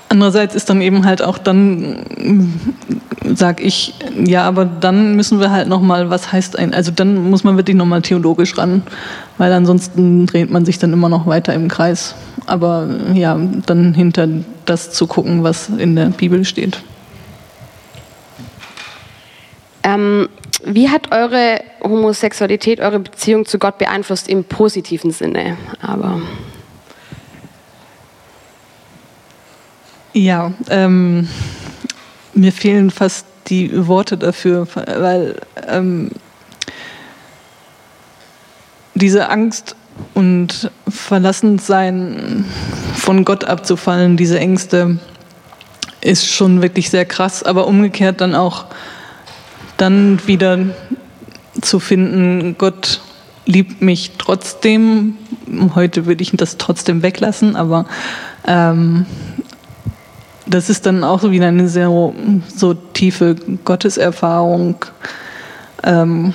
andererseits 0.09 0.55
ist 0.55 0.68
dann 0.68 0.82
eben 0.82 1.05
halt 1.05 1.22
auch 1.22 1.38
dann, 1.38 2.05
sag 3.34 3.62
ich, 3.62 3.95
ja, 4.24 4.45
aber 4.45 4.64
dann 4.64 5.16
müssen 5.16 5.40
wir 5.40 5.51
halt 5.51 5.68
nochmal, 5.68 6.11
was 6.11 6.32
heißt 6.32 6.59
ein, 6.59 6.74
also 6.74 6.93
dann 6.93 7.30
muss 7.30 7.45
man 7.45 7.57
wirklich 7.57 7.76
nochmal 7.76 8.03
theologisch 8.03 8.57
ran, 8.59 8.82
weil 9.38 9.53
ansonsten 9.53 10.26
dreht 10.26 10.51
man 10.51 10.64
sich 10.64 10.78
dann 10.78 10.93
immer 10.93 11.09
noch 11.09 11.26
weiter 11.26 11.55
im 11.55 11.68
Kreis. 11.68 12.14
Aber 12.47 12.88
ja, 13.14 13.38
dann 13.66 13.95
hinter 13.95 14.28
das 14.66 14.90
zu 14.90 15.07
gucken, 15.07 15.45
was 15.45 15.68
in 15.68 15.97
der 15.97 16.07
Bibel 16.07 16.45
steht. 16.45 16.82
Ähm, 19.82 20.28
wie 20.64 20.88
hat 20.88 21.11
eure 21.11 21.61
Homosexualität 21.82 22.80
eure 22.80 23.01
Beziehung 23.01 23.47
zu 23.47 23.59
Gott 23.59 23.78
beeinflusst 23.78 24.28
im 24.28 24.45
positiven 24.45 25.11
Sinne? 25.11 25.57
Aber 25.80 26.20
Ja, 30.12 30.52
ähm, 30.68 31.28
mir 32.34 32.52
fehlen 32.52 32.90
fast 32.90 33.26
die 33.48 33.86
Worte 33.86 34.18
dafür, 34.18 34.66
weil 34.74 35.36
ähm, 35.66 36.10
diese 38.94 39.28
Angst 39.30 39.74
und 40.14 40.70
Verlassensein 40.88 42.44
von 42.94 43.24
Gott 43.24 43.44
abzufallen, 43.44 44.16
diese 44.16 44.38
Ängste, 44.38 44.98
ist 46.02 46.26
schon 46.26 46.62
wirklich 46.62 46.90
sehr 46.90 47.04
krass, 47.04 47.42
aber 47.42 47.66
umgekehrt 47.66 48.20
dann 48.20 48.34
auch 48.34 48.66
dann 49.76 50.20
wieder 50.26 50.58
zu 51.60 51.80
finden, 51.80 52.56
Gott 52.58 53.00
liebt 53.46 53.82
mich 53.82 54.12
trotzdem. 54.18 55.16
Heute 55.74 56.06
würde 56.06 56.22
ich 56.22 56.32
das 56.32 56.58
trotzdem 56.58 57.02
weglassen, 57.02 57.56
aber 57.56 57.86
ähm, 58.46 59.06
das 60.47 60.70
ist 60.70 60.86
dann 60.86 61.05
auch 61.05 61.30
wieder 61.30 61.49
eine 61.49 61.68
sehr 61.68 61.90
so 62.55 62.74
tiefe 62.74 63.36
Gotteserfahrung, 63.64 64.76
ähm, 65.84 66.34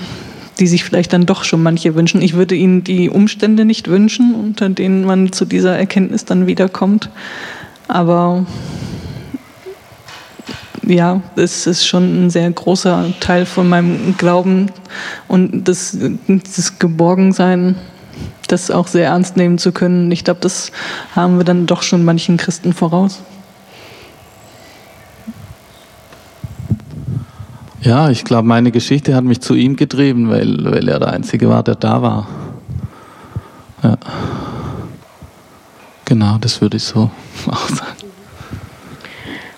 die 0.60 0.68
sich 0.68 0.84
vielleicht 0.84 1.14
dann 1.14 1.26
doch 1.26 1.44
schon 1.44 1.62
manche 1.62 1.96
wünschen. 1.96 2.22
Ich 2.22 2.34
würde 2.34 2.56
ihnen 2.56 2.84
die 2.84 3.10
Umstände 3.10 3.66
nicht 3.66 3.88
wünschen, 3.88 4.34
unter 4.34 4.70
denen 4.70 5.06
man 5.06 5.32
zu 5.32 5.46
dieser 5.46 5.78
Erkenntnis 5.78 6.26
dann 6.26 6.48
wiederkommt. 6.48 7.10
Aber 7.88 8.46
ja, 10.84 11.22
es 11.36 11.68
ist 11.68 11.86
schon 11.86 12.28
ein 12.28 12.30
sehr 12.30 12.50
großer 12.50 13.14
Teil 13.20 13.46
von 13.46 13.68
meinem 13.68 14.16
Glauben 14.18 14.68
und 15.28 15.68
das, 15.68 15.98
das 16.28 16.80
Geborgensein, 16.80 17.76
das 18.48 18.72
auch 18.72 18.88
sehr 18.88 19.08
ernst 19.08 19.36
nehmen 19.36 19.58
zu 19.58 19.74
können. 19.74 20.12
Ich 20.12 20.24
glaube, 20.24 20.40
das 20.40 20.72
haben 21.14 21.38
wir 21.38 21.44
dann 21.44 21.66
doch 21.66 21.84
schon 21.84 22.06
manchen 22.06 22.38
Christen 22.38 22.74
voraus. 22.74 23.22
Ja, 27.88 28.10
ich 28.10 28.26
glaube, 28.26 28.46
meine 28.46 28.72
Geschichte 28.72 29.16
hat 29.16 29.24
mich 29.24 29.40
zu 29.40 29.54
ihm 29.56 29.78
getrieben, 29.78 30.30
weil, 30.30 30.58
weil 30.66 30.90
er 30.90 31.00
der 31.00 31.08
Einzige 31.08 31.48
war, 31.48 31.64
der 31.64 31.76
da 31.76 32.02
war. 32.02 32.28
Ja. 33.82 33.98
Genau, 36.04 36.38
das 36.42 36.60
würde 36.60 36.76
ich 36.76 36.84
so 36.84 37.10
auch 37.48 37.70
sagen. 37.70 37.96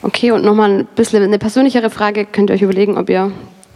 Okay, 0.03 0.29
und 0.29 0.45
nochmal 0.45 0.69
ein 0.69 0.87
bisschen 0.95 1.23
eine 1.23 1.39
persönlichere 1.39 1.89
Frage. 1.89 2.25
Könnt 2.25 2.51
ihr 2.51 2.53
euch 2.53 2.61
überlegen, 2.61 2.99
ob 2.99 3.09
ihr 3.09 3.31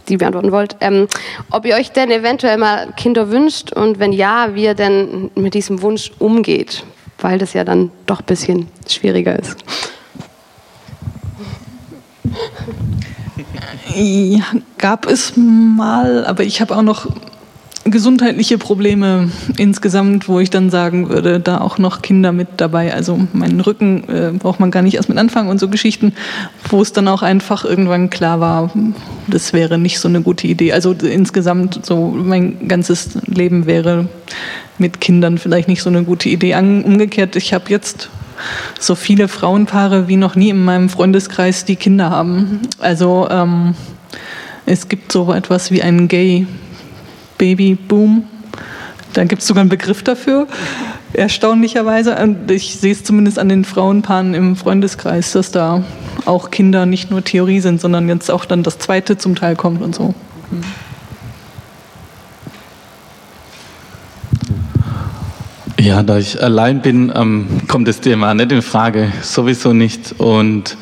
die 0.08 0.18
beantworten 0.18 0.52
wollt. 0.52 0.76
Ähm, 0.80 1.08
ob 1.50 1.66
ihr 1.66 1.74
euch 1.74 1.90
denn 1.90 2.12
eventuell 2.12 2.56
mal 2.56 2.92
Kinder 2.96 3.32
wünscht 3.32 3.72
und 3.72 3.98
wenn 3.98 4.12
ja, 4.12 4.54
wie 4.54 4.66
ihr 4.66 4.74
denn 4.74 5.32
mit 5.34 5.54
diesem 5.54 5.82
Wunsch 5.82 6.12
umgeht, 6.20 6.84
weil 7.18 7.38
das 7.38 7.54
ja 7.54 7.64
dann 7.64 7.90
doch 8.06 8.20
ein 8.20 8.26
bisschen 8.26 8.68
schwieriger 8.86 9.36
ist. 9.36 9.56
Ja, 13.92 14.44
gab 14.78 15.06
es 15.06 15.34
mal, 15.36 16.24
aber 16.24 16.44
ich 16.44 16.60
habe 16.60 16.76
auch 16.76 16.82
noch 16.82 17.06
gesundheitliche 17.84 18.56
Probleme 18.56 19.30
insgesamt, 19.58 20.26
wo 20.26 20.40
ich 20.40 20.48
dann 20.48 20.70
sagen 20.70 21.10
würde, 21.10 21.38
da 21.38 21.60
auch 21.60 21.76
noch 21.76 22.00
Kinder 22.00 22.32
mit 22.32 22.48
dabei. 22.56 22.94
Also 22.94 23.28
meinen 23.34 23.60
Rücken 23.60 24.08
äh, 24.08 24.32
braucht 24.32 24.58
man 24.58 24.70
gar 24.70 24.82
nicht 24.82 24.94
erst 24.94 25.10
mit 25.10 25.18
anfangen 25.18 25.50
und 25.50 25.60
so 25.60 25.68
Geschichten, 25.68 26.14
wo 26.70 26.80
es 26.80 26.92
dann 26.92 27.08
auch 27.08 27.22
einfach 27.22 27.64
irgendwann 27.64 28.08
klar 28.08 28.40
war, 28.40 28.70
das 29.26 29.52
wäre 29.52 29.78
nicht 29.78 29.98
so 29.98 30.08
eine 30.08 30.22
gute 30.22 30.46
Idee. 30.46 30.72
Also 30.72 30.92
insgesamt 30.92 31.84
so 31.84 32.06
mein 32.06 32.68
ganzes 32.68 33.18
Leben 33.26 33.66
wäre 33.66 34.08
mit 34.78 35.00
Kindern 35.00 35.36
vielleicht 35.36 35.68
nicht 35.68 35.82
so 35.82 35.90
eine 35.90 36.04
gute 36.04 36.30
Idee. 36.30 36.54
Umgekehrt, 36.54 37.36
ich 37.36 37.52
habe 37.52 37.66
jetzt 37.68 38.08
so 38.78 38.94
viele 38.94 39.28
Frauenpaare 39.28 40.08
wie 40.08 40.16
noch 40.16 40.34
nie 40.34 40.50
in 40.50 40.64
meinem 40.64 40.88
Freundeskreis, 40.88 41.64
die 41.64 41.76
Kinder 41.76 42.10
haben. 42.10 42.62
Also 42.78 43.28
ähm, 43.30 43.74
es 44.66 44.88
gibt 44.88 45.12
so 45.12 45.32
etwas 45.32 45.70
wie 45.70 45.82
einen 45.82 46.08
Gay 46.08 46.46
Babyboom. 47.38 48.24
Da 49.12 49.24
gibt 49.24 49.42
es 49.42 49.48
sogar 49.48 49.60
einen 49.60 49.70
Begriff 49.70 50.02
dafür, 50.02 50.48
erstaunlicherweise. 51.12 52.16
Und 52.16 52.50
ich 52.50 52.76
sehe 52.76 52.92
es 52.92 53.04
zumindest 53.04 53.38
an 53.38 53.48
den 53.48 53.64
Frauenpaaren 53.64 54.34
im 54.34 54.56
Freundeskreis, 54.56 55.32
dass 55.32 55.50
da 55.50 55.84
auch 56.24 56.50
Kinder 56.50 56.86
nicht 56.86 57.10
nur 57.10 57.22
Theorie 57.22 57.60
sind, 57.60 57.80
sondern 57.80 58.08
jetzt 58.08 58.30
auch 58.30 58.44
dann 58.44 58.62
das 58.62 58.78
Zweite 58.78 59.16
zum 59.16 59.34
Teil 59.34 59.56
kommt 59.56 59.82
und 59.82 59.94
so. 59.94 60.14
Ja, 65.84 66.02
da 66.02 66.16
ich 66.16 66.42
allein 66.42 66.80
bin, 66.80 67.12
ähm, 67.14 67.46
kommt 67.68 67.86
das 67.86 68.00
Thema 68.00 68.32
nicht 68.32 68.50
in 68.52 68.62
Frage, 68.62 69.12
sowieso 69.20 69.74
nicht. 69.74 70.14
Und 70.16 70.78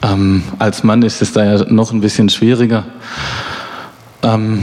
ähm, 0.00 0.44
als 0.60 0.84
Mann 0.84 1.02
ist 1.02 1.20
es 1.20 1.32
da 1.32 1.44
ja 1.44 1.64
noch 1.64 1.92
ein 1.92 2.00
bisschen 2.00 2.28
schwieriger. 2.28 2.84
Ähm, 4.22 4.60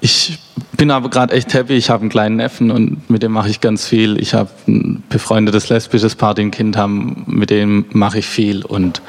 ich 0.00 0.40
bin 0.76 0.90
aber 0.90 1.08
gerade 1.08 1.34
echt 1.34 1.54
happy. 1.54 1.74
Ich 1.74 1.88
habe 1.88 2.00
einen 2.00 2.10
kleinen 2.10 2.34
Neffen 2.34 2.72
und 2.72 3.08
mit 3.08 3.22
dem 3.22 3.30
mache 3.30 3.48
ich 3.48 3.60
ganz 3.60 3.86
viel. 3.86 4.20
Ich 4.20 4.34
habe 4.34 4.50
ein 4.66 5.04
befreundetes 5.08 5.68
lesbisches 5.68 6.16
Paar, 6.16 6.34
die 6.34 6.42
ein 6.42 6.50
Kind 6.50 6.76
haben, 6.76 7.22
mit 7.28 7.50
dem 7.50 7.84
mache 7.92 8.18
ich 8.18 8.26
viel 8.26 8.64
und 8.64 9.02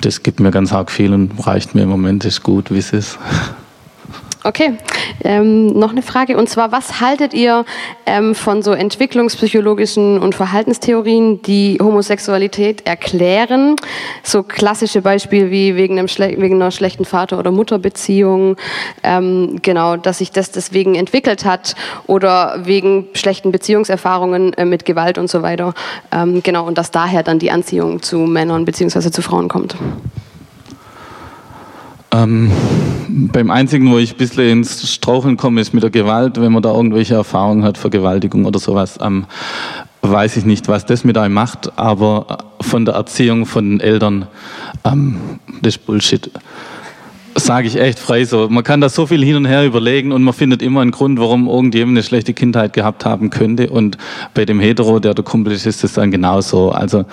das 0.00 0.22
gibt 0.22 0.40
mir 0.40 0.50
ganz 0.50 0.72
arg 0.72 0.90
viel 0.90 1.12
und 1.12 1.32
reicht 1.46 1.74
mir 1.74 1.82
im 1.82 1.90
Moment, 1.90 2.24
ist 2.24 2.42
gut, 2.42 2.70
wie 2.70 2.78
es 2.78 2.94
ist. 2.94 3.18
Okay, 4.44 4.76
ähm, 5.22 5.68
noch 5.78 5.92
eine 5.92 6.02
Frage 6.02 6.36
und 6.36 6.48
zwar, 6.48 6.72
was 6.72 7.00
haltet 7.00 7.32
ihr 7.32 7.64
ähm, 8.06 8.34
von 8.34 8.62
so 8.62 8.72
entwicklungspsychologischen 8.72 10.18
und 10.18 10.34
Verhaltenstheorien, 10.34 11.42
die 11.42 11.78
Homosexualität 11.80 12.84
erklären? 12.84 13.76
So 14.24 14.42
klassische 14.42 15.00
Beispiele 15.00 15.52
wie 15.52 15.76
wegen, 15.76 15.96
einem 15.96 16.08
wegen 16.08 16.56
einer 16.56 16.72
schlechten 16.72 17.04
Vater- 17.04 17.38
oder 17.38 17.52
Mutterbeziehung, 17.52 18.56
ähm, 19.04 19.60
genau, 19.62 19.96
dass 19.96 20.18
sich 20.18 20.32
das 20.32 20.50
deswegen 20.50 20.96
entwickelt 20.96 21.44
hat 21.44 21.76
oder 22.08 22.56
wegen 22.64 23.06
schlechten 23.14 23.52
Beziehungserfahrungen 23.52 24.54
äh, 24.54 24.64
mit 24.64 24.84
Gewalt 24.84 25.18
und 25.18 25.30
so 25.30 25.42
weiter, 25.42 25.72
ähm, 26.10 26.42
genau, 26.42 26.66
und 26.66 26.78
dass 26.78 26.90
daher 26.90 27.22
dann 27.22 27.38
die 27.38 27.52
Anziehung 27.52 28.02
zu 28.02 28.18
Männern 28.18 28.64
bzw. 28.64 29.12
zu 29.12 29.22
Frauen 29.22 29.46
kommt. 29.46 29.76
Ähm, 32.12 32.50
beim 33.08 33.50
einzigen, 33.50 33.90
wo 33.90 33.98
ich 33.98 34.12
ein 34.12 34.18
bisschen 34.18 34.48
ins 34.48 34.92
Straucheln 34.92 35.36
komme, 35.36 35.60
ist 35.60 35.72
mit 35.72 35.82
der 35.82 35.90
Gewalt, 35.90 36.40
wenn 36.40 36.52
man 36.52 36.62
da 36.62 36.72
irgendwelche 36.72 37.14
Erfahrungen 37.14 37.64
hat, 37.64 37.78
Vergewaltigung 37.78 38.44
oder 38.44 38.58
sowas. 38.58 38.98
Ähm, 39.00 39.24
weiß 40.02 40.36
ich 40.36 40.44
nicht, 40.44 40.68
was 40.68 40.84
das 40.84 41.04
mit 41.04 41.16
einem 41.16 41.34
macht, 41.34 41.78
aber 41.78 42.38
von 42.60 42.84
der 42.84 42.94
Erziehung 42.94 43.46
von 43.46 43.70
den 43.70 43.80
Eltern, 43.80 44.26
ähm, 44.84 45.16
das 45.62 45.76
ist 45.76 45.86
Bullshit. 45.86 46.30
Sage 47.34 47.66
ich 47.66 47.80
echt 47.80 47.98
frei 47.98 48.24
so. 48.24 48.48
Man 48.50 48.62
kann 48.62 48.82
da 48.82 48.90
so 48.90 49.06
viel 49.06 49.24
hin 49.24 49.36
und 49.36 49.46
her 49.46 49.64
überlegen 49.64 50.12
und 50.12 50.22
man 50.22 50.34
findet 50.34 50.60
immer 50.60 50.82
einen 50.82 50.90
Grund, 50.90 51.18
warum 51.18 51.48
irgendjemand 51.48 51.96
eine 51.96 52.02
schlechte 52.02 52.34
Kindheit 52.34 52.74
gehabt 52.74 53.06
haben 53.06 53.30
könnte. 53.30 53.70
Und 53.70 53.96
bei 54.34 54.44
dem 54.44 54.60
Hetero, 54.60 54.98
der 54.98 55.14
der 55.14 55.24
Kumpel 55.24 55.54
ist, 55.54 55.64
ist 55.64 55.82
das 55.82 55.94
dann 55.94 56.10
genauso. 56.10 56.72
Also, 56.72 57.06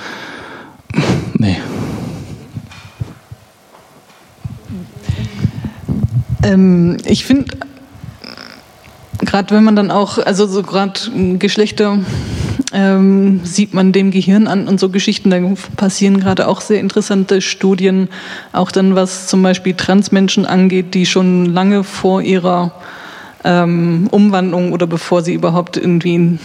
nee. 1.36 1.58
Ähm, 6.44 6.98
ich 7.06 7.26
finde, 7.26 7.58
gerade 9.20 9.54
wenn 9.56 9.64
man 9.64 9.76
dann 9.76 9.92
auch, 9.92 10.18
also 10.18 10.48
so 10.48 10.64
gerade 10.64 11.00
Geschlechter 11.38 12.00
ähm, 12.72 13.42
sieht 13.44 13.74
man 13.74 13.92
dem 13.92 14.12
Gehirn 14.12 14.48
an 14.48 14.68
und 14.68 14.80
so 14.80 14.90
Geschichten, 14.90 15.30
da 15.30 15.40
passieren 15.76 16.20
gerade 16.20 16.48
auch 16.48 16.62
sehr 16.62 16.80
interessante 16.80 17.42
Studien, 17.42 18.10
auch 18.54 18.72
dann 18.72 18.96
was 18.96 19.28
zum 19.28 19.42
Beispiel 19.42 19.74
Transmenschen 19.74 20.46
angeht, 20.46 20.94
die 20.94 21.06
schon 21.06 21.46
lange 21.46 21.84
vor 21.84 22.22
ihrer 22.22 22.72
ähm, 23.44 24.08
Umwandlung 24.12 24.72
oder 24.72 24.88
bevor 24.88 25.22
sie 25.22 25.34
überhaupt 25.34 25.78
irgendwie 25.78 26.38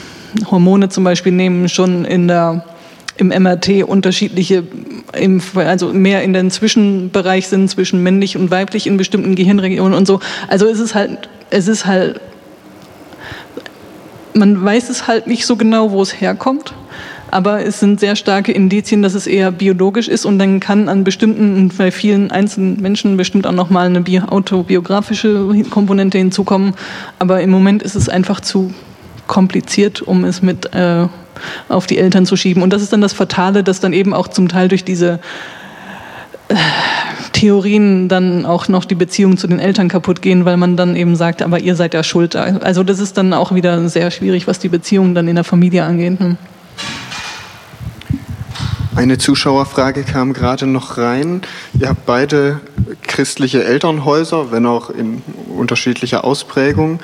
Hormone 0.51 0.89
zum 0.89 1.05
Beispiel 1.05 1.33
nehmen, 1.33 1.69
schon 1.69 2.05
in 2.05 2.29
der 2.29 2.65
im 3.17 3.29
MRT 3.29 3.85
unterschiedliche, 3.85 4.65
also 5.55 5.93
mehr 5.93 6.23
in 6.23 6.33
den 6.33 6.51
Zwischenbereich 6.51 7.49
sind 7.49 7.69
zwischen 7.71 8.03
männlich 8.03 8.37
und 8.37 8.51
weiblich 8.51 8.87
in 8.87 8.97
bestimmten 8.97 9.35
Gehirnregionen 9.35 9.95
und 9.95 10.07
so. 10.07 10.21
Also 10.49 10.67
es 10.67 10.81
ist 10.81 10.95
halt, 10.95 11.29
es 11.51 11.69
ist 11.69 11.87
halt, 11.87 12.21
man 14.35 14.65
weiß 14.65 14.91
es 14.91 15.07
halt 15.07 15.27
nicht 15.27 15.47
so 15.47 15.57
genau, 15.57 15.93
wo 15.93 16.03
es 16.03 16.21
herkommt. 16.21 16.75
Aber 17.31 17.65
es 17.65 17.81
sind 17.81 17.99
sehr 17.99 18.15
starke 18.15 18.53
Indizien, 18.53 19.03
dass 19.03 19.15
es 19.15 19.27
eher 19.27 19.51
biologisch 19.51 20.07
ist 20.07 20.25
und 20.25 20.39
dann 20.39 20.61
kann 20.61 20.89
an 20.89 21.03
bestimmten, 21.03 21.69
bei 21.77 21.91
vielen 21.91 22.31
einzelnen 22.31 22.81
Menschen 22.81 23.17
bestimmt 23.17 23.45
auch 23.45 23.53
nochmal 23.53 23.87
eine 23.87 24.05
autobiografische 24.31 25.49
Komponente 25.69 26.17
hinzukommen. 26.19 26.75
Aber 27.19 27.41
im 27.41 27.51
Moment 27.51 27.83
ist 27.83 27.97
es 27.97 28.09
einfach 28.09 28.41
zu 28.41 28.73
kompliziert, 29.27 30.01
um 30.01 30.25
es 30.25 30.43
mit 30.43 30.73
äh, 30.75 31.09
auf 31.69 31.87
die 31.87 31.99
Eltern 31.99 32.27
zu 32.27 32.37
schieben. 32.37 32.63
Und 32.63 32.73
das 32.73 32.83
ist 32.83 32.93
dann 32.93 33.01
das 33.01 33.13
Fatale, 33.13 33.63
dass 33.65 33.81
dann 33.81 33.93
eben 33.93 34.15
auch 34.15 34.29
zum 34.29 34.49
Teil 34.49 34.69
durch 34.69 34.85
diese 34.85 35.21
äh, 36.49 36.55
Theorien 37.33 38.09
dann 38.09 38.47
auch 38.47 38.69
noch 38.69 38.85
die 38.85 38.95
Beziehungen 38.95 39.37
zu 39.37 39.47
den 39.47 39.59
Eltern 39.59 39.89
kaputt 39.89 40.23
gehen, 40.23 40.45
weil 40.45 40.57
man 40.57 40.77
dann 40.77 40.97
eben 40.97 41.17
sagt, 41.17 41.43
aber 41.43 41.59
ihr 41.61 41.75
seid 41.77 41.95
ja 41.95 42.03
schuld. 42.03 42.37
Also 42.37 42.83
das 42.83 43.01
ist 43.01 43.17
dann 43.19 43.33
auch 43.33 43.55
wieder 43.55 43.89
sehr 43.89 44.11
schwierig, 44.11 44.47
was 44.47 44.59
die 44.59 44.69
Beziehungen 44.69 45.15
dann 45.15 45.29
in 45.29 45.35
der 45.35 45.45
Familie 45.45 45.85
angeht. 45.85 46.19
Hm. 46.21 46.37
Eine 48.97 49.19
Zuschauerfrage 49.19 50.05
kam 50.05 50.33
gerade 50.33 50.69
noch 50.69 50.99
rein. 50.99 51.43
Ihr 51.79 51.89
habt 51.89 52.07
beide 52.07 52.61
christliche 53.03 53.65
Elternhäuser, 53.65 54.53
wenn 54.53 54.67
auch 54.67 54.89
in 54.89 55.21
unterschiedlicher 55.49 56.25
Ausprägung. 56.25 57.01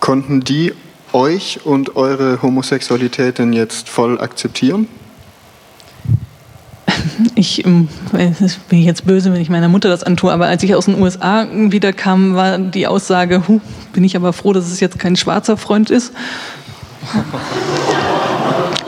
Konnten 0.00 0.42
die 0.42 0.74
euch 1.12 1.60
und 1.64 1.96
eure 1.96 2.42
Homosexualität 2.42 3.38
denn 3.38 3.52
jetzt 3.52 3.88
voll 3.88 4.20
akzeptieren? 4.20 4.88
Ich 7.34 7.64
ähm, 7.64 7.88
bin 8.68 8.82
jetzt 8.82 9.06
böse, 9.06 9.32
wenn 9.32 9.40
ich 9.40 9.50
meiner 9.50 9.68
Mutter 9.68 9.88
das 9.88 10.02
antue, 10.02 10.32
aber 10.32 10.46
als 10.46 10.62
ich 10.62 10.74
aus 10.74 10.86
den 10.86 11.00
USA 11.00 11.46
wieder 11.52 11.92
kam, 11.92 12.34
war 12.34 12.58
die 12.58 12.86
Aussage, 12.86 13.44
huh, 13.48 13.60
bin 13.92 14.04
ich 14.04 14.16
aber 14.16 14.32
froh, 14.32 14.52
dass 14.52 14.70
es 14.70 14.80
jetzt 14.80 14.98
kein 14.98 15.16
schwarzer 15.16 15.56
Freund 15.56 15.90
ist. 15.90 16.12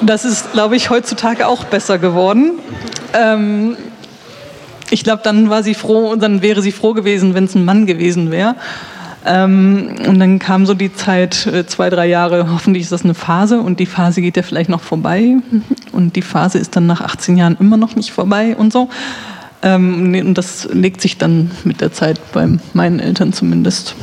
Das 0.02 0.24
ist, 0.24 0.52
glaube 0.52 0.76
ich, 0.76 0.90
heutzutage 0.90 1.46
auch 1.46 1.64
besser 1.64 1.98
geworden. 1.98 2.52
Ähm, 3.14 3.76
ich 4.90 5.04
glaube, 5.04 5.22
dann 5.22 5.50
war 5.50 5.62
sie 5.62 5.74
froh 5.74 6.10
und 6.10 6.22
dann 6.22 6.42
wäre 6.42 6.62
sie 6.62 6.72
froh 6.72 6.94
gewesen, 6.94 7.34
wenn 7.34 7.44
es 7.44 7.54
ein 7.54 7.64
Mann 7.64 7.86
gewesen 7.86 8.30
wäre. 8.30 8.56
Ähm, 9.26 9.96
und 10.06 10.18
dann 10.18 10.38
kam 10.38 10.64
so 10.64 10.74
die 10.74 10.94
Zeit, 10.94 11.46
äh, 11.46 11.66
zwei, 11.66 11.90
drei 11.90 12.06
Jahre, 12.06 12.50
hoffentlich 12.50 12.84
ist 12.84 12.92
das 12.92 13.04
eine 13.04 13.14
Phase 13.14 13.60
und 13.60 13.78
die 13.78 13.86
Phase 13.86 14.22
geht 14.22 14.36
ja 14.36 14.42
vielleicht 14.42 14.70
noch 14.70 14.80
vorbei 14.80 15.36
und 15.92 16.16
die 16.16 16.22
Phase 16.22 16.58
ist 16.58 16.74
dann 16.76 16.86
nach 16.86 17.02
18 17.02 17.36
Jahren 17.36 17.56
immer 17.60 17.76
noch 17.76 17.96
nicht 17.96 18.12
vorbei 18.12 18.56
und 18.56 18.72
so. 18.72 18.88
Ähm, 19.62 20.14
und 20.14 20.34
das 20.34 20.68
legt 20.72 21.02
sich 21.02 21.18
dann 21.18 21.50
mit 21.64 21.82
der 21.82 21.92
Zeit 21.92 22.20
bei 22.32 22.48
meinen 22.72 22.98
Eltern 22.98 23.32
zumindest. 23.32 23.94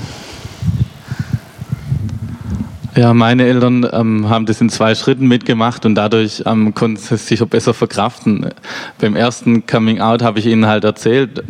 Ja, 2.96 3.14
meine 3.14 3.46
Eltern 3.46 3.88
ähm, 3.92 4.28
haben 4.28 4.48
das 4.48 4.60
in 4.60 4.70
zwei 4.70 4.96
Schritten 4.96 5.28
mitgemacht 5.28 5.86
und 5.86 5.94
dadurch 5.94 6.44
ähm, 6.48 6.74
konnten 6.74 6.98
sie 6.98 7.16
es 7.16 7.28
sicher 7.28 7.46
besser 7.46 7.76
verkraften. 7.76 8.50
Beim 9.00 9.16
ersten 9.16 9.68
Coming 9.68 10.00
Out 10.02 10.24
habe 10.24 10.40
ich 10.40 10.48
ihnen 10.48 10.66
halt 10.66 10.84
erzählt, 10.84 11.44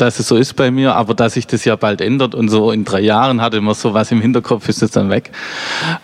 dass 0.00 0.18
es 0.18 0.28
so 0.28 0.36
ist 0.36 0.54
bei 0.56 0.70
mir, 0.70 0.94
aber 0.94 1.14
dass 1.14 1.34
sich 1.34 1.46
das 1.46 1.64
ja 1.64 1.76
bald 1.76 2.00
ändert 2.00 2.34
und 2.34 2.48
so 2.48 2.70
in 2.70 2.84
drei 2.84 3.00
Jahren 3.00 3.40
hatte 3.40 3.60
man 3.60 3.74
sowas 3.74 4.10
im 4.10 4.20
Hinterkopf, 4.20 4.68
ist 4.68 4.82
es 4.82 4.90
dann 4.90 5.10
weg. 5.10 5.30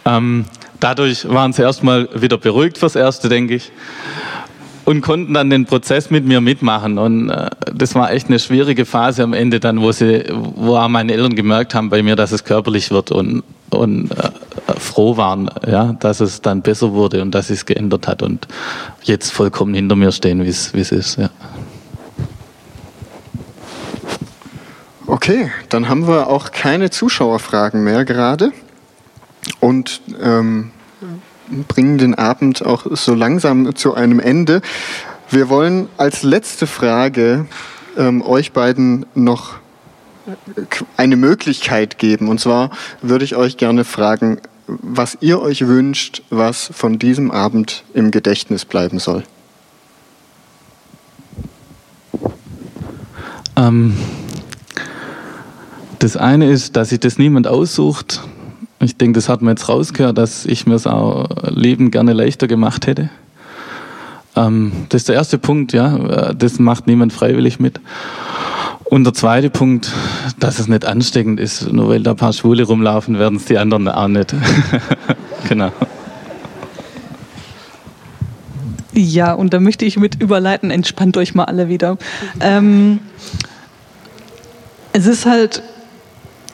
Ähm, 0.05 0.45
dadurch 0.81 1.29
waren 1.29 1.53
sie 1.53 1.63
erstmal 1.63 2.09
wieder 2.15 2.39
beruhigt 2.39 2.79
fürs 2.79 2.97
Erste, 2.97 3.29
denke 3.29 3.55
ich 3.55 3.73
und 4.87 5.01
konnten 5.01 5.35
dann 5.35 5.51
den 5.51 5.67
Prozess 5.67 6.11
mit 6.11 6.25
mir 6.25 6.41
mitmachen. 6.41 6.97
Und 6.99 7.29
äh, 7.29 7.51
das 7.75 7.95
war 7.95 8.13
echt 8.13 8.29
eine 8.29 8.39
schwierige 8.39 8.87
Phase 8.87 9.25
am 9.25 9.35
Ende 9.35 9.61
dann, 9.61 9.83
wo 9.83 9.93
sie, 9.93 10.25
wo 10.31 10.79
meine 10.89 11.13
Eltern 11.13 11.35
gemerkt 11.35 11.75
haben 11.75 11.91
bei 11.91 12.03
mir, 12.03 12.17
dass 12.17 12.33
es 12.33 12.45
körperlich 12.45 12.91
wird 12.93 13.11
und, 13.11 13.43
und 13.71 14.13
äh, 14.13 14.31
froh 14.79 15.17
waren, 15.17 15.51
ja, 15.67 15.97
dass 15.99 16.21
es 16.21 16.41
dann 16.41 16.63
besser 16.63 16.93
wurde 16.93 17.21
und 17.21 17.35
dass 17.35 17.51
es 17.51 17.67
geändert 17.67 18.07
hat 18.07 18.23
und 18.23 18.47
jetzt 19.03 19.33
vollkommen 19.33 19.75
hinter 19.75 19.97
mir 19.97 20.13
stehen, 20.13 20.45
wie 20.45 20.49
es 20.49 20.73
ist. 20.73 21.19
Ja. 21.19 21.31
Okay, 25.09 25.53
dann 25.69 25.89
haben 25.89 26.09
wir 26.09 26.27
auch 26.27 26.51
keine 26.51 26.91
Zuschauerfragen 26.91 27.85
mehr 27.85 28.05
gerade 28.05 28.53
und 29.61 30.01
ähm, 30.21 30.73
bringen 31.69 31.97
den 31.99 32.15
Abend 32.15 32.67
auch 32.67 32.87
so 32.91 33.15
langsam 33.15 33.77
zu 33.77 33.95
einem 33.95 34.19
Ende. 34.19 34.63
Wir 35.31 35.49
wollen 35.49 35.89
als 35.97 36.25
letzte 36.25 36.67
Frage 36.67 37.47
ähm, 37.97 38.21
euch 38.21 38.53
beiden 38.53 39.07
noch 39.15 39.55
eine 40.97 41.17
Möglichkeit 41.17 41.99
geben. 41.99 42.29
Und 42.29 42.41
zwar 42.41 42.71
würde 43.01 43.25
ich 43.25 43.37
euch 43.37 43.57
gerne 43.57 43.85
fragen, 43.85 44.41
was 44.67 45.19
ihr 45.21 45.41
euch 45.41 45.69
wünscht, 45.69 46.23
was 46.31 46.69
von 46.75 46.99
diesem 46.99 47.31
Abend 47.31 47.85
im 47.95 48.11
Gedächtnis 48.11 48.65
bleiben 48.65 48.99
soll. 48.99 49.23
Ähm, 53.57 53.97
das 55.99 56.17
eine 56.17 56.51
ist, 56.51 56.77
dass 56.77 56.91
sich 56.91 57.01
das 57.01 57.19
niemand 57.19 57.47
aussucht. 57.47 58.23
Ich 58.81 58.97
denke, 58.97 59.19
das 59.19 59.29
hat 59.29 59.43
man 59.43 59.53
jetzt 59.53 59.69
rausgehört, 59.69 60.19
dass 60.19 60.45
ich 60.47 60.67
mir 60.67 60.75
das 60.75 60.87
auch 60.87 61.29
Leben 61.49 61.91
gerne 61.91 62.13
leichter 62.13 62.47
gemacht 62.47 62.87
hätte. 62.87 63.09
Ähm, 64.37 64.73
das 64.91 65.03
ist 65.03 65.09
der 65.09 65.17
erste 65.17 65.39
Punkt, 65.39 65.73
ja. 65.73 66.33
Das 66.35 66.59
macht 66.59 66.87
niemand 66.87 67.13
freiwillig 67.13 67.59
mit. 67.59 67.81
Und 68.85 69.05
der 69.05 69.15
zweite 69.15 69.51
Punkt, 69.51 69.93
dass 70.39 70.59
es 70.59 70.69
nicht 70.69 70.85
ansteckend 70.85 71.41
ist. 71.41 71.73
Nur 71.73 71.89
weil 71.89 72.03
da 72.03 72.13
ein 72.13 72.17
paar 72.17 72.33
Schwule 72.33 72.65
rumlaufen, 72.65 73.19
werden 73.19 73.37
es 73.37 73.47
die 73.47 73.59
anderen 73.59 73.89
auch 73.89 74.09
nicht. 74.09 74.35
genau. 75.49 75.73
Ja, 78.93 79.33
und 79.33 79.53
da 79.53 79.61
möchte 79.61 79.85
ich 79.85 79.99
mit 79.99 80.23
überleiten, 80.23 80.71
entspannt 80.71 81.17
euch 81.17 81.35
mal 81.35 81.45
alle 81.45 81.69
wieder. 81.69 81.99
Ähm, 82.41 83.01
es 84.93 85.07
ist 85.07 85.27
halt 85.27 85.63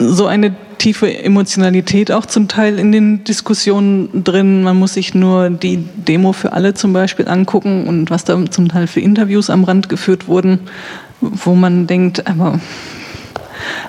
so 0.09 0.27
eine 0.27 0.55
tiefe 0.79 1.17
Emotionalität 1.17 2.11
auch 2.11 2.27
zum 2.27 2.49
Teil 2.49 2.79
in 2.79 2.93
den 2.93 3.25
Diskussionen 3.25 4.25
drin. 4.25 4.63
Man 4.63 4.77
muss 4.77 4.95
sich 4.95 5.15
nur 5.15 5.51
die 5.51 5.77
Demo 5.77 6.33
für 6.33 6.53
alle 6.53 6.75
zum 6.75 6.93
Beispiel 6.93 7.29
angucken 7.29 7.87
und 7.87 8.11
was 8.11 8.25
da 8.25 8.39
zum 8.51 8.69
Teil 8.69 8.87
für 8.87 9.01
Interviews 9.01 9.51
am 9.51 9.65
Rand 9.65 9.89
geführt 9.89 10.27
wurden, 10.27 10.61
wo 11.21 11.55
man 11.55 11.87
denkt, 11.87 12.27
aber 12.27 12.59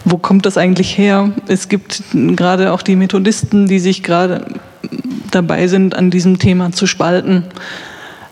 wo 0.05 0.17
kommt 0.17 0.45
das 0.45 0.57
eigentlich 0.57 0.97
her? 0.97 1.31
Es 1.47 1.67
gibt 1.67 2.03
gerade 2.13 2.71
auch 2.71 2.83
die 2.83 2.95
Methodisten, 2.95 3.67
die 3.67 3.79
sich 3.79 4.03
gerade 4.03 4.45
dabei 5.31 5.67
sind, 5.67 5.95
an 5.95 6.11
diesem 6.11 6.37
Thema 6.37 6.71
zu 6.71 6.85
spalten. 6.85 7.45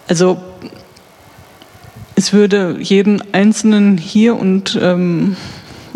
Also 0.07 0.37
es 2.15 2.33
würde 2.33 2.77
jeden 2.79 3.33
Einzelnen 3.33 3.97
hier 3.97 4.35
und 4.35 4.77
ähm, 4.79 5.35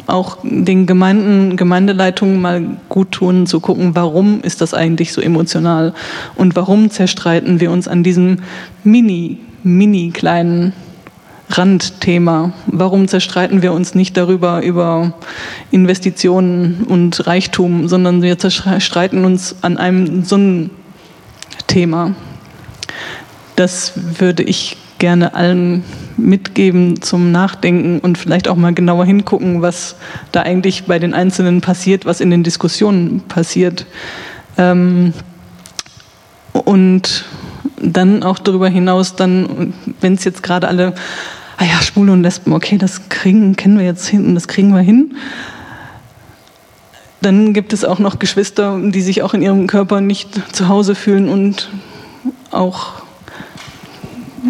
auch 0.08 0.38
den 0.44 0.86
Gemeinden, 0.86 1.58
Gemeindeleitungen 1.58 2.42
mal 2.42 2.78
gut 2.90 3.12
tun, 3.12 3.48
zu 3.48 3.60
gucken, 3.60 3.96
warum 3.96 4.42
ist 4.42 4.62
das 4.62 4.74
eigentlich 4.74 5.14
so 5.14 5.22
emotional 5.22 5.94
und 6.36 6.56
warum 6.56 6.90
zerstreiten 6.90 7.60
wir 7.60 7.72
uns 7.72 7.88
an 7.88 8.04
diesem 8.04 8.40
mini, 8.84 9.40
mini 9.64 10.12
kleinen 10.12 10.74
Randthema. 11.50 12.54
Warum 12.66 13.08
zerstreiten 13.08 13.62
wir 13.62 13.72
uns 13.74 13.96
nicht 13.96 14.18
darüber, 14.18 14.64
über 14.64 15.14
Investitionen 15.72 16.86
und 16.88 17.28
Reichtum, 17.28 17.88
sondern 17.88 18.22
wir 18.22 18.38
zerstreiten 18.40 19.26
uns 19.26 19.56
an 19.62 19.78
einem 19.78 20.24
so 20.24 20.36
einem 20.36 20.70
Thema. 21.68 22.16
Das 23.56 23.94
würde 23.96 24.44
ich 24.44 24.78
gerne 25.00 25.34
allen 25.34 25.84
mitgeben 26.18 27.02
zum 27.02 27.32
Nachdenken 27.32 28.00
und 28.00 28.18
vielleicht 28.18 28.48
auch 28.48 28.56
mal 28.56 28.74
genauer 28.74 29.06
hingucken, 29.06 29.62
was 29.62 29.96
da 30.32 30.42
eigentlich 30.42 30.86
bei 30.86 31.00
den 31.00 31.14
Einzelnen 31.14 31.62
passiert, 31.62 32.06
was 32.06 32.22
in 32.22 32.30
den 32.30 32.44
Diskussionen 32.44 33.22
passiert. 33.28 33.86
Ähm, 34.58 35.14
und 36.54 37.26
dann 37.78 38.24
auch 38.24 38.40
darüber 38.40 38.70
hinaus, 38.70 39.16
dann, 39.16 39.74
wenn 40.00 40.14
es 40.14 40.24
jetzt 40.24 40.44
gerade 40.44 40.68
alle, 40.68 40.94
ah 41.58 41.66
ja, 41.66 41.82
Schwule 41.82 42.14
und 42.14 42.24
Lesben, 42.24 42.54
okay, 42.54 42.78
das 42.78 43.10
kriegen, 43.10 43.56
kennen 43.56 43.78
wir 43.78 43.86
jetzt 43.86 44.08
hin, 44.08 44.34
das 44.36 44.48
kriegen 44.48 44.74
wir 44.74 44.82
hin. 44.82 45.16
Dann 47.22 47.54
gibt 47.54 47.74
es 47.74 47.84
auch 47.84 48.00
noch 48.00 48.20
Geschwister, 48.20 48.80
die 48.82 49.02
sich 49.02 49.24
auch 49.24 49.34
in 49.34 49.42
ihrem 49.42 49.68
Körper 49.68 50.00
nicht 50.00 50.56
zu 50.56 50.68
Hause 50.70 50.96
fühlen 50.96 51.28
und 51.28 51.70
auch 52.52 53.05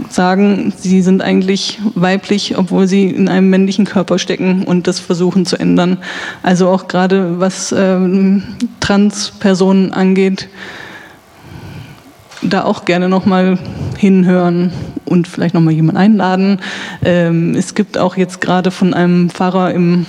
sagen, 0.10 0.74
sie 0.78 1.02
sind 1.02 1.22
eigentlich 1.22 1.80
weiblich, 1.96 2.58
obwohl 2.58 2.88
sie 2.88 3.08
in 3.08 3.28
einem 3.30 3.50
männlichen 3.50 3.86
Körper 3.86 4.20
stecken 4.20 4.64
und 4.64 4.88
das 4.88 5.00
versuchen 5.00 5.46
zu 5.46 5.58
ändern. 5.58 5.98
Also 6.44 6.70
auch 6.70 6.88
gerade 6.88 7.40
was 7.40 7.74
ähm, 7.78 8.44
Transpersonen 8.80 9.92
angeht, 9.94 10.50
da 12.42 12.64
auch 12.64 12.86
gerne 12.86 13.10
nochmal 13.10 13.58
hinhören 13.98 14.72
und 15.06 15.28
vielleicht 15.28 15.54
nochmal 15.54 15.74
jemanden 15.74 15.98
einladen. 15.98 16.60
Ähm, 17.04 17.56
es 17.56 17.76
gibt 17.76 17.98
auch 17.98 18.18
jetzt 18.18 18.42
gerade 18.42 18.72
von 18.72 18.94
einem 18.94 19.30
Pfarrer 19.30 19.74
im 19.74 20.06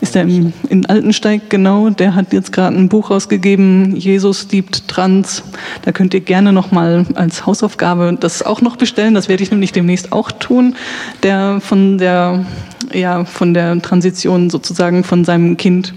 ist 0.00 0.16
er 0.16 0.22
in 0.22 0.86
Altensteig, 0.86 1.48
genau. 1.48 1.90
Der 1.90 2.14
hat 2.14 2.32
jetzt 2.32 2.52
gerade 2.52 2.76
ein 2.76 2.88
Buch 2.88 3.10
rausgegeben, 3.10 3.96
Jesus 3.96 4.48
liebt 4.50 4.88
Trans. 4.88 5.42
Da 5.82 5.92
könnt 5.92 6.14
ihr 6.14 6.20
gerne 6.20 6.52
nochmal 6.52 7.06
als 7.14 7.46
Hausaufgabe 7.46 8.16
das 8.18 8.42
auch 8.42 8.60
noch 8.60 8.76
bestellen. 8.76 9.14
Das 9.14 9.28
werde 9.28 9.42
ich 9.42 9.50
nämlich 9.50 9.72
demnächst 9.72 10.12
auch 10.12 10.30
tun. 10.30 10.76
Der 11.22 11.60
von 11.60 11.98
der, 11.98 12.44
ja, 12.92 13.24
von 13.24 13.54
der 13.54 13.80
Transition 13.80 14.50
sozusagen 14.50 15.04
von 15.04 15.24
seinem 15.24 15.56
Kind 15.56 15.94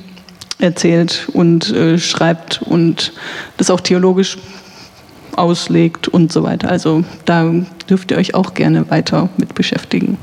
erzählt 0.59 1.28
und 1.34 1.72
äh, 1.72 1.99
schreibt 1.99 2.61
und 2.63 3.13
das 3.57 3.70
auch 3.70 3.82
theologisch 3.82 4.38
auslegt 5.36 6.07
und 6.07 6.32
so 6.32 6.43
weiter. 6.43 6.70
Also 6.70 7.03
da 7.26 7.53
dürft 7.89 8.11
ihr 8.11 8.18
euch 8.18 8.34
auch 8.34 8.53
gerne 8.53 8.89
weiter 8.89 9.30
mit 9.38 9.53
beschäftigen. 9.53 10.18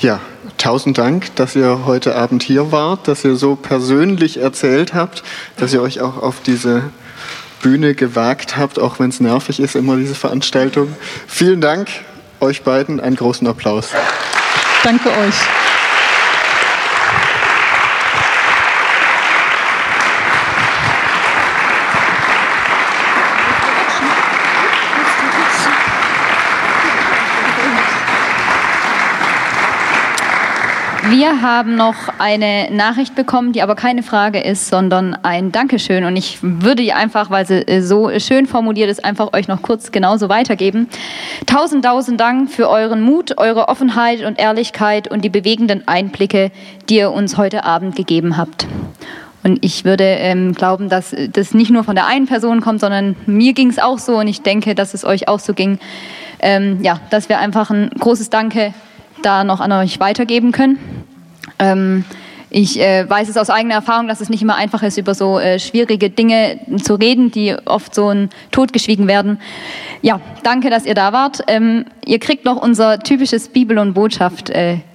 Ja, 0.00 0.20
tausend 0.62 0.96
Dank, 0.96 1.34
dass 1.34 1.56
ihr 1.56 1.86
heute 1.86 2.14
Abend 2.14 2.44
hier 2.44 2.70
wart, 2.70 3.08
dass 3.08 3.24
ihr 3.24 3.34
so 3.34 3.56
persönlich 3.56 4.36
erzählt 4.36 4.94
habt, 4.94 5.24
dass 5.56 5.74
ihr 5.74 5.82
euch 5.82 6.00
auch 6.00 6.22
auf 6.22 6.40
diese 6.40 6.84
Bühne 7.62 7.94
gewagt 7.94 8.56
habt, 8.56 8.78
auch 8.78 9.00
wenn 9.00 9.10
es 9.10 9.18
nervig 9.18 9.58
ist, 9.58 9.74
immer 9.74 9.96
diese 9.96 10.14
Veranstaltung. 10.14 10.94
Vielen 11.26 11.60
Dank 11.60 11.88
euch 12.38 12.62
beiden, 12.62 13.00
einen 13.00 13.16
großen 13.16 13.46
Applaus. 13.46 13.88
Danke 14.84 15.08
euch. 15.10 15.34
Wir 31.14 31.42
haben 31.42 31.76
noch 31.76 31.94
eine 32.16 32.70
Nachricht 32.70 33.14
bekommen, 33.14 33.52
die 33.52 33.60
aber 33.60 33.74
keine 33.74 34.02
Frage 34.02 34.40
ist, 34.40 34.68
sondern 34.68 35.14
ein 35.22 35.52
Dankeschön. 35.52 36.04
Und 36.04 36.16
ich 36.16 36.38
würde 36.40 36.82
die 36.82 36.94
einfach, 36.94 37.28
weil 37.28 37.46
sie 37.46 37.68
äh, 37.68 37.82
so 37.82 38.10
schön 38.18 38.46
formuliert 38.46 38.88
ist, 38.88 39.04
einfach 39.04 39.34
euch 39.34 39.46
noch 39.46 39.60
kurz 39.60 39.92
genauso 39.92 40.30
weitergeben. 40.30 40.88
Tausend, 41.44 41.84
tausend 41.84 42.18
Dank 42.18 42.50
für 42.50 42.66
euren 42.66 43.02
Mut, 43.02 43.36
eure 43.36 43.68
Offenheit 43.68 44.24
und 44.24 44.40
Ehrlichkeit 44.40 45.06
und 45.06 45.22
die 45.22 45.28
bewegenden 45.28 45.86
Einblicke, 45.86 46.50
die 46.88 46.96
ihr 46.96 47.12
uns 47.12 47.36
heute 47.36 47.64
Abend 47.64 47.94
gegeben 47.94 48.38
habt. 48.38 48.66
Und 49.42 49.62
ich 49.62 49.84
würde 49.84 50.04
ähm, 50.04 50.54
glauben, 50.54 50.88
dass 50.88 51.14
das 51.30 51.52
nicht 51.52 51.70
nur 51.70 51.84
von 51.84 51.94
der 51.94 52.06
einen 52.06 52.26
Person 52.26 52.62
kommt, 52.62 52.80
sondern 52.80 53.16
mir 53.26 53.52
ging 53.52 53.68
es 53.68 53.78
auch 53.78 53.98
so 53.98 54.16
und 54.16 54.28
ich 54.28 54.40
denke, 54.40 54.74
dass 54.74 54.94
es 54.94 55.04
euch 55.04 55.28
auch 55.28 55.40
so 55.40 55.52
ging. 55.52 55.78
Ähm, 56.40 56.82
ja, 56.82 57.00
dass 57.10 57.28
wir 57.28 57.38
einfach 57.38 57.70
ein 57.70 57.90
großes 57.90 58.30
Danke 58.30 58.72
da 59.22 59.44
noch 59.44 59.60
an 59.60 59.72
euch 59.72 60.00
weitergeben 60.00 60.52
können. 60.52 60.78
Ähm, 61.58 62.04
ich 62.54 62.78
äh, 62.78 63.08
weiß 63.08 63.30
es 63.30 63.38
aus 63.38 63.48
eigener 63.48 63.76
Erfahrung, 63.76 64.08
dass 64.08 64.20
es 64.20 64.28
nicht 64.28 64.42
immer 64.42 64.56
einfach 64.56 64.82
ist, 64.82 64.98
über 64.98 65.14
so 65.14 65.38
äh, 65.38 65.58
schwierige 65.58 66.10
Dinge 66.10 66.60
zu 66.82 66.96
reden, 66.96 67.30
die 67.30 67.56
oft 67.64 67.94
so 67.94 68.12
totgeschwiegen 68.50 69.08
werden. 69.08 69.40
Ja, 70.02 70.20
danke, 70.42 70.68
dass 70.68 70.84
ihr 70.84 70.94
da 70.94 71.14
wart. 71.14 71.42
Ähm, 71.46 71.86
ihr 72.04 72.18
kriegt 72.18 72.44
noch 72.44 72.60
unser 72.60 72.98
typisches 72.98 73.48
Bibel- 73.48 73.78
und 73.78 73.94
Botschaft-Geschenk 73.94 74.82
äh, 74.82 74.91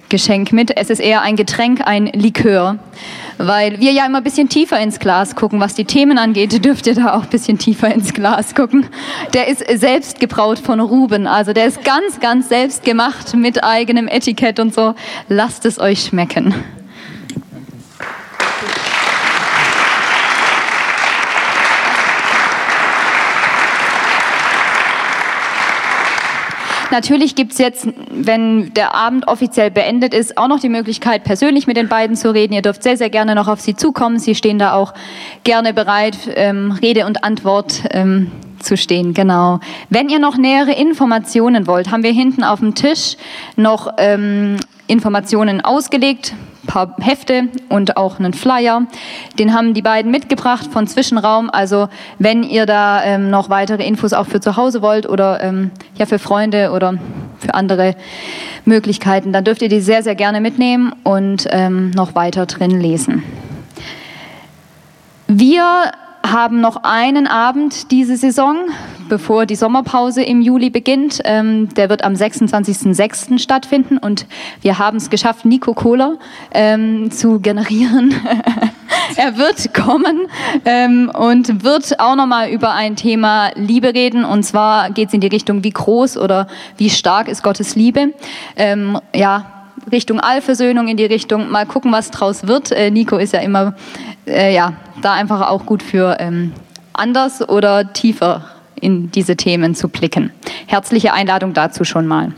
mit. 0.52 0.76
Es 0.76 0.90
ist 0.90 1.00
eher 1.00 1.22
ein 1.22 1.36
Getränk, 1.36 1.80
ein 1.84 2.06
Likör 2.06 2.78
weil 3.38 3.78
wir 3.78 3.92
ja 3.92 4.04
immer 4.04 4.18
ein 4.18 4.24
bisschen 4.24 4.48
tiefer 4.48 4.78
ins 4.80 4.98
Glas 4.98 5.34
gucken. 5.36 5.60
Was 5.60 5.74
die 5.74 5.84
Themen 5.84 6.18
angeht, 6.18 6.64
dürft 6.64 6.86
ihr 6.86 6.94
da 6.94 7.14
auch 7.14 7.22
ein 7.22 7.30
bisschen 7.30 7.58
tiefer 7.58 7.92
ins 7.92 8.12
Glas 8.12 8.54
gucken. 8.54 8.86
Der 9.32 9.48
ist 9.48 9.64
selbst 9.80 10.20
gebraut 10.20 10.58
von 10.58 10.80
Ruben, 10.80 11.26
also 11.26 11.52
der 11.52 11.66
ist 11.66 11.84
ganz, 11.84 12.20
ganz 12.20 12.48
selbst 12.48 12.84
gemacht 12.84 13.34
mit 13.34 13.64
eigenem 13.64 14.08
Etikett 14.08 14.60
und 14.60 14.74
so. 14.74 14.94
Lasst 15.28 15.64
es 15.64 15.78
euch 15.78 16.04
schmecken. 16.04 16.54
Natürlich 26.90 27.34
gibt 27.34 27.52
es 27.52 27.58
jetzt, 27.58 27.88
wenn 28.10 28.72
der 28.74 28.94
Abend 28.94 29.28
offiziell 29.28 29.70
beendet 29.70 30.14
ist, 30.14 30.38
auch 30.38 30.48
noch 30.48 30.60
die 30.60 30.68
Möglichkeit, 30.68 31.24
persönlich 31.24 31.66
mit 31.66 31.76
den 31.76 31.88
beiden 31.88 32.16
zu 32.16 32.32
reden. 32.32 32.54
Ihr 32.54 32.62
dürft 32.62 32.82
sehr, 32.82 32.96
sehr 32.96 33.10
gerne 33.10 33.34
noch 33.34 33.48
auf 33.48 33.60
sie 33.60 33.74
zukommen. 33.74 34.18
Sie 34.18 34.34
stehen 34.34 34.58
da 34.58 34.72
auch 34.72 34.94
gerne 35.44 35.74
bereit, 35.74 36.16
ähm, 36.34 36.72
Rede 36.72 37.06
und 37.06 37.24
Antwort 37.24 37.82
ähm, 37.90 38.30
zu 38.60 38.76
stehen. 38.76 39.14
Genau. 39.14 39.60
Wenn 39.90 40.08
ihr 40.08 40.18
noch 40.18 40.36
nähere 40.36 40.72
Informationen 40.72 41.66
wollt, 41.66 41.90
haben 41.90 42.02
wir 42.02 42.12
hinten 42.12 42.42
auf 42.42 42.60
dem 42.60 42.74
Tisch 42.74 43.16
noch 43.56 43.92
ähm, 43.98 44.56
Informationen 44.88 45.60
ausgelegt 45.60 46.34
paar 46.68 46.94
Hefte 47.00 47.48
und 47.68 47.96
auch 47.96 48.20
einen 48.20 48.32
Flyer. 48.32 48.86
Den 49.38 49.52
haben 49.52 49.74
die 49.74 49.82
beiden 49.82 50.12
mitgebracht 50.12 50.68
von 50.70 50.86
Zwischenraum. 50.86 51.50
Also 51.50 51.88
wenn 52.20 52.44
ihr 52.44 52.66
da 52.66 53.02
ähm, 53.02 53.30
noch 53.30 53.50
weitere 53.50 53.84
Infos 53.84 54.12
auch 54.12 54.26
für 54.26 54.40
zu 54.40 54.56
Hause 54.56 54.80
wollt 54.82 55.08
oder 55.08 55.42
ähm, 55.42 55.72
ja 55.96 56.06
für 56.06 56.20
Freunde 56.20 56.70
oder 56.70 56.94
für 57.38 57.54
andere 57.54 57.96
Möglichkeiten, 58.64 59.32
dann 59.32 59.44
dürft 59.44 59.62
ihr 59.62 59.68
die 59.68 59.80
sehr, 59.80 60.04
sehr 60.04 60.14
gerne 60.14 60.40
mitnehmen 60.40 60.92
und 61.02 61.48
ähm, 61.50 61.90
noch 61.90 62.14
weiter 62.14 62.46
drin 62.46 62.80
lesen. 62.80 63.24
Wir 65.26 65.92
haben 66.24 66.60
noch 66.60 66.84
einen 66.84 67.26
Abend 67.26 67.90
diese 67.90 68.16
Saison, 68.16 68.56
bevor 69.08 69.46
die 69.46 69.56
Sommerpause 69.56 70.22
im 70.22 70.40
Juli 70.40 70.70
beginnt. 70.70 71.20
Ähm, 71.24 71.68
der 71.74 71.88
wird 71.88 72.04
am 72.04 72.14
26.06. 72.14 73.38
stattfinden 73.38 73.98
und 73.98 74.26
wir 74.60 74.78
haben 74.78 74.96
es 74.98 75.10
geschafft, 75.10 75.44
Nico 75.44 75.74
Kohler 75.74 76.18
ähm, 76.52 77.10
zu 77.10 77.40
generieren. 77.40 78.14
er 79.16 79.36
wird 79.36 79.74
kommen 79.74 80.28
ähm, 80.64 81.10
und 81.12 81.64
wird 81.64 81.98
auch 82.00 82.16
nochmal 82.16 82.50
über 82.50 82.72
ein 82.72 82.96
Thema 82.96 83.50
Liebe 83.54 83.94
reden. 83.94 84.24
Und 84.24 84.42
zwar 84.44 84.90
geht 84.90 85.08
es 85.08 85.14
in 85.14 85.20
die 85.20 85.26
Richtung, 85.26 85.64
wie 85.64 85.70
groß 85.70 86.16
oder 86.16 86.46
wie 86.76 86.90
stark 86.90 87.28
ist 87.28 87.42
Gottes 87.42 87.74
Liebe. 87.74 88.14
Ähm, 88.56 88.98
ja, 89.14 89.46
Richtung 89.90 90.20
Allversöhnung, 90.20 90.88
in 90.88 90.96
die 90.96 91.06
Richtung, 91.06 91.50
mal 91.50 91.66
gucken, 91.66 91.92
was 91.92 92.10
draus 92.10 92.46
wird. 92.46 92.72
Äh, 92.72 92.90
Nico 92.90 93.16
ist 93.16 93.32
ja 93.32 93.40
immer, 93.40 93.74
äh, 94.26 94.54
ja, 94.54 94.74
da 95.02 95.14
einfach 95.14 95.48
auch 95.48 95.64
gut 95.64 95.82
für 95.82 96.16
ähm, 96.20 96.52
anders 96.92 97.48
oder 97.48 97.92
tiefer 97.92 98.44
in 98.78 99.10
diese 99.10 99.36
Themen 99.36 99.74
zu 99.74 99.88
blicken. 99.88 100.30
Herzliche 100.66 101.12
Einladung 101.12 101.52
dazu 101.52 101.84
schon 101.84 102.06
mal. 102.06 102.32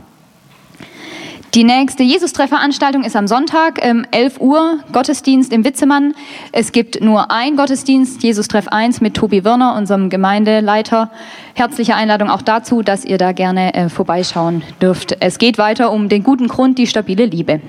Die 1.54 1.64
nächste 1.64 2.04
Jesus-Treffveranstaltung 2.04 3.02
ist 3.02 3.16
am 3.16 3.26
Sonntag, 3.26 3.84
ähm, 3.84 4.06
11 4.12 4.40
Uhr, 4.40 4.78
Gottesdienst 4.92 5.52
im 5.52 5.64
Witzemann. 5.64 6.14
Es 6.52 6.70
gibt 6.70 7.00
nur 7.00 7.32
ein 7.32 7.56
Gottesdienst, 7.56 8.22
Jesus-Treff 8.22 8.68
1 8.68 9.00
mit 9.00 9.14
Tobi 9.14 9.42
Wirner, 9.42 9.74
unserem 9.76 10.10
Gemeindeleiter. 10.10 11.10
Herzliche 11.54 11.96
Einladung 11.96 12.30
auch 12.30 12.42
dazu, 12.42 12.82
dass 12.82 13.04
ihr 13.04 13.18
da 13.18 13.32
gerne 13.32 13.74
äh, 13.74 13.88
vorbeischauen 13.88 14.62
dürft. 14.80 15.16
Es 15.18 15.38
geht 15.38 15.58
weiter 15.58 15.90
um 15.90 16.08
den 16.08 16.22
guten 16.22 16.46
Grund, 16.46 16.78
die 16.78 16.86
stabile 16.86 17.24
Liebe. 17.24 17.60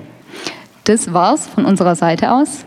Das 0.84 1.12
war's 1.12 1.48
von 1.48 1.66
unserer 1.66 1.96
Seite 1.96 2.34
aus. 2.34 2.66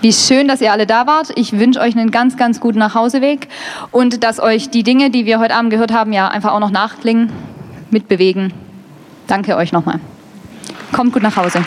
Wie 0.00 0.12
schön, 0.12 0.46
dass 0.46 0.60
ihr 0.60 0.70
alle 0.70 0.86
da 0.86 1.08
wart. 1.08 1.32
Ich 1.34 1.58
wünsche 1.58 1.80
euch 1.80 1.96
einen 1.96 2.12
ganz, 2.12 2.36
ganz 2.36 2.60
guten 2.60 2.78
Nachhauseweg 2.78 3.48
und 3.90 4.22
dass 4.22 4.38
euch 4.38 4.70
die 4.70 4.84
Dinge, 4.84 5.10
die 5.10 5.26
wir 5.26 5.40
heute 5.40 5.54
Abend 5.54 5.70
gehört 5.70 5.92
haben, 5.92 6.12
ja 6.12 6.28
einfach 6.28 6.52
auch 6.52 6.60
noch 6.60 6.70
nachklingen, 6.70 7.32
mitbewegen. 7.90 8.52
Danke 9.26 9.56
euch 9.56 9.72
nochmal. 9.72 9.98
Kommt 10.92 11.12
gut 11.12 11.22
nach 11.22 11.36
Hause. 11.36 11.64